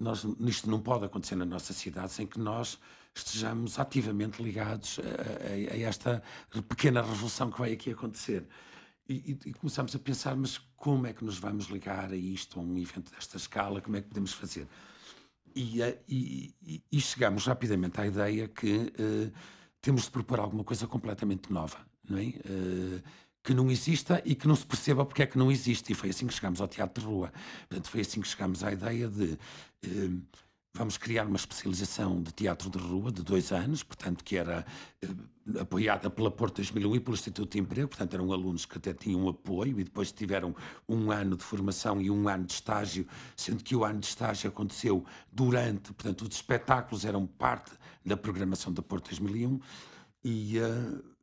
[0.00, 2.78] nós, nisto não pode acontecer na nossa cidade sem que nós
[3.18, 6.22] estejamos ativamente ligados a, a, a esta
[6.68, 8.46] pequena revolução que vai aqui acontecer.
[9.08, 9.54] E, e,
[9.94, 13.36] a pensar, mas como é que nos vamos ligar a isto, a um evento desta
[13.36, 14.66] escala, como é que podemos fazer?
[15.54, 16.54] E, eh, e,
[16.92, 16.98] e
[17.46, 19.32] rapidamente à ideia que uh,
[19.80, 22.24] temos de propor alguma coisa completamente nova, não é?
[22.24, 23.02] Uh,
[23.42, 25.92] que não exista e que não se perceba porque é que não existe.
[25.92, 27.32] E foi assim que chegámos ao teatro de rua.
[27.68, 29.38] Portanto, foi assim que chegámos à ideia de
[29.86, 30.22] uh,
[30.76, 34.66] Vamos criar uma especialização de teatro de rua de dois anos, portanto, que era
[35.00, 35.08] eh,
[35.58, 39.26] apoiada pela Porto 2001 e pelo Instituto de Emprego, portanto, eram alunos que até tinham
[39.26, 40.54] apoio e depois tiveram
[40.86, 44.50] um ano de formação e um ano de estágio, sendo que o ano de estágio
[44.50, 45.02] aconteceu
[45.32, 47.72] durante, portanto, os espetáculos eram parte
[48.04, 49.58] da programação da Porto 2001
[50.24, 50.58] e.
[50.58, 51.15] Uh,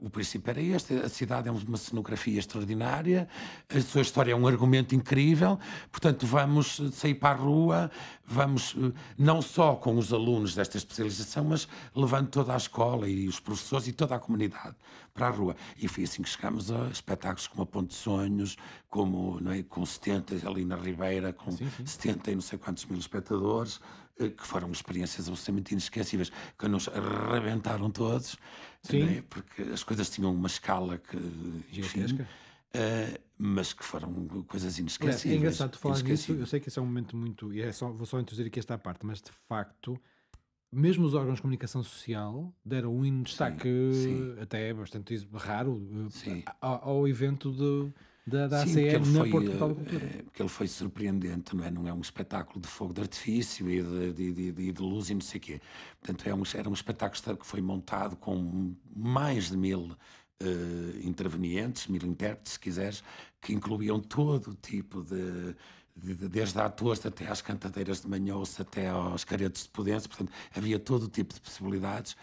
[0.00, 3.28] o princípio era este: a cidade é uma cenografia extraordinária,
[3.68, 5.58] a sua história é um argumento incrível,
[5.90, 7.90] portanto, vamos sair para a rua,
[8.24, 13.28] vamos eh, não só com os alunos desta especialização, mas levando toda a escola e
[13.28, 14.74] os professores e toda a comunidade
[15.12, 15.56] para a rua.
[15.76, 18.56] E foi assim que chegámos a espetáculos como a Ponte de Sonhos,
[18.88, 21.86] como não é, com 70 ali na Ribeira, com sim, sim.
[21.86, 23.80] 70 e não sei quantos mil espectadores.
[24.18, 28.36] Eh, que foram experiências absolutamente inesquecíveis, que nos arrebentaram todos,
[28.90, 29.22] né?
[29.28, 31.18] porque as coisas tinham uma escala que.
[31.70, 32.26] Gigantesca.
[32.74, 35.26] Uh, mas que foram coisas inesquecíveis.
[35.26, 37.52] É, é engraçado tu falar nisso, eu sei que esse é um momento muito.
[37.52, 39.98] E é só, vou só introduzir aqui esta parte, mas de facto,
[40.72, 44.40] mesmo os órgãos de comunicação social deram um destaque sim, sim.
[44.40, 45.86] até bastante raro
[46.26, 47.92] eh, ao, ao evento de
[48.26, 50.04] da, da Sim, ACE na foi, Portugal da Cultura.
[50.04, 51.70] É, porque ele foi surpreendente, não é?
[51.70, 55.14] Não é um espetáculo de fogo de artifício e de, de, de, de luz e
[55.14, 55.60] não sei o quê.
[56.00, 59.92] Portanto, é um, era um espetáculo que foi montado com mais de mil
[60.42, 63.04] uh, intervenientes, mil intérpretes, se quiseres,
[63.40, 65.54] que incluíam todo o tipo de,
[66.28, 71.04] desde atores até às cantadeiras de manhoça até aos caretos de pudência, portanto havia todo
[71.04, 72.16] o tipo de possibilidades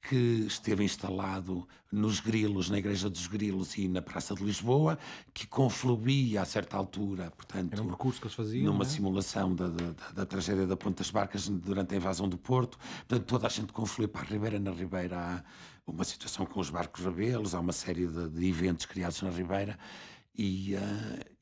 [0.00, 4.98] que esteve instalado nos Grilos, na Igreja dos Grilos e na Praça de Lisboa,
[5.32, 8.86] que confluía a certa altura, portanto, Era um percurso que eles faziam, numa é?
[8.86, 12.78] simulação da, da, da, tragédia da Ponta das Barcas durante a invasão do Porto.
[13.06, 14.58] Portanto, toda a gente confluía para a Ribeira.
[14.58, 18.86] Na Ribeira há uma situação com os barcos rabelos, há uma série de, de eventos
[18.86, 19.78] criados na Ribeira.
[20.40, 20.78] E, uh,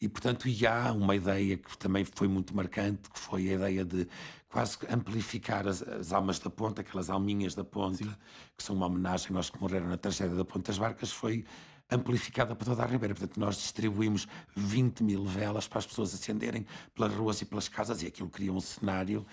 [0.00, 3.84] e, portanto, e há uma ideia que também foi muito marcante, que foi a ideia
[3.84, 4.08] de
[4.48, 8.10] quase amplificar as, as almas da ponta, aquelas alminhas da ponta, Sim.
[8.56, 11.44] que são uma homenagem aos que morreram na tragédia da Ponta das Barcas, foi
[11.90, 13.14] amplificada para toda a Ribeira.
[13.14, 14.26] Portanto, nós distribuímos
[14.56, 18.50] 20 mil velas para as pessoas acenderem pelas ruas e pelas casas, e aquilo cria
[18.50, 19.26] um cenário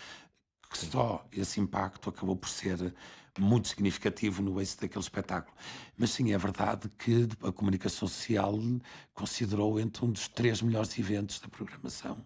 [0.70, 2.93] que só esse impacto acabou por ser
[3.40, 5.56] muito significativo no êxito daquele espetáculo.
[5.98, 8.58] Mas sim, é verdade que a comunicação social
[9.14, 12.24] considerou entre um dos três melhores eventos da programação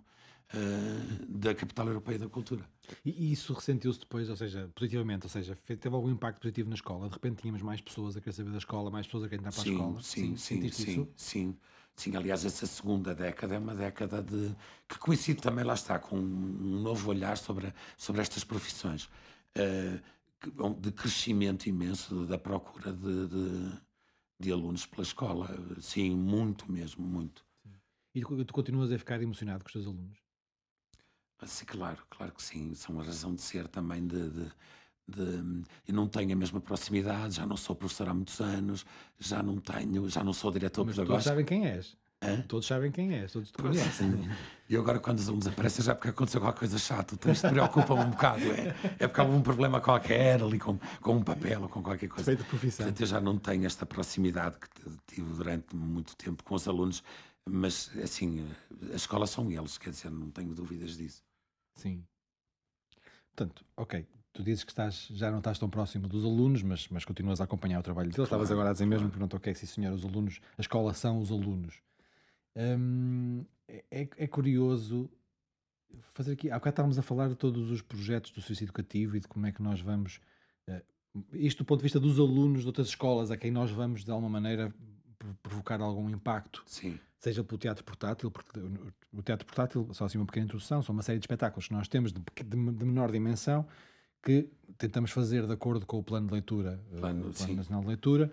[0.53, 2.67] uh, da capital europeia da cultura.
[3.03, 7.07] E isso ressentiu-se depois, ou seja, positivamente, ou seja, teve algum impacto positivo na escola?
[7.07, 9.51] De repente tínhamos mais pessoas a querer saber da escola, mais pessoas a querer entrar
[9.51, 10.01] para sim, a escola?
[10.01, 11.57] Sim, sim, sim, sim, sim,
[11.95, 12.15] sim.
[12.15, 14.55] aliás, essa segunda década é uma década de
[14.87, 19.09] que coincide também, lá está, com um novo olhar sobre, sobre estas profissões.
[19.57, 19.99] Uh,
[20.79, 23.81] de crescimento imenso da procura de, de,
[24.39, 25.49] de, alunos pela escola.
[25.79, 27.45] Sim, muito mesmo, muito.
[27.63, 27.73] Sim.
[28.15, 30.17] E tu, tu, continuas a ficar emocionado com os teus alunos?
[31.45, 32.73] Sim, claro, claro que sim.
[32.73, 34.51] São a razão de ser também de, de
[35.07, 38.85] de, eu não tenho a mesma proximidade, já não sou professor há muitos anos,
[39.17, 41.23] já não tenho, já não sou diretor Mas pedagógico.
[41.23, 41.97] Todos sabem quem és.
[42.21, 42.41] Hã?
[42.41, 44.27] Todos sabem quem és, todos te conhecem.
[44.67, 47.13] E agora, quando os alunos aparecem, já é porque aconteceu qualquer coisa chata.
[47.13, 48.41] Então isto preocupa-me um bocado.
[48.51, 52.07] É, é porque há um problema qualquer ali com, com um papel ou com qualquer
[52.07, 52.25] coisa.
[52.25, 52.85] Feita profissão.
[52.85, 57.03] Portanto, eu já não tenho esta proximidade que tive durante muito tempo com os alunos,
[57.47, 58.45] mas assim,
[58.91, 61.23] a escola são eles, quer dizer, não tenho dúvidas disso.
[61.75, 62.03] Sim.
[63.35, 67.05] Portanto, ok, tu dizes que estás, já não estás tão próximo dos alunos, mas, mas
[67.05, 68.15] continuas a acompanhar o trabalho deles.
[68.15, 69.11] Claro, Estavas agora a dizer mesmo, claro.
[69.11, 71.75] perguntou ok, sim senhor, os alunos, a escola são os alunos.
[72.57, 75.09] Hum, é, é curioso
[76.13, 76.49] fazer aqui.
[76.49, 79.45] Há bocado estávamos a falar de todos os projetos do serviço educativo e de como
[79.45, 80.19] é que nós vamos.
[80.67, 80.81] Uh,
[81.33, 84.11] isto do ponto de vista dos alunos de outras escolas a quem nós vamos, de
[84.11, 84.73] alguma maneira,
[85.41, 86.63] provocar algum impacto.
[86.65, 86.99] Sim.
[87.19, 88.59] Seja pelo teatro portátil, porque
[89.11, 91.87] o teatro portátil, só assim uma pequena introdução, são uma série de espetáculos que nós
[91.87, 93.67] temos de, de, de menor dimensão
[94.21, 97.87] que tentamos fazer de acordo com o plano de leitura, plano, o plano nacional de
[97.87, 98.31] leitura,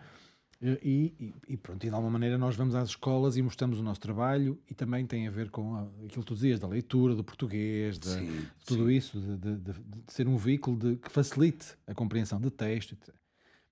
[0.82, 3.82] e, e, e, pronto, e de alguma maneira nós vamos às escolas e mostramos o
[3.82, 7.22] nosso trabalho e também tem a ver com aquilo que tu dizias, da leitura, do
[7.22, 8.94] português, de, sim, de tudo sim.
[8.94, 12.96] isso, de, de, de, ser um veículo que facilite a compreensão de texto.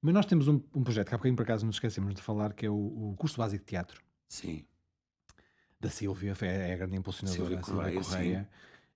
[0.02, 2.52] Mas nós temos um, um projeto que há bocadinho por acaso nos esquecemos de falar,
[2.52, 4.02] que é o, o curso básico de teatro.
[4.28, 4.64] Sim.
[5.80, 8.48] Da Silvia, é a grande impulsionadora, Silvia Correia, Correia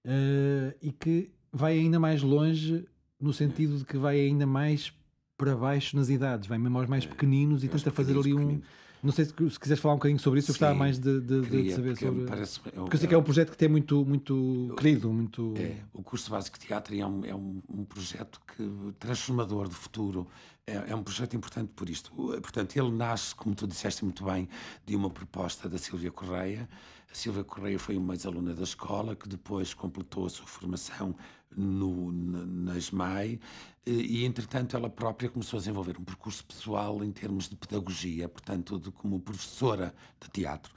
[0.04, 2.86] uh, e que vai ainda mais longe
[3.18, 4.92] no sentido de que vai ainda mais
[5.36, 8.60] para baixo nas idades, vai mesmo aos mais é, pequeninos e tenta fazer ali um.
[9.02, 11.42] Não sei se, se quiseres falar um bocadinho sobre isso, eu gostava mais de, de,
[11.42, 12.24] queria, de saber porque sobre.
[12.24, 15.12] Parece, eu, porque eu sei que é um projeto que tem muito, muito eu, querido.
[15.12, 15.54] Muito...
[15.56, 19.74] É, o curso básico de teatro é um, é um, um projeto que, transformador de
[19.74, 20.26] futuro.
[20.66, 22.10] É, é, um projeto importante por isto.
[22.12, 24.48] Portanto, ele nasce, como tu disseste muito bem,
[24.84, 26.68] de uma proposta da Silvia Correia.
[27.08, 31.14] A Silvia Correia foi uma ex-aluna da escola que depois completou a sua formação
[31.56, 33.38] no, na, na SMAI
[33.86, 38.78] e, entretanto, ela própria começou a desenvolver um percurso pessoal em termos de pedagogia, portanto,
[38.80, 40.74] de, como professora de teatro.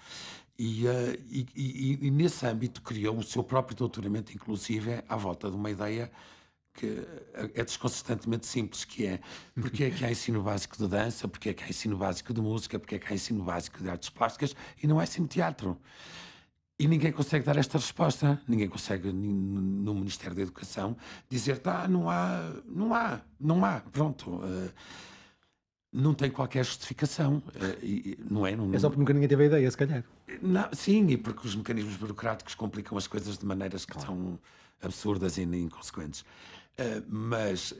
[0.57, 5.49] E, uh, e, e, e, nesse âmbito criou o seu próprio doutoramento, inclusive, à volta
[5.49, 6.12] de uma ideia
[6.74, 7.05] que
[7.55, 9.20] é desconsistentemente simples, que é
[9.55, 12.41] porque é que há ensino básico de dança, porque é que há ensino básico de
[12.41, 15.78] música, porque é que há ensino básico de artes plásticas e não é ensino teatro.
[16.80, 18.42] E ninguém consegue dar esta resposta.
[18.48, 20.96] Ninguém consegue, no Ministério da Educação,
[21.28, 24.30] dizer, tá, não há, não há, não há, pronto.
[24.30, 24.72] Uh,
[25.92, 27.44] não tem qualquer justificação.
[27.48, 28.56] Uh, e, não é?
[28.56, 30.06] Não, é só porque nunca ninguém teve a ideia, se calhar.
[30.42, 34.08] Não, sim, e porque os mecanismos burocráticos complicam as coisas de maneiras que claro.
[34.08, 34.40] são
[34.82, 36.22] absurdas e inconsequentes.
[36.22, 37.76] Uh, mas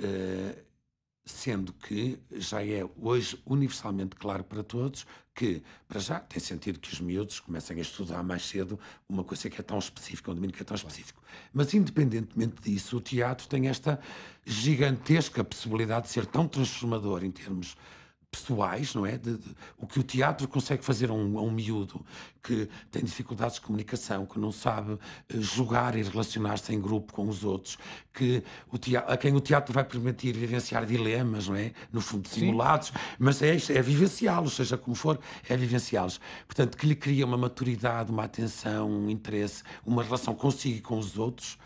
[1.26, 5.06] sendo que já é hoje universalmente claro para todos
[5.40, 8.78] que, para já, tem sentido que os miúdos comecem a estudar mais cedo
[9.08, 11.24] uma coisa que é tão específica, um domínio que é tão específico.
[11.54, 14.02] Mas, independentemente disso, o teatro tem esta
[14.46, 17.78] gigantesca possibilidade de ser tão transformador em termos
[18.32, 19.18] pessoais, não é?
[19.18, 22.06] De, de, o que o teatro consegue fazer a um, a um miúdo
[22.44, 25.00] que tem dificuldades de comunicação, que não sabe uh,
[25.42, 27.78] jogar e relacionar-se em grupo com os outros,
[28.14, 31.74] que o teatro, a quem o teatro vai permitir vivenciar dilemas, não é?
[31.92, 32.94] No fundo, simulados, Sim.
[33.18, 36.20] mas é, é vivenciá-los, seja como for, é vivenciá-los.
[36.46, 41.00] Portanto, que lhe cria uma maturidade, uma atenção, um interesse, uma relação consigo e com
[41.00, 41.58] os outros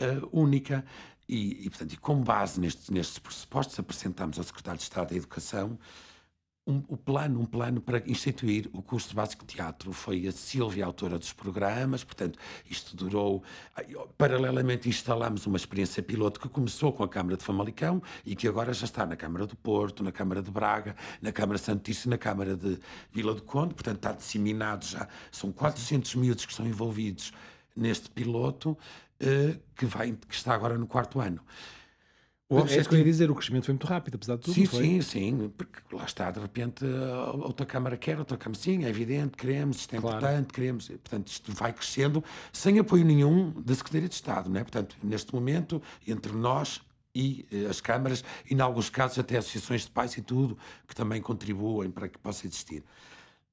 [0.00, 0.84] uh, única.
[1.28, 5.16] E, e, portanto, e com base nestes, nestes pressupostos, apresentamos ao Secretário de Estado da
[5.16, 5.78] Educação
[6.68, 9.90] um, o plano, um plano para instituir o curso básico de teatro.
[9.90, 12.38] Foi a Silvia autora dos programas, portanto,
[12.68, 13.42] isto durou.
[14.18, 18.74] Paralelamente, instalámos uma experiência piloto que começou com a Câmara de Famalicão e que agora
[18.74, 22.54] já está na Câmara do Porto, na Câmara de Braga, na Câmara Santíssima, na Câmara
[22.54, 22.78] de
[23.10, 25.08] Vila do Conde, portanto, está disseminado já.
[25.32, 27.32] São 400 miúdos que estão envolvidos
[27.74, 28.76] neste piloto,
[29.18, 31.40] eh, que, vai, que está agora no quarto ano.
[32.50, 32.78] O objetivo...
[32.78, 34.54] É isso que eu ia dizer, o crescimento foi muito rápido, apesar de tudo.
[34.54, 36.82] Sim, sim, sim, porque lá está, de repente,
[37.42, 40.16] outra Câmara quer, outra Câmara sim, é evidente, queremos, isto é claro.
[40.16, 44.64] importante, queremos, portanto, isto vai crescendo sem apoio nenhum da Secretaria de Estado, não é?
[44.64, 46.80] Portanto, neste momento, entre nós
[47.14, 50.94] e eh, as câmaras, e em alguns casos até associações de pais e tudo, que
[50.94, 52.82] também contribuem para que possa existir.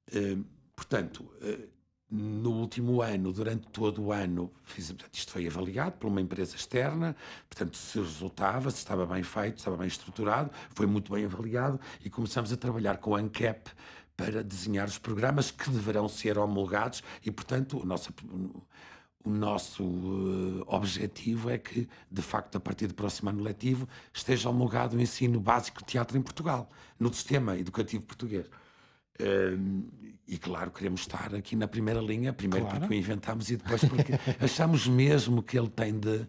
[0.08, 0.44] Uh,
[0.74, 1.75] portanto, uh,
[2.10, 6.54] no último ano, durante todo o ano, fiz, portanto, isto foi avaliado por uma empresa
[6.54, 7.16] externa,
[7.50, 12.08] portanto, se resultava, se estava bem feito, estava bem estruturado, foi muito bem avaliado e
[12.08, 13.70] começamos a trabalhar com a ANCAP
[14.16, 18.14] para desenhar os programas que deverão ser homologados e, portanto, o nosso,
[19.24, 24.48] o nosso uh, objetivo é que, de facto, a partir do próximo ano letivo, esteja
[24.48, 26.68] homologado o ensino básico de teatro em Portugal,
[26.98, 28.46] no sistema educativo português.
[29.20, 32.80] Uh, e claro, queremos estar aqui na primeira linha, primeiro claro.
[32.80, 34.12] porque o inventámos e depois porque
[34.44, 36.26] achamos mesmo que ele tem de,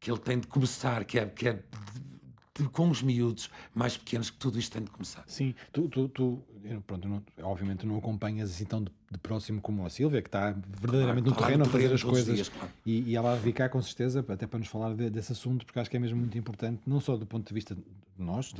[0.00, 3.96] que ele tem de começar, que é, que é de, de, com os miúdos mais
[3.96, 5.22] pequenos que tudo isto tem de começar.
[5.28, 6.44] Sim, tu, tu, tu
[6.86, 10.50] pronto, não, obviamente não acompanhas assim tão de, de, próximo como a Silvia, que está
[10.80, 12.34] verdadeiramente claro, no terreno a fazer as coisas.
[12.34, 12.70] Dias, claro.
[12.84, 15.78] e, e, ela vir cá com certeza, até para nos falar de, desse assunto, porque
[15.78, 17.84] acho que é mesmo muito importante, não só do ponto de vista de
[18.18, 18.52] nós,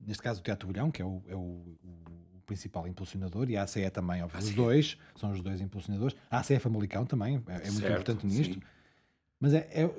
[0.00, 3.62] neste caso o Teatro Bolhão, que é o, é o, o principal impulsionador e a
[3.62, 4.38] ACE também, óbvio.
[4.38, 6.16] Os dois são os dois impulsionadores.
[6.30, 8.54] A ACE é Famalicão também, é, é muito importante nisto.
[8.54, 8.62] Sim.
[9.40, 9.90] Mas é, é,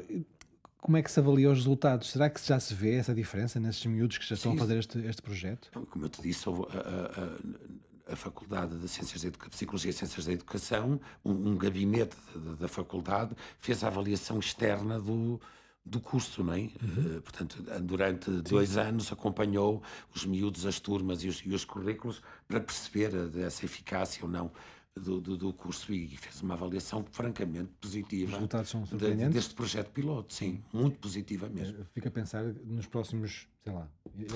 [0.78, 2.10] como é que se avalia os resultados?
[2.10, 4.58] Será que já se vê essa diferença nesses miúdos que já estão sim.
[4.58, 5.68] a fazer este, este projeto?
[5.70, 9.90] Então, como eu te disse, houve, a, a, a Faculdade de Ciências da Educação, Psicologia
[9.92, 15.40] e Ciências da Educação, um, um gabinete da, da faculdade fez a avaliação externa do,
[15.86, 16.60] do curso, não é?
[16.60, 17.18] Uhum.
[17.18, 18.42] Uh, portanto, durante Sim.
[18.42, 19.84] dois anos acompanhou
[20.16, 24.52] os miúdos, as turmas e os, e os currículos para perceber essa eficácia ou não
[24.96, 28.30] do, do, do, curso e fez uma avaliação francamente positiva.
[28.32, 29.34] Os resultados são surpreendentes?
[29.34, 31.82] deste projeto piloto, sim, muito positiva mesmo.
[31.82, 33.88] Eh, fica a pensar nos próximos, sei lá...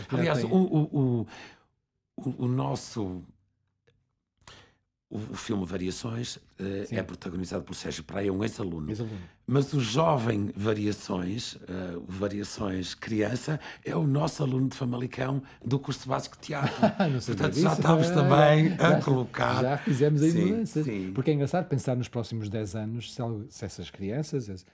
[0.10, 1.28] Aliás, o, o,
[2.18, 3.24] o, o nosso
[5.10, 6.42] o, o filme Variações uh,
[6.92, 8.92] é protagonizado por Sérgio Praia, um ex-aluno.
[8.92, 9.02] Ex
[9.46, 16.08] Mas o jovem Variações, uh, Variações Criança, é o nosso aluno de Famalicão do curso
[16.10, 16.76] básico de teatro.
[17.26, 19.62] Portanto, já estamos também a colocar.
[19.62, 20.86] Já fizemos aí mudanças.
[21.16, 24.66] Porque é engraçado pensar nos próximos 10 anos se, se essas crianças,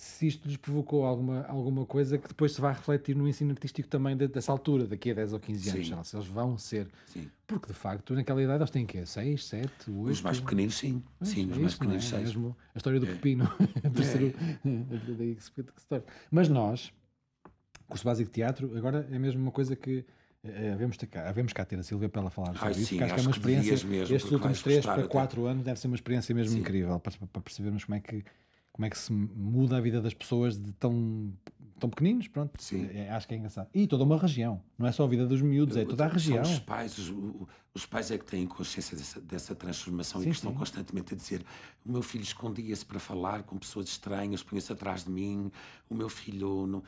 [0.00, 3.86] se isto lhes provocou alguma, alguma coisa que depois se vai refletir no ensino artístico
[3.86, 6.04] também dessa altura, daqui a 10 ou 15 anos, sim.
[6.04, 6.88] se eles vão ser.
[7.04, 7.30] Sim.
[7.46, 9.04] Porque de facto, naquela idade eles têm quê?
[9.04, 10.10] 6, 7, 8?
[10.10, 11.02] Os mais pequeninos, sim.
[11.20, 12.14] sim, é os mais pequeninos, 6.
[12.14, 12.24] É?
[12.24, 13.12] Mesmo a história do é.
[13.12, 13.44] pepino.
[15.92, 16.02] é.
[16.30, 16.90] Mas nós,
[17.86, 20.02] curso básico de teatro, agora é mesmo uma coisa que.
[20.42, 22.96] É, havemos, cá, havemos cá ter a Silvia para ela falar sobre Ai, isso, sim,
[22.96, 23.72] porque acho, que é uma experiência.
[23.86, 26.60] Mesmo, estes últimos 3 para 4 anos deve ser uma experiência mesmo sim.
[26.60, 28.24] incrível para, para percebermos como é que
[28.80, 31.30] como é que se muda a vida das pessoas de tão,
[31.78, 32.50] tão pequeninos, pronto.
[32.62, 32.88] Sim.
[32.94, 33.68] É, acho que é engraçado.
[33.74, 36.42] E toda uma região, não é só a vida dos miúdos, é toda a região.
[36.42, 37.12] São os pais, os,
[37.74, 40.46] os pais é que têm consciência dessa, dessa transformação sim, e que sim.
[40.46, 41.44] estão constantemente a dizer:
[41.84, 45.52] o meu filho escondia-se para falar com pessoas estranhas, punha-se atrás de mim,
[45.90, 46.66] o meu filho.
[46.66, 46.82] Não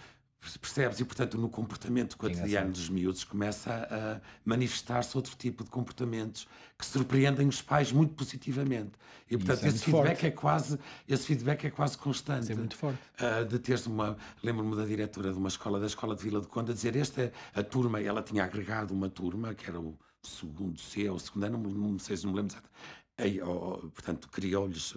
[0.60, 0.98] Percebes?
[0.98, 6.84] E, portanto, no comportamento cotidiano dos miúdos começa a manifestar-se outro tipo de comportamentos que
[6.84, 8.90] surpreendem os pais muito positivamente.
[9.30, 10.26] E, portanto, é esse feedback forte.
[10.26, 10.78] é quase
[11.08, 12.42] esse feedback é quase constante.
[12.42, 12.98] Isso é muito forte.
[13.20, 14.16] Uh, de teres uma...
[14.42, 17.22] Lembro-me da diretora de uma escola, da escola de Vila de Conde, a dizer esta
[17.22, 21.20] é a turma, ela tinha agregado uma turma, que era o segundo C ou o
[21.20, 22.56] segundo ano, não, não sei se não me lembro
[23.16, 24.94] Aí, portanto, criou-lhes...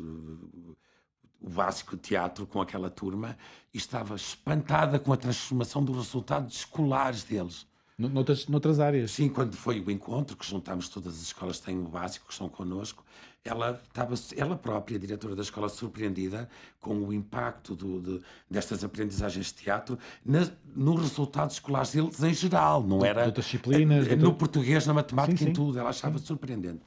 [1.42, 3.38] O básico teatro com aquela turma
[3.74, 7.68] e estava espantada com a transformação dos resultados escolares deles.
[7.98, 9.12] Noutras, noutras áreas?
[9.12, 12.34] Sim, quando foi o encontro, que juntámos todas as escolas que têm o básico, que
[12.34, 13.06] estão connosco,
[13.44, 16.50] ela estava, ela própria, a diretora da escola, surpreendida
[16.82, 22.84] com o impacto do, de, destas aprendizagens de teatro nos resultados escolares deles em geral,
[22.84, 23.26] não era...
[23.26, 24.08] Outras disciplinas...
[24.18, 25.52] No português, na matemática, sim, sim.
[25.52, 26.26] em tudo, ela achava sim.
[26.26, 26.82] surpreendente.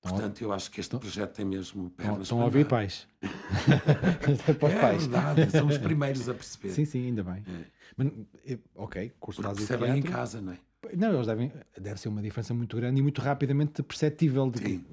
[0.00, 3.06] Portanto, eu acho que este projeto tem mesmo pernas Estão a ouvir pais.
[4.60, 5.06] para é pais.
[5.06, 6.72] verdade, são os primeiros a perceber.
[6.72, 7.42] Sim, sim, ainda bem.
[7.46, 7.64] É.
[7.96, 8.12] Mas,
[8.76, 10.58] ok, curso Porque básico percebem em casa, não é?
[10.96, 14.48] Não, eles devem, deve ser uma diferença muito grande e muito rapidamente perceptível.
[14.48, 14.86] De que,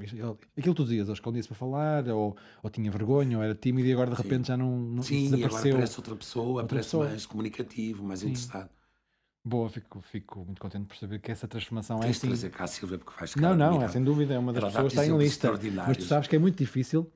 [0.58, 3.88] aquilo que tu dizias, ou escondia-se para falar, ou, ou tinha vergonha, ou era tímido
[3.88, 4.54] e agora de repente Sim.
[4.54, 5.38] já não, não Sim, desapareceu.
[5.38, 7.08] Sim, agora aparece outra pessoa, outra aparece pessoa.
[7.08, 8.30] mais comunicativo, mais Sim.
[8.30, 8.70] interessado.
[9.48, 12.28] Boa, fico, fico muito contente por saber que essa transformação Tens é assim.
[12.28, 14.72] trazer cá a Silvia porque vais Não, não, é sem dúvida, é uma das Ela
[14.72, 15.52] pessoas que está em lista.
[15.88, 17.08] Mas tu sabes que é muito difícil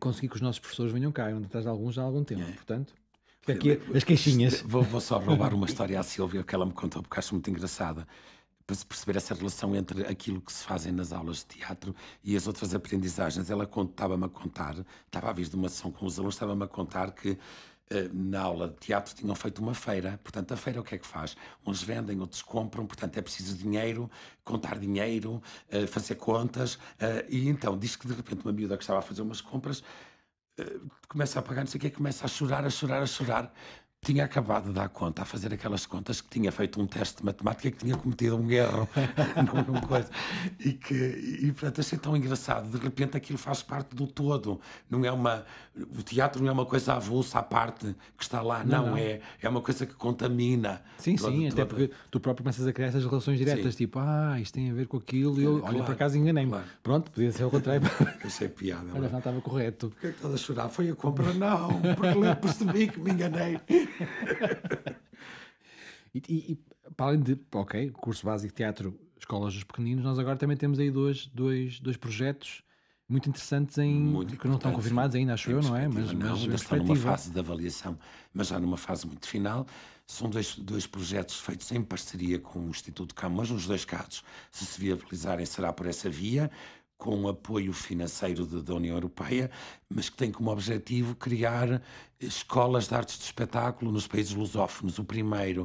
[0.00, 2.52] conseguir que os nossos professores venham cá, onde estás alguns já há algum tempo, é.
[2.52, 2.94] portanto.
[3.46, 4.62] Aqui, as queixinhas.
[4.62, 7.50] Vou, vou, só roubar uma história à Silvia que ela me contou porque acho muito
[7.50, 8.06] engraçada
[8.66, 12.34] para se perceber essa relação entre aquilo que se fazem nas aulas de teatro e
[12.34, 13.50] as outras aprendizagens.
[13.50, 16.66] Ela estava-me a contar, estava a vir de uma sessão com os alunos, estava-me a
[16.66, 17.38] contar que
[18.12, 20.18] na aula de teatro tinham feito uma feira.
[20.22, 21.36] Portanto, a feira o que é que faz?
[21.66, 24.10] Uns vendem, outros compram, portanto é preciso dinheiro,
[24.42, 26.78] contar dinheiro, eh, fazer contas.
[26.98, 29.82] Eh, e então diz que de repente uma miúda que estava a fazer umas compras
[31.08, 33.52] começa a pagar, não sei o que, começa a chorar, a chorar, a chorar
[34.04, 37.24] tinha acabado de dar conta, a fazer aquelas contas, que tinha feito um teste de
[37.24, 38.88] matemática que tinha cometido um erro
[39.66, 40.08] num, coisa.
[40.60, 42.70] E que, e portanto, achei tão engraçado.
[42.70, 44.60] De repente aquilo faz parte do todo.
[44.90, 45.44] Não é uma,
[45.76, 49.20] o teatro não é uma coisa avulsa à parte que está lá, não, não, É,
[49.40, 50.82] é uma coisa que contamina.
[50.98, 53.78] Sim, todo, sim, até porque tu próprio começas a criar essas relações diretas, sim.
[53.78, 56.52] tipo, ah, isto tem a ver com aquilo, e eu, claro, olha, por acaso enganei-me.
[56.52, 56.66] Claro.
[56.82, 57.82] Pronto, podia ser ao contrário.
[58.24, 58.86] Achei piada.
[58.94, 59.88] Olha, não estava correto.
[59.90, 60.68] Porquê é que estás a chorar?
[60.68, 61.32] Foi a compra?
[61.34, 63.58] Não, porque percebi que me enganei.
[66.14, 66.58] e, e,
[66.96, 70.78] para além de, ok, curso básico de teatro, escolas dos pequeninos, nós agora também temos
[70.78, 72.62] aí dois, dois, dois projetos
[73.08, 75.86] muito interessantes em muito que não estão confirmados ainda, acho eu, não é?
[75.86, 77.98] Mas, não, mas ainda estão numa fase de avaliação,
[78.32, 79.66] mas já numa fase muito final.
[80.06, 83.50] São dois, dois projetos feitos em parceria com o Instituto Camões.
[83.50, 86.50] Nos dois casos, se se viabilizarem, será por essa via
[86.96, 89.50] com apoio financeiro da União Europeia,
[89.88, 91.82] mas que tem como objetivo criar
[92.20, 94.98] escolas de artes de espetáculo nos países lusófonos.
[94.98, 95.64] O primeiro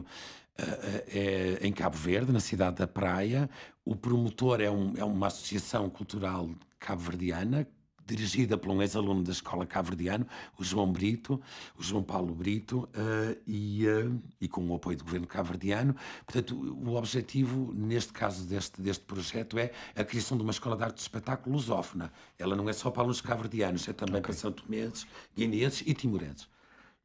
[0.60, 3.50] uh, é em Cabo Verde, na cidade da Praia.
[3.86, 6.50] O promotor é, um, é uma associação cultural
[6.80, 7.68] cabo-verdiana
[8.10, 10.26] dirigida por um ex-aluno da escola Caverdiano,
[10.58, 11.40] o João Brito,
[11.78, 15.96] o João Paulo Brito, uh, e, uh, e com o apoio do governo caverdiano.
[16.26, 20.84] Portanto, o objetivo, neste caso deste, deste projeto, é a criação de uma escola de
[20.84, 22.12] arte de espetáculo lusófona.
[22.38, 24.22] Ela não é só para alunos caverdianos, é também okay.
[24.22, 25.06] para São Tomenses,
[25.36, 26.48] guineenses e timorenses.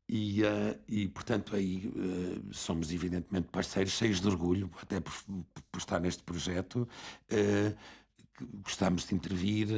[0.09, 5.13] E, uh, e portanto, aí uh, somos evidentemente parceiros, cheios de orgulho, até por,
[5.73, 6.87] por estar neste projeto.
[7.33, 7.75] Uh,
[8.63, 9.69] gostamos de intervir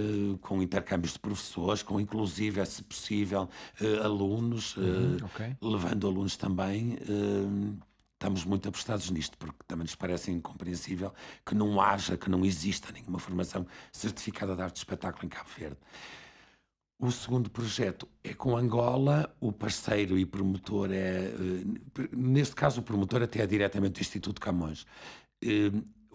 [0.41, 3.49] com intercâmbios de professores, com inclusive, se possível,
[4.03, 5.57] alunos, uhum, okay.
[5.61, 6.99] levando alunos também.
[8.15, 11.13] Estamos muito apostados nisto, porque também nos parece incompreensível
[11.45, 15.51] que não haja, que não exista nenhuma formação certificada de arte de espetáculo em Cabo
[15.57, 15.77] Verde.
[16.99, 22.83] O segundo projeto é com Angola, o parceiro e promotor é, eh, neste caso o
[22.83, 24.87] promotor até é diretamente do Instituto Camões.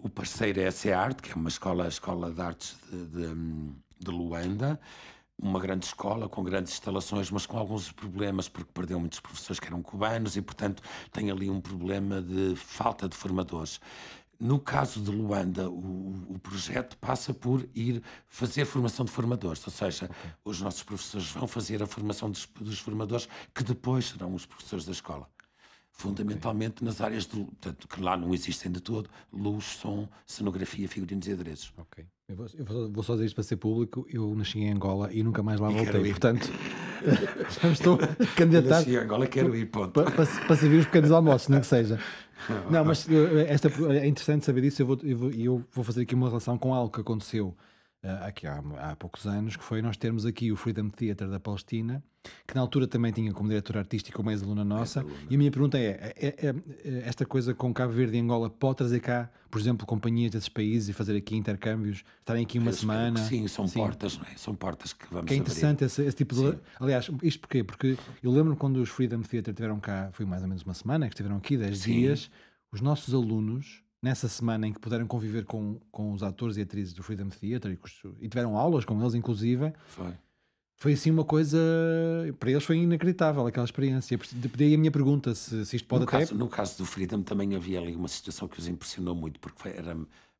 [0.02, 4.10] O parceiro é a SEART, que é uma escola, escola de artes de, de, de
[4.10, 4.80] Luanda,
[5.40, 9.66] uma grande escola com grandes instalações, mas com alguns problemas, porque perdeu muitos professores que
[9.68, 13.80] eram cubanos e, portanto, tem ali um problema de falta de formadores.
[14.40, 19.72] No caso de Luanda, o, o, projeto passa por ir fazer formação de formadores, ou
[19.72, 20.30] seja, okay.
[20.44, 24.84] os nossos professores vão fazer a formação dos, dos, formadores que depois serão os professores
[24.84, 25.28] da escola.
[25.92, 26.86] Fundamentalmente okay.
[26.86, 31.32] nas áreas de, portanto, que lá não existem de todo: luz, som, cenografia, figurinos e
[31.32, 31.72] adereços.
[31.76, 32.04] Ok.
[32.28, 34.06] Eu vou, eu vou só dizer isto para ser público.
[34.08, 36.10] Eu nasci em Angola e nunca mais lá voltei.
[36.10, 36.50] Portanto,
[37.72, 37.98] estou
[38.36, 38.68] candidato.
[38.68, 39.92] Nasci em Angola, quero ir, ponto.
[39.92, 42.00] Para, para, para servir os pequenos almoços, nem que seja.
[42.70, 43.06] Não, mas
[43.48, 44.82] esta, é interessante saber disso.
[44.82, 47.54] Eu vou, eu, vou, eu vou fazer aqui uma relação com algo que aconteceu
[48.02, 52.02] aqui há, há poucos anos, que foi nós termos aqui o Freedom Theatre da Palestina,
[52.46, 55.04] que na altura também tinha como diretora artística uma ex-aluna nossa.
[55.30, 56.54] E a minha pergunta é, é, é,
[56.84, 60.48] é, esta coisa com Cabo Verde e Angola pode trazer cá, por exemplo, companhias desses
[60.48, 63.20] países e fazer aqui intercâmbios, estarem aqui uma eu semana?
[63.20, 63.78] Sim, são sim.
[63.78, 64.36] portas, não é?
[64.36, 66.52] São portas que vamos Que é interessante esse, esse, tipo de...
[66.52, 66.58] Sim.
[66.80, 67.62] Aliás, isto porquê?
[67.62, 71.06] Porque eu lembro quando os Freedom Theatre estiveram cá, foi mais ou menos uma semana,
[71.06, 72.30] que estiveram aqui, 10 dias,
[72.72, 76.92] os nossos alunos nessa semana em que puderam conviver com, com os atores e atrizes
[76.92, 79.72] do Freedom Theatre e, e tiveram aulas com eles, inclusive.
[79.86, 80.12] Foi.
[80.76, 81.56] Foi assim uma coisa.
[82.40, 84.18] Para eles foi inacreditável aquela experiência.
[84.56, 86.18] Daí a minha pergunta: se, se isto pode no até.
[86.18, 89.68] Caso, no caso do Freedom também havia ali uma situação que os impressionou muito, porque
[89.68, 89.96] era,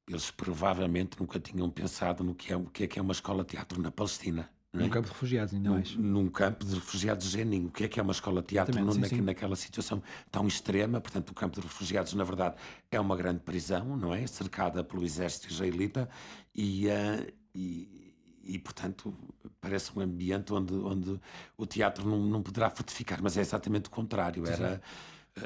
[0.09, 3.45] eles provavelmente nunca tinham pensado no que é, o que é, que é uma escola
[3.45, 4.51] de teatro na Palestina.
[4.73, 4.89] Num é?
[4.89, 5.97] campo de refugiados, ainda num, mais.
[5.97, 7.69] Num campo de refugiados geninho.
[7.69, 10.99] O que é que é uma escola de teatro sim, na, naquela situação tão extrema?
[10.99, 12.57] Portanto, o campo de refugiados, na verdade,
[12.91, 14.27] é uma grande prisão, não é?
[14.27, 16.09] Cercada pelo exército israelita
[16.55, 19.15] e, uh, e, e, portanto,
[19.61, 21.21] parece um ambiente onde, onde
[21.59, 24.47] o teatro não, não poderá fortificar, mas é exatamente o contrário.
[24.47, 24.81] Era,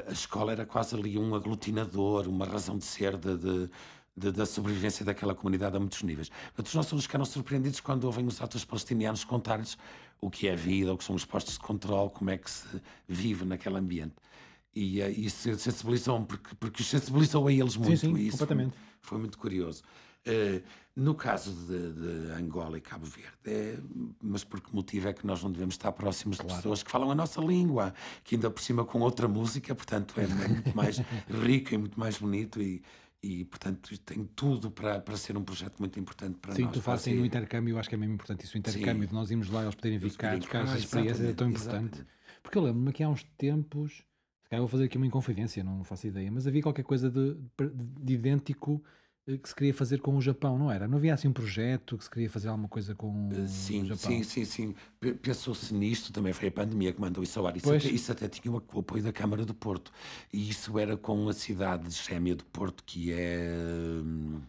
[0.07, 3.69] a escola era quase ali um aglutinador, uma razão de ser de, de
[4.17, 6.29] de, da sobrevivência daquela comunidade a muitos níveis.
[6.29, 9.77] Portanto, os nossos alunos ficaram surpreendidos quando ouvem os atores palestinianos contar-lhes
[10.19, 12.81] o que é vida, o que são os postos de controle, como é que se
[13.07, 14.15] vive naquele ambiente.
[14.75, 17.99] E uh, isso sensibilizou-me, porque, porque os sensibilizou a eles muito.
[17.99, 18.71] Sim, sim, isso completamente.
[18.71, 19.83] Foi, foi muito curioso.
[20.27, 20.61] Uh,
[20.95, 23.77] no caso de, de, Angola e Cabo Verde, é,
[24.19, 26.49] mas por que motivo é que nós não devemos estar próximos claro.
[26.49, 30.15] de pessoas que falam a nossa língua, que ainda por cima com outra música, portanto
[30.19, 30.97] é muito mais
[31.29, 32.81] rico e muito mais bonito e,
[33.21, 36.71] e portanto tem tudo para, para ser um projeto muito importante para Sim, nós.
[36.71, 39.03] Sim, tu falas assim no intercâmbio, eu acho que é mesmo importante isso, o intercâmbio,
[39.03, 39.07] Sim.
[39.07, 41.95] de nós irmos lá eles poderem cá, buscar essa experiência é tão importante.
[41.95, 42.05] Exatamente.
[42.43, 44.03] Porque eu lembro-me que há uns tempos,
[44.43, 47.35] se calhar vou fazer aqui uma inconfidência, não faço ideia, mas havia qualquer coisa de,
[48.01, 48.96] de idêntico eh,
[49.35, 50.87] que se queria fazer com o Japão, não era?
[50.87, 53.85] Não havia assim um projeto que se queria fazer alguma coisa com uh, sim, o
[53.87, 54.11] Japão?
[54.11, 54.75] Sim, sim, sim.
[55.21, 57.57] Pensou-se nisto, também foi a pandemia que mandou isso ao ar.
[57.57, 59.91] Isso, até, isso até, tinha o apoio da Câmara do Porto.
[60.31, 63.51] E isso era com a cidade de gêmea do Porto, que é
[64.01, 64.39] hum,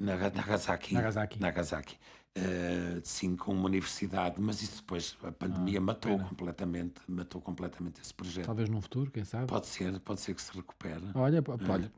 [0.00, 0.94] Nagasaki.
[0.94, 1.40] Nagasaki.
[1.40, 1.96] Nagasaki.
[2.36, 6.28] Uh, sim, com uma universidade, mas isso depois a pandemia ah, matou pena.
[6.28, 8.46] completamente, matou completamente esse projeto.
[8.46, 9.46] Talvez num futuro, quem sabe?
[9.46, 11.04] Pode ser, pode ser que se recupere.
[11.14, 11.92] Olha, olha,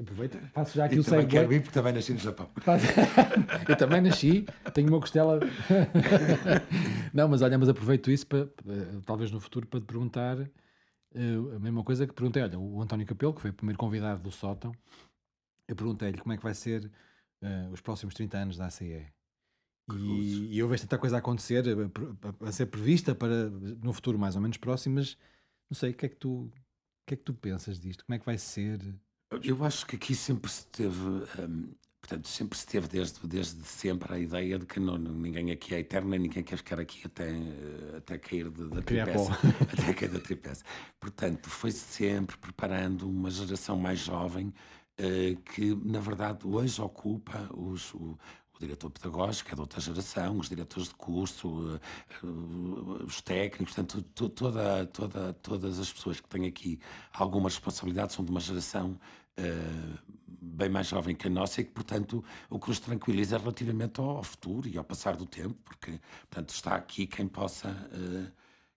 [0.00, 2.50] Aproveita, faço já aqui eu o também quero ir porque também nasci no Japão.
[3.68, 4.44] eu também nasci,
[4.74, 5.38] tenho uma costela.
[7.14, 8.48] não, mas olha, mas aproveito isso para,
[9.06, 12.42] talvez no futuro, para te perguntar uh, a mesma coisa que perguntei.
[12.42, 14.72] Olha, o António Capelo, que foi o primeiro convidado do Sótão,
[15.68, 16.90] eu perguntei-lhe como é que vai ser
[17.42, 19.06] uh, os próximos 30 anos da ACE.
[19.96, 23.92] E, e eu vejo tanta coisa a acontecer, a, a, a, ser prevista para no
[23.92, 25.16] futuro mais ou menos próximo, mas
[25.70, 26.52] não sei, o que é que tu, o
[27.06, 28.04] que é que tu pensas disto?
[28.04, 28.78] Como é que vai ser?
[29.42, 30.98] Eu acho que aqui sempre se teve,
[31.38, 35.74] hum, portanto, sempre se teve desde, desde sempre a ideia de que não, ninguém aqui
[35.74, 37.30] é eterno, ninguém quer ficar aqui até,
[37.96, 39.34] até cair de, da tripécia.
[39.72, 40.64] até cair da tripécia.
[40.98, 44.46] Portanto, foi sempre preparando uma geração mais jovem
[44.98, 48.18] uh, que, na verdade, hoje ocupa os, o,
[48.58, 51.80] o diretor pedagógico é de outra geração, os diretores de curso, uh,
[52.26, 56.80] uh, os técnicos, portanto, toda, toda, todas as pessoas que têm aqui
[57.12, 58.98] alguma responsabilidade são de uma geração
[59.38, 63.38] uh, bem mais jovem que a nossa e que, portanto, o que nos tranquiliza é
[63.38, 67.74] relativamente ao futuro e ao passar do tempo, porque, portanto, está aqui quem possa,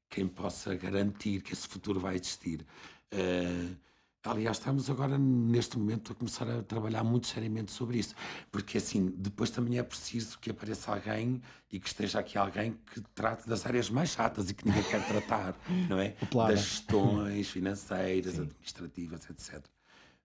[0.10, 2.66] quem possa garantir que esse futuro vai existir.
[3.14, 3.76] Uh,
[4.24, 8.14] Aliás, estamos agora, neste momento, a começar a trabalhar muito seriamente sobre isso.
[8.52, 11.42] Porque, assim, depois também é preciso que apareça alguém
[11.72, 15.08] e que esteja aqui alguém que trate das áreas mais chatas e que ninguém quer
[15.08, 15.56] tratar,
[15.90, 16.16] não é?
[16.48, 18.42] Das gestões financeiras, Sim.
[18.44, 19.66] administrativas, etc.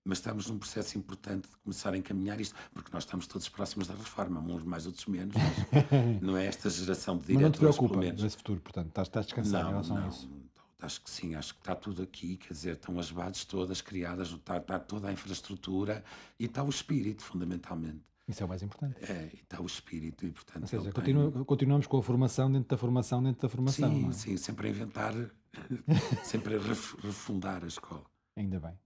[0.04, 3.88] Mas estamos num processo importante de começar a encaminhar isto, porque nós estamos todos próximos
[3.88, 5.42] da reforma, uns mais, outros menos, mas
[6.20, 9.26] não é esta geração de diretores, Mas não te preocupa nesse futuro, portanto, estás, estás
[9.26, 10.45] descansado não, em relação não, a isso?
[10.86, 14.28] Acho que sim, acho que está tudo aqui, quer dizer, estão as bases todas criadas,
[14.28, 16.04] está, está toda a infraestrutura
[16.38, 18.00] e está o espírito, fundamentalmente.
[18.28, 18.96] Isso é o mais importante.
[19.02, 20.62] É, e está o espírito e, portanto...
[20.62, 21.44] Ou seja, tenho...
[21.44, 24.12] continuamos com a formação dentro da formação dentro da formação, Sim, é?
[24.12, 25.12] sim, sempre a inventar,
[26.22, 28.04] sempre a refundar a escola.
[28.36, 28.78] Ainda bem.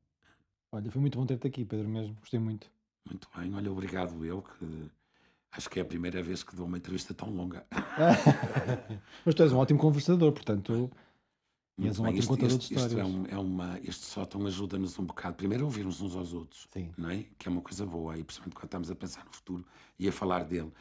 [0.73, 2.71] Olha, foi muito bom ter-te aqui, Pedro, mesmo, gostei muito.
[3.07, 4.91] Muito bem, olha, obrigado eu, que
[5.53, 7.67] acho que é a primeira vez que dou uma entrevista tão longa.
[9.25, 10.91] Mas tu és um ótimo conversador, portanto...
[11.79, 12.93] E és um ótimo contador de histórias.
[12.93, 16.33] Isto é, um, é uma, este sótão ajuda-nos um bocado, primeiro a ouvirmos uns aos
[16.33, 16.91] outros, Sim.
[16.97, 17.25] não é?
[17.39, 19.65] que é uma coisa boa, e principalmente quando estamos a pensar no futuro
[19.99, 20.73] e a falar dele.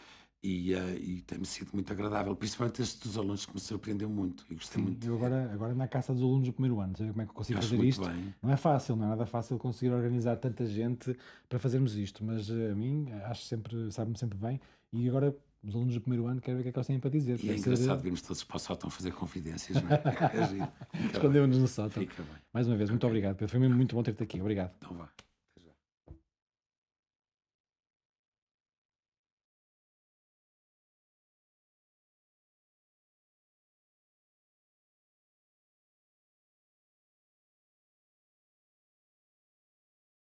[0.42, 4.46] E, uh, e tem-me sido muito agradável, principalmente este dos alunos que me surpreendeu muito
[4.50, 5.06] e gostei Sim, muito.
[5.06, 7.36] Eu agora, agora na caça dos alunos do primeiro ano, sabe como é que eu
[7.36, 8.06] consigo Acho fazer isto?
[8.06, 8.34] Bem.
[8.42, 11.14] Não é fácil, não é nada fácil conseguir organizar tanta gente
[11.50, 14.62] para fazermos isto, mas uh, a mim acho sempre, sabe-me sempre bem.
[14.94, 17.00] E agora os alunos do primeiro ano querem ver o que é que eles têm
[17.00, 17.40] para dizer.
[17.44, 18.04] E é engraçado ser...
[18.04, 19.96] virmos todos para o sótão fazer confidências, não é?
[21.04, 22.08] é Escondemos-nos no sótão.
[22.54, 22.94] Mais uma vez, okay.
[22.94, 23.52] muito obrigado, Pedro.
[23.52, 24.40] Foi mesmo muito bom ter-te aqui.
[24.40, 24.72] Obrigado.
[24.78, 25.10] Então vá.